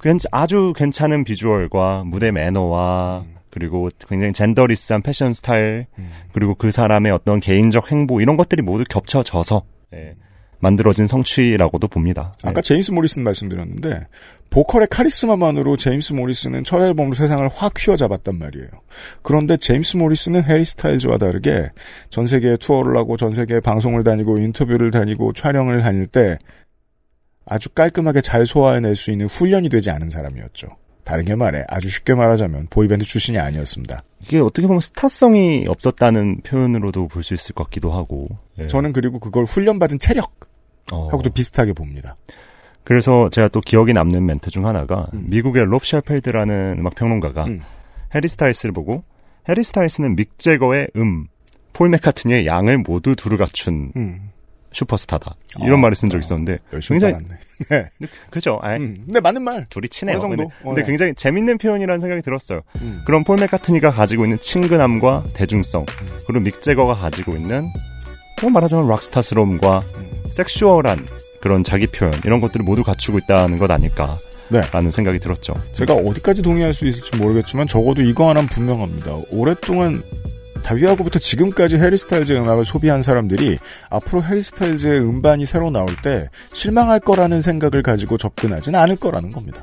괜- 0.00 0.18
아주 0.32 0.72
괜찮은 0.74 1.24
비주얼과 1.24 2.04
무대 2.06 2.30
매너와 2.30 3.24
음. 3.26 3.34
그리고 3.50 3.88
굉장히 4.08 4.32
젠더리스한 4.32 5.02
패션 5.02 5.32
스타일 5.32 5.86
음. 5.98 6.10
그리고 6.32 6.54
그 6.54 6.70
사람의 6.70 7.12
어떤 7.12 7.40
개인적 7.40 7.90
행보 7.90 8.20
이런 8.20 8.36
것들이 8.36 8.62
모두 8.62 8.84
겹쳐져서 8.88 9.62
예, 9.94 10.14
만들어진 10.60 11.06
성취라고도 11.06 11.88
봅니다. 11.88 12.32
예. 12.44 12.48
아까 12.48 12.60
제임스 12.60 12.90
모리슨 12.92 13.22
말씀드렸는데 13.22 14.06
보컬의 14.50 14.88
카리스마만으로 14.90 15.76
제임스 15.76 16.14
모리슨은 16.14 16.64
첫 16.64 16.82
앨범으로 16.82 17.14
세상을 17.14 17.48
확 17.54 17.74
휘어잡았단 17.76 18.38
말이에요. 18.38 18.68
그런데 19.22 19.56
제임스 19.56 19.96
모리슨은 19.98 20.44
해리 20.44 20.64
스타일즈와 20.64 21.18
다르게 21.18 21.70
전 22.10 22.26
세계에 22.26 22.56
투어를 22.56 22.96
하고 22.96 23.16
전 23.16 23.30
세계에 23.30 23.60
방송을 23.60 24.04
다니고 24.04 24.38
인터뷰를 24.38 24.90
다니고 24.90 25.32
촬영을 25.34 25.80
다닐 25.82 26.06
때 26.06 26.38
아주 27.46 27.68
깔끔하게 27.70 28.20
잘 28.20 28.46
소화해낼 28.46 28.96
수 28.96 29.10
있는 29.10 29.26
훈련이 29.26 29.68
되지 29.68 29.90
않은 29.90 30.10
사람이었죠. 30.10 30.68
다르게 31.04 31.34
말해 31.36 31.64
아주 31.68 31.88
쉽게 31.88 32.14
말하자면 32.14 32.66
boy 32.68 32.83
band 32.83 33.02
출신이 33.04 33.38
아니었습니다. 33.38 34.02
이게 34.22 34.38
어떻게 34.40 34.66
보면 34.66 34.80
스타성이 34.82 35.64
없었다는 35.66 36.42
표현으로도 36.42 37.08
볼 37.08 37.22
수 37.22 37.32
있을 37.32 37.54
것 37.54 37.64
같기도 37.64 37.90
하고. 37.92 38.28
예. 38.58 38.66
저는 38.66 38.92
그리고 38.92 39.18
그걸 39.18 39.44
훈련받은 39.44 39.98
체력 40.00 40.47
하고도 40.90 41.28
어. 41.28 41.32
비슷하게 41.32 41.72
봅니다. 41.72 42.16
그래서 42.84 43.28
제가 43.30 43.48
또 43.48 43.60
기억에 43.60 43.92
남는 43.92 44.24
멘트 44.24 44.50
중 44.50 44.66
하나가 44.66 45.08
음. 45.12 45.26
미국의 45.28 45.64
롭 45.66 45.84
셰필드라는 45.84 46.76
음악 46.78 46.94
평론가가 46.94 47.44
음. 47.44 47.60
해리 48.14 48.28
스타일스를 48.28 48.72
보고 48.72 49.04
해리 49.48 49.62
스타일스는 49.62 50.16
믹 50.16 50.38
재거의 50.38 50.88
음, 50.96 51.26
폴 51.72 51.90
맥카트니의 51.90 52.46
양을 52.46 52.78
모두 52.78 53.14
두루 53.14 53.36
갖춘 53.36 53.92
음, 53.96 54.30
슈퍼스타다. 54.72 55.34
이런 55.62 55.78
아, 55.78 55.82
말을 55.82 55.96
쓴 55.96 56.08
적이 56.08 56.20
그래요. 56.20 56.20
있었는데 56.20 56.58
열심히 56.72 57.00
굉장히. 57.00 57.26
네. 57.70 57.88
그죠? 58.30 58.58
아, 58.62 58.76
음, 58.76 59.02
근데 59.04 59.20
맞는 59.20 59.42
말. 59.42 59.66
둘이 59.68 59.88
친해요. 59.88 60.18
근데, 60.18 60.44
어, 60.44 60.48
근데 60.64 60.82
네. 60.82 60.86
굉장히 60.86 61.14
재밌는 61.14 61.58
표현이라는 61.58 62.00
생각이 62.00 62.22
들었어요. 62.22 62.62
음. 62.80 63.02
그런 63.06 63.24
폴 63.24 63.38
맥카트니가 63.38 63.90
가지고 63.90 64.24
있는 64.24 64.38
친근함과 64.38 65.24
대중성, 65.34 65.86
그리고 66.26 66.40
믹 66.40 66.62
제거가 66.62 66.94
가지고 66.94 67.36
있는 67.36 67.68
뭐 68.40 68.50
말하자면 68.50 68.88
락스타스러움과 68.88 69.80
음. 69.80 70.17
섹슈얼한 70.30 71.06
그런 71.40 71.64
자기 71.64 71.86
표현 71.86 72.14
이런 72.24 72.40
것들을 72.40 72.64
모두 72.64 72.82
갖추고 72.82 73.18
있다는 73.18 73.58
것 73.58 73.70
아닐까라는 73.70 74.18
네. 74.50 74.90
생각이 74.90 75.18
들었죠. 75.20 75.54
제가 75.72 75.94
어디까지 75.94 76.42
동의할 76.42 76.74
수 76.74 76.86
있을지 76.86 77.16
모르겠지만 77.16 77.66
적어도 77.66 78.02
이거 78.02 78.28
하나는 78.28 78.48
분명합니다. 78.48 79.16
오랫동안 79.30 80.02
다비하고부터 80.64 81.18
지금까지 81.18 81.78
해리 81.78 81.96
스타일즈의 81.96 82.40
음악을 82.40 82.64
소비한 82.64 83.00
사람들이 83.00 83.58
앞으로 83.90 84.22
해리 84.24 84.42
스타일즈의 84.42 85.00
음반이 85.00 85.46
새로 85.46 85.70
나올 85.70 85.94
때 86.02 86.28
실망할 86.52 87.00
거라는 87.00 87.40
생각을 87.40 87.82
가지고 87.82 88.18
접근하진 88.18 88.74
않을 88.74 88.96
거라는 88.96 89.30
겁니다. 89.30 89.60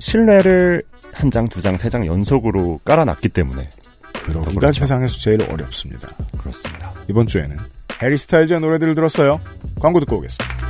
신뢰를 0.00 0.82
한 1.12 1.30
장, 1.30 1.46
두 1.48 1.60
장, 1.60 1.76
세 1.76 1.88
장 1.88 2.06
연속으로 2.06 2.80
깔아놨기 2.84 3.28
때문에 3.30 3.68
그러기가 4.12 4.60
그렇죠. 4.60 4.80
세상에서 4.80 5.16
제일 5.18 5.42
어렵습니다. 5.50 6.08
그렇습니다. 6.38 6.90
이번 7.08 7.26
주에는 7.26 7.56
해리 8.02 8.16
스타일즈의 8.16 8.60
노래들을 8.60 8.94
들었어요. 8.94 9.38
광고 9.80 10.00
듣고 10.00 10.16
오겠습니다. 10.16 10.60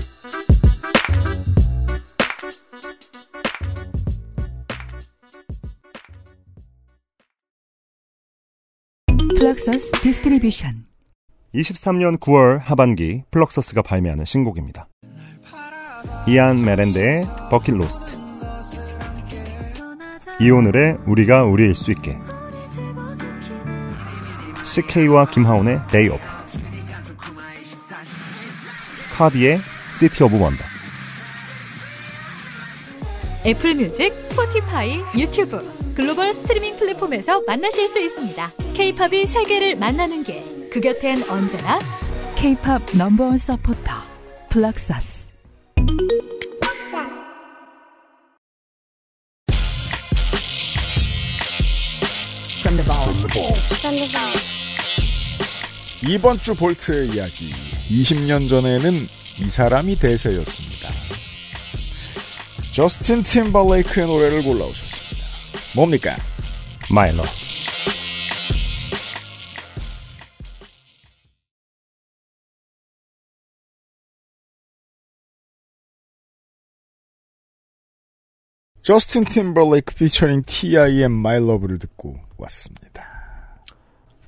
플럭서스 9.39 9.93
디스트리뷰션 10.03 10.85
23년 11.55 12.19
9월 12.19 12.59
하반기 12.61 13.23
플럭서스가 13.31 13.83
발매하는 13.83 14.25
신곡입니다. 14.25 14.89
이안 16.29 16.65
메렌데의 16.65 17.25
버킷 17.51 17.77
로스트 17.77 18.05
이오늘의 20.41 20.99
우리가 21.07 21.45
우리일 21.45 21.75
수 21.75 21.91
있게 21.93 22.19
CK와 24.67 25.27
김하온의 25.31 25.81
데이 25.91 26.09
오프 26.09 26.40
카디의 29.21 29.61
시티 29.93 30.25
오브 30.25 30.41
원더 30.41 30.65
애플 33.45 33.75
뮤직, 33.75 34.15
스포티파이, 34.25 34.99
유튜브, 35.19 35.63
글로벌 35.95 36.33
스트리밍 36.33 36.79
플랫폼에서 36.79 37.43
만나실 37.47 37.89
수 37.89 37.99
있습니다. 37.99 38.51
케이팝이 38.75 39.27
세계를 39.27 39.77
만나는 39.77 40.25
길. 40.25 40.71
그 40.71 40.81
곁엔 40.81 41.29
언제나 41.29 41.81
K-팝 42.37 42.81
넘버원 42.97 43.37
서포터 43.37 43.93
플럭서스 44.49 45.29
이번 56.09 56.39
주 56.39 56.55
볼트의 56.55 57.09
이야기. 57.09 57.70
20년 57.91 58.49
전에는 58.49 59.09
이 59.39 59.49
사람이 59.49 59.97
대세였습니다. 59.97 60.91
저스틴 62.73 63.23
팀버레이크의 63.25 64.07
노래를 64.07 64.43
골라오셨습니다. 64.45 65.17
뭡니까? 65.75 66.17
My 66.91 67.02
Love 67.02 67.23
저스틴 78.83 79.25
팀버레이크 79.25 79.95
피처링 79.95 80.43
T.I. 80.47 81.13
My 81.21 81.37
Love를 81.37 81.79
듣고 81.79 82.17
왔습니다. 82.39 83.05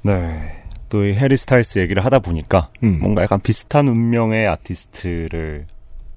네. 0.03 0.62
또 0.93 1.05
이 1.07 1.15
해리 1.15 1.39
스타일스 1.39 1.79
얘기를 1.79 2.05
하다 2.05 2.19
보니까 2.19 2.69
음. 2.83 2.99
뭔가 3.01 3.23
약간 3.23 3.41
비슷한 3.41 3.89
운명의 3.89 4.47
아티스트를 4.47 5.67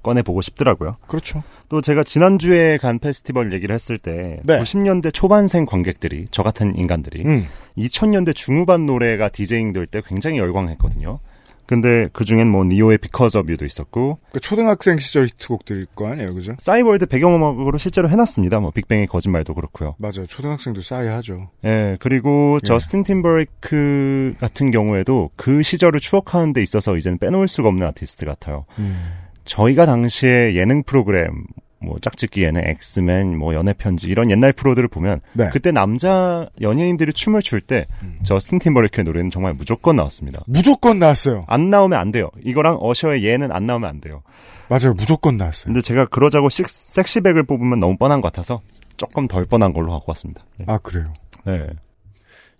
꺼내보고 0.02 0.42
싶더라고요. 0.42 0.96
그렇죠. 1.08 1.42
또 1.70 1.80
제가 1.80 2.04
지난주에 2.04 2.76
간 2.76 2.98
페스티벌 2.98 3.52
얘기를 3.54 3.74
했을 3.74 3.98
때 3.98 4.40
네. 4.44 4.58
90년대 4.60 5.12
초반생 5.14 5.64
관객들이 5.64 6.26
저 6.30 6.42
같은 6.42 6.76
인간들이 6.76 7.24
음. 7.24 7.46
2000년대 7.78 8.34
중후반 8.34 8.84
노래가 8.86 9.30
디제잉 9.30 9.72
될 9.72 9.86
때 9.86 10.02
굉장히 10.06 10.38
열광했거든요. 10.38 11.18
근데 11.66 12.08
그 12.12 12.24
중엔 12.24 12.50
뭐 12.50 12.64
니요의 12.64 12.98
Because 12.98 13.38
of 13.38 13.48
You도 13.48 13.64
있었고 13.64 14.18
그 14.32 14.40
초등학생 14.40 14.98
시절 14.98 15.26
히트곡들일 15.26 15.86
거 15.94 16.08
아니에요, 16.08 16.30
그죠? 16.30 16.54
싸이월드 16.58 17.06
배경음악으로 17.06 17.78
실제로 17.78 18.08
해놨습니다. 18.08 18.60
뭐 18.60 18.70
빅뱅의 18.70 19.06
거짓말도 19.08 19.54
그렇고요. 19.54 19.94
맞아요. 19.98 20.26
초등학생도 20.26 20.82
싸이 20.82 21.08
하죠. 21.08 21.50
예, 21.64 21.96
그리고 22.00 22.58
예. 22.62 22.66
저스틴 22.66 23.04
팀버레이크 23.04 24.34
같은 24.38 24.70
경우에도 24.70 25.30
그 25.36 25.62
시절을 25.62 26.00
추억하는 26.00 26.52
데 26.52 26.62
있어서 26.62 26.96
이제는 26.96 27.18
빼놓을 27.18 27.48
수가 27.48 27.68
없는 27.68 27.86
아티스트 27.88 28.26
같아요. 28.26 28.64
음. 28.78 29.12
저희가 29.44 29.86
당시에 29.86 30.54
예능 30.54 30.82
프로그램 30.82 31.44
뭐 31.78 31.96
짝짓기 32.00 32.42
예능, 32.42 32.62
엑스맨, 32.64 33.36
뭐 33.36 33.54
연애 33.54 33.72
편지 33.72 34.08
이런 34.08 34.30
옛날 34.30 34.52
프로들을 34.52 34.88
보면 34.88 35.20
네. 35.34 35.50
그때 35.52 35.70
남자 35.70 36.48
연예인들이 36.60 37.12
춤을 37.12 37.42
출때 37.42 37.86
음. 38.02 38.18
저스틴 38.22 38.58
팀버레이크의 38.58 39.04
노래는 39.04 39.30
정말 39.30 39.52
무조건 39.54 39.96
나왔습니다. 39.96 40.42
무조건 40.46 40.98
나왔어요. 40.98 41.44
안 41.48 41.70
나오면 41.70 41.98
안 41.98 42.12
돼요. 42.12 42.30
이거랑 42.44 42.78
어셔의 42.80 43.24
Yeah는 43.24 43.52
안 43.52 43.66
나오면 43.66 43.88
안 43.88 44.00
돼요. 44.00 44.22
맞아요. 44.68 44.94
무조건 44.94 45.36
나왔어요. 45.36 45.66
근데 45.66 45.80
제가 45.80 46.06
그러자고 46.06 46.48
식, 46.48 46.68
섹시백을 46.68 47.44
뽑으면 47.44 47.78
너무 47.78 47.96
뻔한 47.96 48.20
것 48.20 48.32
같아서 48.32 48.60
조금 48.96 49.28
덜 49.28 49.44
뻔한 49.44 49.72
걸로 49.72 49.92
하고 49.92 50.04
왔습니다. 50.08 50.44
네. 50.58 50.64
아, 50.68 50.78
그래요. 50.78 51.12
네. 51.44 51.66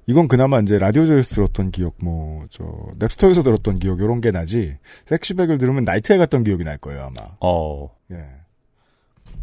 이건 0.09 0.29
그나마 0.29 0.61
이제 0.61 0.79
라디오에서 0.79 1.35
들었던 1.35 1.73
기억, 1.73 1.97
뭐, 2.01 2.45
저, 2.51 2.65
랩스토어에서 3.01 3.43
들었던 3.43 3.81
기억, 3.81 3.99
요런 3.99 4.21
게 4.21 4.31
나지, 4.31 4.77
섹시백을 5.07 5.59
들으면 5.59 5.83
나이트에 5.85 6.17
갔던 6.17 6.45
기억이 6.45 6.63
날 6.63 6.79
거예요, 6.79 7.07
아마. 7.07 7.29
어, 7.41 7.91
예. 8.13 8.25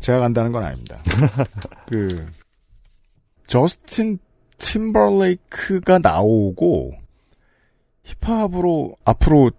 제가 0.03 0.19
간다는 0.19 0.51
건 0.51 0.65
아닙니다. 0.65 1.01
그, 1.87 2.27
저스틴 3.47 4.19
팀버레이크가 4.57 5.99
나오고, 5.99 6.91
힙합으로, 8.03 8.97
앞으로 9.05 9.51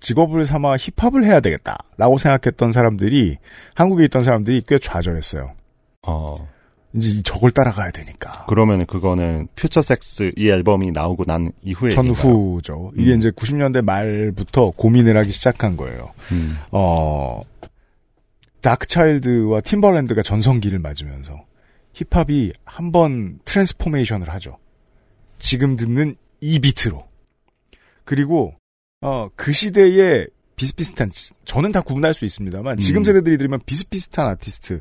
직업을 0.00 0.44
삼아 0.44 0.76
힙합을 0.76 1.24
해야 1.24 1.40
되겠다. 1.40 1.78
라고 1.96 2.18
생각했던 2.18 2.72
사람들이, 2.72 3.38
한국에 3.74 4.04
있던 4.04 4.22
사람들이 4.22 4.62
꽤 4.68 4.78
좌절했어요. 4.78 5.54
어. 6.06 6.48
이제 6.94 7.22
저걸 7.22 7.52
따라가야 7.52 7.90
되니까. 7.90 8.44
그러면 8.50 8.84
그거는 8.84 9.48
FutureSex 9.56 10.30
이 10.36 10.50
앨범이 10.50 10.92
나오고 10.92 11.24
난 11.24 11.50
이후에 11.62 11.88
전후죠. 11.88 12.92
이게 12.98 13.14
음. 13.14 13.18
이제 13.18 13.30
90년대 13.30 13.82
말부터 13.82 14.72
고민을 14.72 15.16
하기 15.16 15.30
시작한 15.30 15.78
거예요. 15.78 16.10
음. 16.32 16.58
어, 16.70 17.40
다크차일드와 18.62 19.60
팀벌랜드가 19.60 20.22
전성기를 20.22 20.78
맞으면서 20.78 21.44
힙합이 21.94 22.52
한 22.64 22.90
번 22.92 23.38
transformation을 23.44 24.28
하죠. 24.30 24.58
지금 25.38 25.76
듣는 25.76 26.16
이 26.40 26.58
비트로. 26.58 27.06
그리고 28.04 28.54
어, 29.00 29.28
그 29.36 29.52
시대에 29.52 30.26
비슷비슷한 30.56 31.10
저는 31.44 31.72
다 31.72 31.80
구분할 31.80 32.14
수 32.14 32.24
있습니다만 32.24 32.76
지금 32.76 33.00
음. 33.00 33.04
세대들이 33.04 33.36
들으면 33.36 33.60
비슷비슷한 33.66 34.28
아티스트 34.28 34.80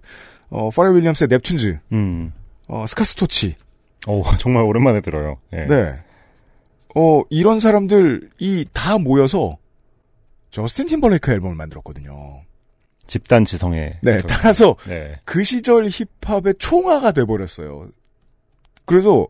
어, 0.50 0.70
퍼렐 0.70 0.96
윌리엄스의 0.96 1.28
넵튠즈, 1.30 1.80
음. 1.94 2.34
어, 2.68 2.86
스캇 2.88 3.17
스토치, 3.17 3.56
오, 4.08 4.24
정말 4.38 4.64
오랜만에 4.64 5.02
들어요. 5.02 5.38
예. 5.54 5.66
네. 5.66 5.96
어, 6.96 7.22
이런 7.30 7.60
사람들이 7.60 8.66
다 8.74 8.98
모여서 8.98 9.58
저스틴 10.52 10.88
팀벌레이크 10.88 11.32
앨범을 11.32 11.56
만들었거든요. 11.56 12.44
집단 13.12 13.44
지성의. 13.44 13.98
네, 14.02 14.22
그- 14.22 14.28
따라서 14.28 14.78
네. 14.88 15.20
그 15.26 15.44
시절 15.44 15.90
힙합의 15.90 16.56
총화가 16.60 17.12
돼버렸어요. 17.12 17.90
그래서 18.86 19.28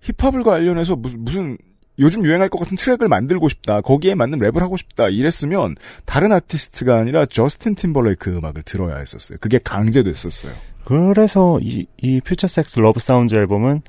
힙합을 0.00 0.42
관련해서 0.42 0.96
무슨, 0.96 1.24
무슨 1.24 1.58
요즘 2.00 2.24
유행할 2.24 2.48
것 2.48 2.58
같은 2.58 2.76
트랙을 2.76 3.06
만들고 3.06 3.48
싶다. 3.48 3.80
거기에 3.80 4.16
맞는 4.16 4.40
랩을 4.40 4.58
하고 4.58 4.76
싶다. 4.76 5.08
이랬으면 5.08 5.76
다른 6.04 6.32
아티스트가 6.32 6.96
아니라 6.96 7.24
저스틴 7.24 7.76
팀벌레이크 7.76 8.34
음악을 8.36 8.62
들어야 8.64 8.96
했었어요. 8.96 9.38
그게 9.40 9.60
강제됐었어요. 9.62 10.52
그래서 10.84 11.60
이, 11.62 11.86
이 11.98 12.20
Future 12.22 12.48
Sex 12.48 12.80
Love 12.80 12.98
Sound 12.98 13.36
앨범은 13.36 13.82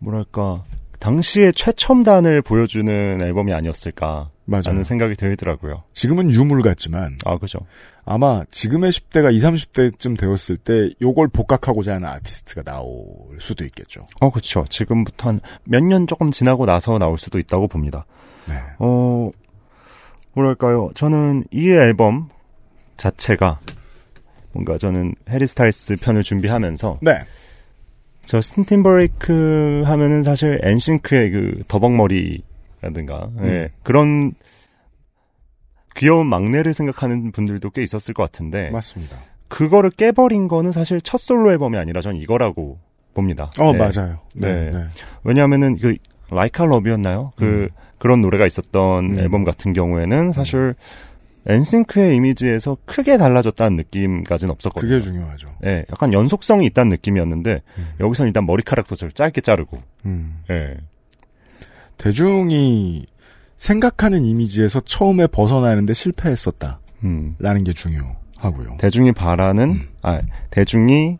뭐랄까 0.00 0.64
당시의 0.98 1.52
최첨단을 1.54 2.42
보여주는 2.42 3.20
앨범이 3.20 3.52
아니었을까 3.52 4.30
맞아요. 4.44 4.62
라는 4.66 4.84
생각이 4.84 5.14
들더라고요. 5.16 5.82
지금은 5.92 6.30
유물 6.30 6.62
같지만 6.62 7.16
아, 7.24 7.36
그죠. 7.38 7.58
아마 8.04 8.44
지금의 8.50 8.92
10대가 8.92 9.32
20, 9.34 9.72
30대쯤 9.72 10.18
되었을 10.18 10.56
때 10.56 10.90
요걸 11.02 11.28
복각하고자 11.28 11.94
하는 11.96 12.08
아티스트가 12.08 12.62
나올 12.62 12.96
수도 13.40 13.64
있겠죠. 13.64 14.06
어, 14.20 14.30
그쵸. 14.30 14.64
지금부터 14.68 15.30
한 15.30 15.40
몇 15.64 15.82
년 15.82 16.06
조금 16.06 16.30
지나고 16.30 16.64
나서 16.66 16.98
나올 16.98 17.18
수도 17.18 17.38
있다고 17.38 17.66
봅니다. 17.68 18.06
네. 18.48 18.54
어, 18.78 19.30
뭐랄까요. 20.34 20.90
저는 20.94 21.44
이 21.50 21.68
앨범 21.70 22.28
자체가 22.96 23.58
뭔가 24.52 24.78
저는 24.78 25.14
해리 25.28 25.46
스타일스 25.46 25.96
편을 25.96 26.22
준비하면서 26.22 27.00
네. 27.02 27.18
저 28.26 28.40
스틴 28.40 28.64
팀버레이크 28.64 29.82
하면은 29.84 30.22
사실 30.22 30.60
엔싱크의 30.62 31.30
그 31.30 31.62
더벅머리라든가 31.68 33.30
예, 33.44 33.70
그런 33.82 34.32
귀여운 35.96 36.26
막내를 36.26 36.74
생각하는 36.74 37.32
분들도 37.32 37.70
꽤 37.70 37.82
있었을 37.82 38.14
것 38.14 38.24
같은데 38.24 38.70
맞습니다. 38.70 39.16
그거를 39.48 39.90
깨버린 39.90 40.48
거는 40.48 40.72
사실 40.72 41.00
첫 41.00 41.18
솔로 41.18 41.52
앨범이 41.52 41.78
아니라 41.78 42.00
전 42.00 42.16
이거라고 42.16 42.78
봅니다. 43.14 43.50
어, 43.58 43.72
네. 43.72 43.78
맞아요. 43.78 44.18
네. 44.34 44.52
네. 44.52 44.70
네. 44.72 44.84
왜냐하면은 45.24 45.78
그 45.78 45.96
라이카 46.30 46.66
러브였나요? 46.66 47.32
그 47.36 47.68
그런 47.98 48.20
노래가 48.20 48.46
있었던 48.46 49.04
음. 49.04 49.18
앨범 49.18 49.44
같은 49.44 49.72
경우에는 49.72 50.32
사실 50.32 50.74
엔싱크의 51.46 52.16
이미지에서 52.16 52.76
크게 52.84 53.18
달라졌다는 53.18 53.76
느낌까지는 53.76 54.52
없었거든요. 54.52 54.90
그게 54.90 55.00
중요하죠. 55.00 55.48
예, 55.64 55.84
약간 55.90 56.12
연속성이 56.12 56.66
있다는 56.66 56.90
느낌이었는데 56.90 57.62
음. 57.78 57.88
여기서는 58.00 58.28
일단 58.28 58.46
머리카락도 58.46 58.96
좀 58.96 59.10
짧게 59.12 59.40
자르고 59.40 59.80
음. 60.06 60.42
예. 60.50 60.76
대중이 61.98 63.06
생각하는 63.56 64.24
이미지에서 64.24 64.80
처음에 64.80 65.26
벗어나는데 65.28 65.92
실패했었다라는 65.94 66.78
음. 67.04 67.64
게 67.64 67.72
중요하고요. 67.72 68.76
대중이 68.78 69.12
바라는 69.12 69.70
음. 69.70 69.88
아 70.02 70.20
대중이 70.50 71.18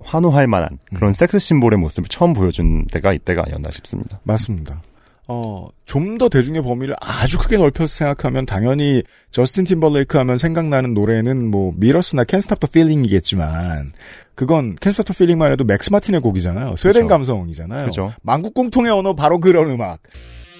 환호할 0.00 0.46
만한 0.46 0.78
그런 0.94 1.10
음. 1.10 1.12
섹스 1.14 1.38
심볼의 1.38 1.78
모습을 1.78 2.08
처음 2.08 2.34
보여준 2.34 2.84
때가 2.86 3.12
이때가 3.12 3.44
아니었나 3.46 3.70
싶습니다. 3.70 4.20
맞습니다. 4.24 4.82
어, 5.26 5.68
좀 5.86 6.18
더 6.18 6.28
대중의 6.28 6.62
범위를 6.62 6.94
아주 7.00 7.38
크게 7.38 7.56
넓혀서 7.56 7.86
생각하면 7.86 8.44
당연히 8.46 9.02
저스틴 9.30 9.64
팀벌레이크 9.64 10.18
하면 10.18 10.36
생각나는 10.36 10.94
노래는 10.94 11.50
뭐 11.50 11.72
Mirrors나 11.76 12.24
캔 12.24 12.40
스탑 12.40 12.60
더 12.60 12.66
필링이겠지만 12.66 13.92
그건 14.34 14.76
캔 14.80 14.92
스탑 14.92 15.06
더 15.06 15.14
필링만 15.14 15.50
해도 15.50 15.64
맥스 15.64 15.90
마틴의 15.90 16.20
곡이잖아요. 16.20 16.76
스웨덴. 16.76 17.06
감성이잖아요. 17.06 17.86
그죠. 17.86 18.12
만국 18.22 18.54
공통의 18.54 18.90
언어 18.92 19.14
바로 19.14 19.38
그런 19.40 19.70
음악. 19.70 20.00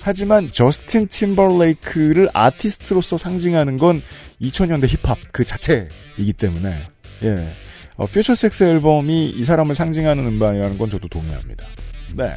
하지만 0.00 0.50
저스틴 0.50 1.08
팀벌레이크를 1.08 2.28
아티스트로서 2.32 3.16
상징하는 3.16 3.78
건 3.78 4.02
2000년대 4.40 4.86
힙합 4.88 5.18
그 5.32 5.44
자체이기 5.44 6.32
때문에 6.36 6.74
예. 7.22 7.48
어, 7.96 8.06
Future 8.06 8.34
Sex 8.34 8.64
앨범이 8.64 9.30
이 9.30 9.44
사람을 9.44 9.74
상징하는 9.74 10.26
음반이라는 10.26 10.78
건 10.78 10.90
저도 10.90 11.08
동의합니다. 11.08 11.64
네. 12.16 12.30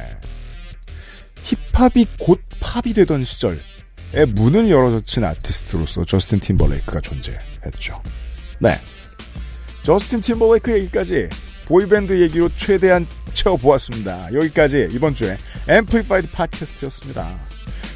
힙합이 1.48 2.06
곧 2.18 2.40
팝이 2.60 2.92
되던 2.92 3.24
시절에 3.24 3.56
문을 4.34 4.70
열어젖힌 4.70 5.24
아티스트로서 5.24 6.04
저스틴 6.04 6.40
팀벌레이크가 6.40 7.00
존재했죠. 7.00 8.02
네. 8.58 8.78
저스틴 9.84 10.20
팀벌레이크 10.20 10.72
얘기까지 10.78 11.28
보이밴드 11.66 12.20
얘기로 12.20 12.50
최대한 12.56 13.06
채워보았습니다. 13.32 14.32
여기까지 14.34 14.88
이번 14.92 15.14
주에 15.14 15.36
앰플리파이드 15.68 16.30
팟캐스트였습니다. 16.32 17.28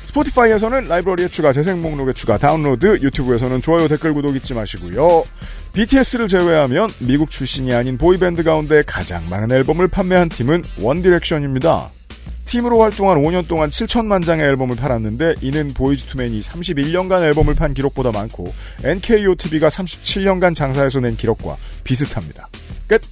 스포티파이에서는 0.05 0.85
라이브러리에 0.85 1.29
추가, 1.29 1.55
재생 1.55 1.81
목록에 1.81 2.13
추가, 2.13 2.37
다운로드, 2.37 3.01
유튜브에서는 3.01 3.63
좋아요, 3.63 3.89
댓글, 3.89 4.13
구독 4.13 4.37
잊지 4.37 4.53
마시고요. 4.53 5.25
BTS를 5.73 6.29
제외하면 6.29 6.91
미국 6.99 7.31
출신이 7.31 7.73
아닌 7.73 7.97
보이밴드 7.97 8.43
가운데 8.43 8.83
가장 8.87 9.27
많은 9.31 9.51
앨범을 9.51 9.89
판매한 9.89 10.29
팀은 10.29 10.65
원디렉션입니다. 10.81 12.02
팀으로 12.45 12.83
활동한 12.83 13.19
5년 13.19 13.49
동안 13.49 13.71
7천만 13.71 14.25
장의 14.25 14.45
앨범을 14.45 14.77
팔았는데 14.77 15.37
이는 15.41 15.69
보이즈투맨이 15.69 16.41
31년간 16.41 17.23
앨범을 17.23 17.55
판 17.55 17.75
기록보다 17.75 18.13
많고 18.13 18.53
NKOTB가 18.85 19.69
37년간 19.69 20.55
장사해서 20.55 21.01
낸 21.01 21.17
기록과 21.17 21.57
비슷합니다. 21.85 22.49
끝! 22.87 23.03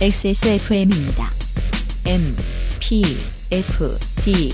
XSFM입니다. 0.00 1.28
M, 2.06 2.36
P, 2.78 3.02
F, 3.50 3.98
D, 4.24 4.50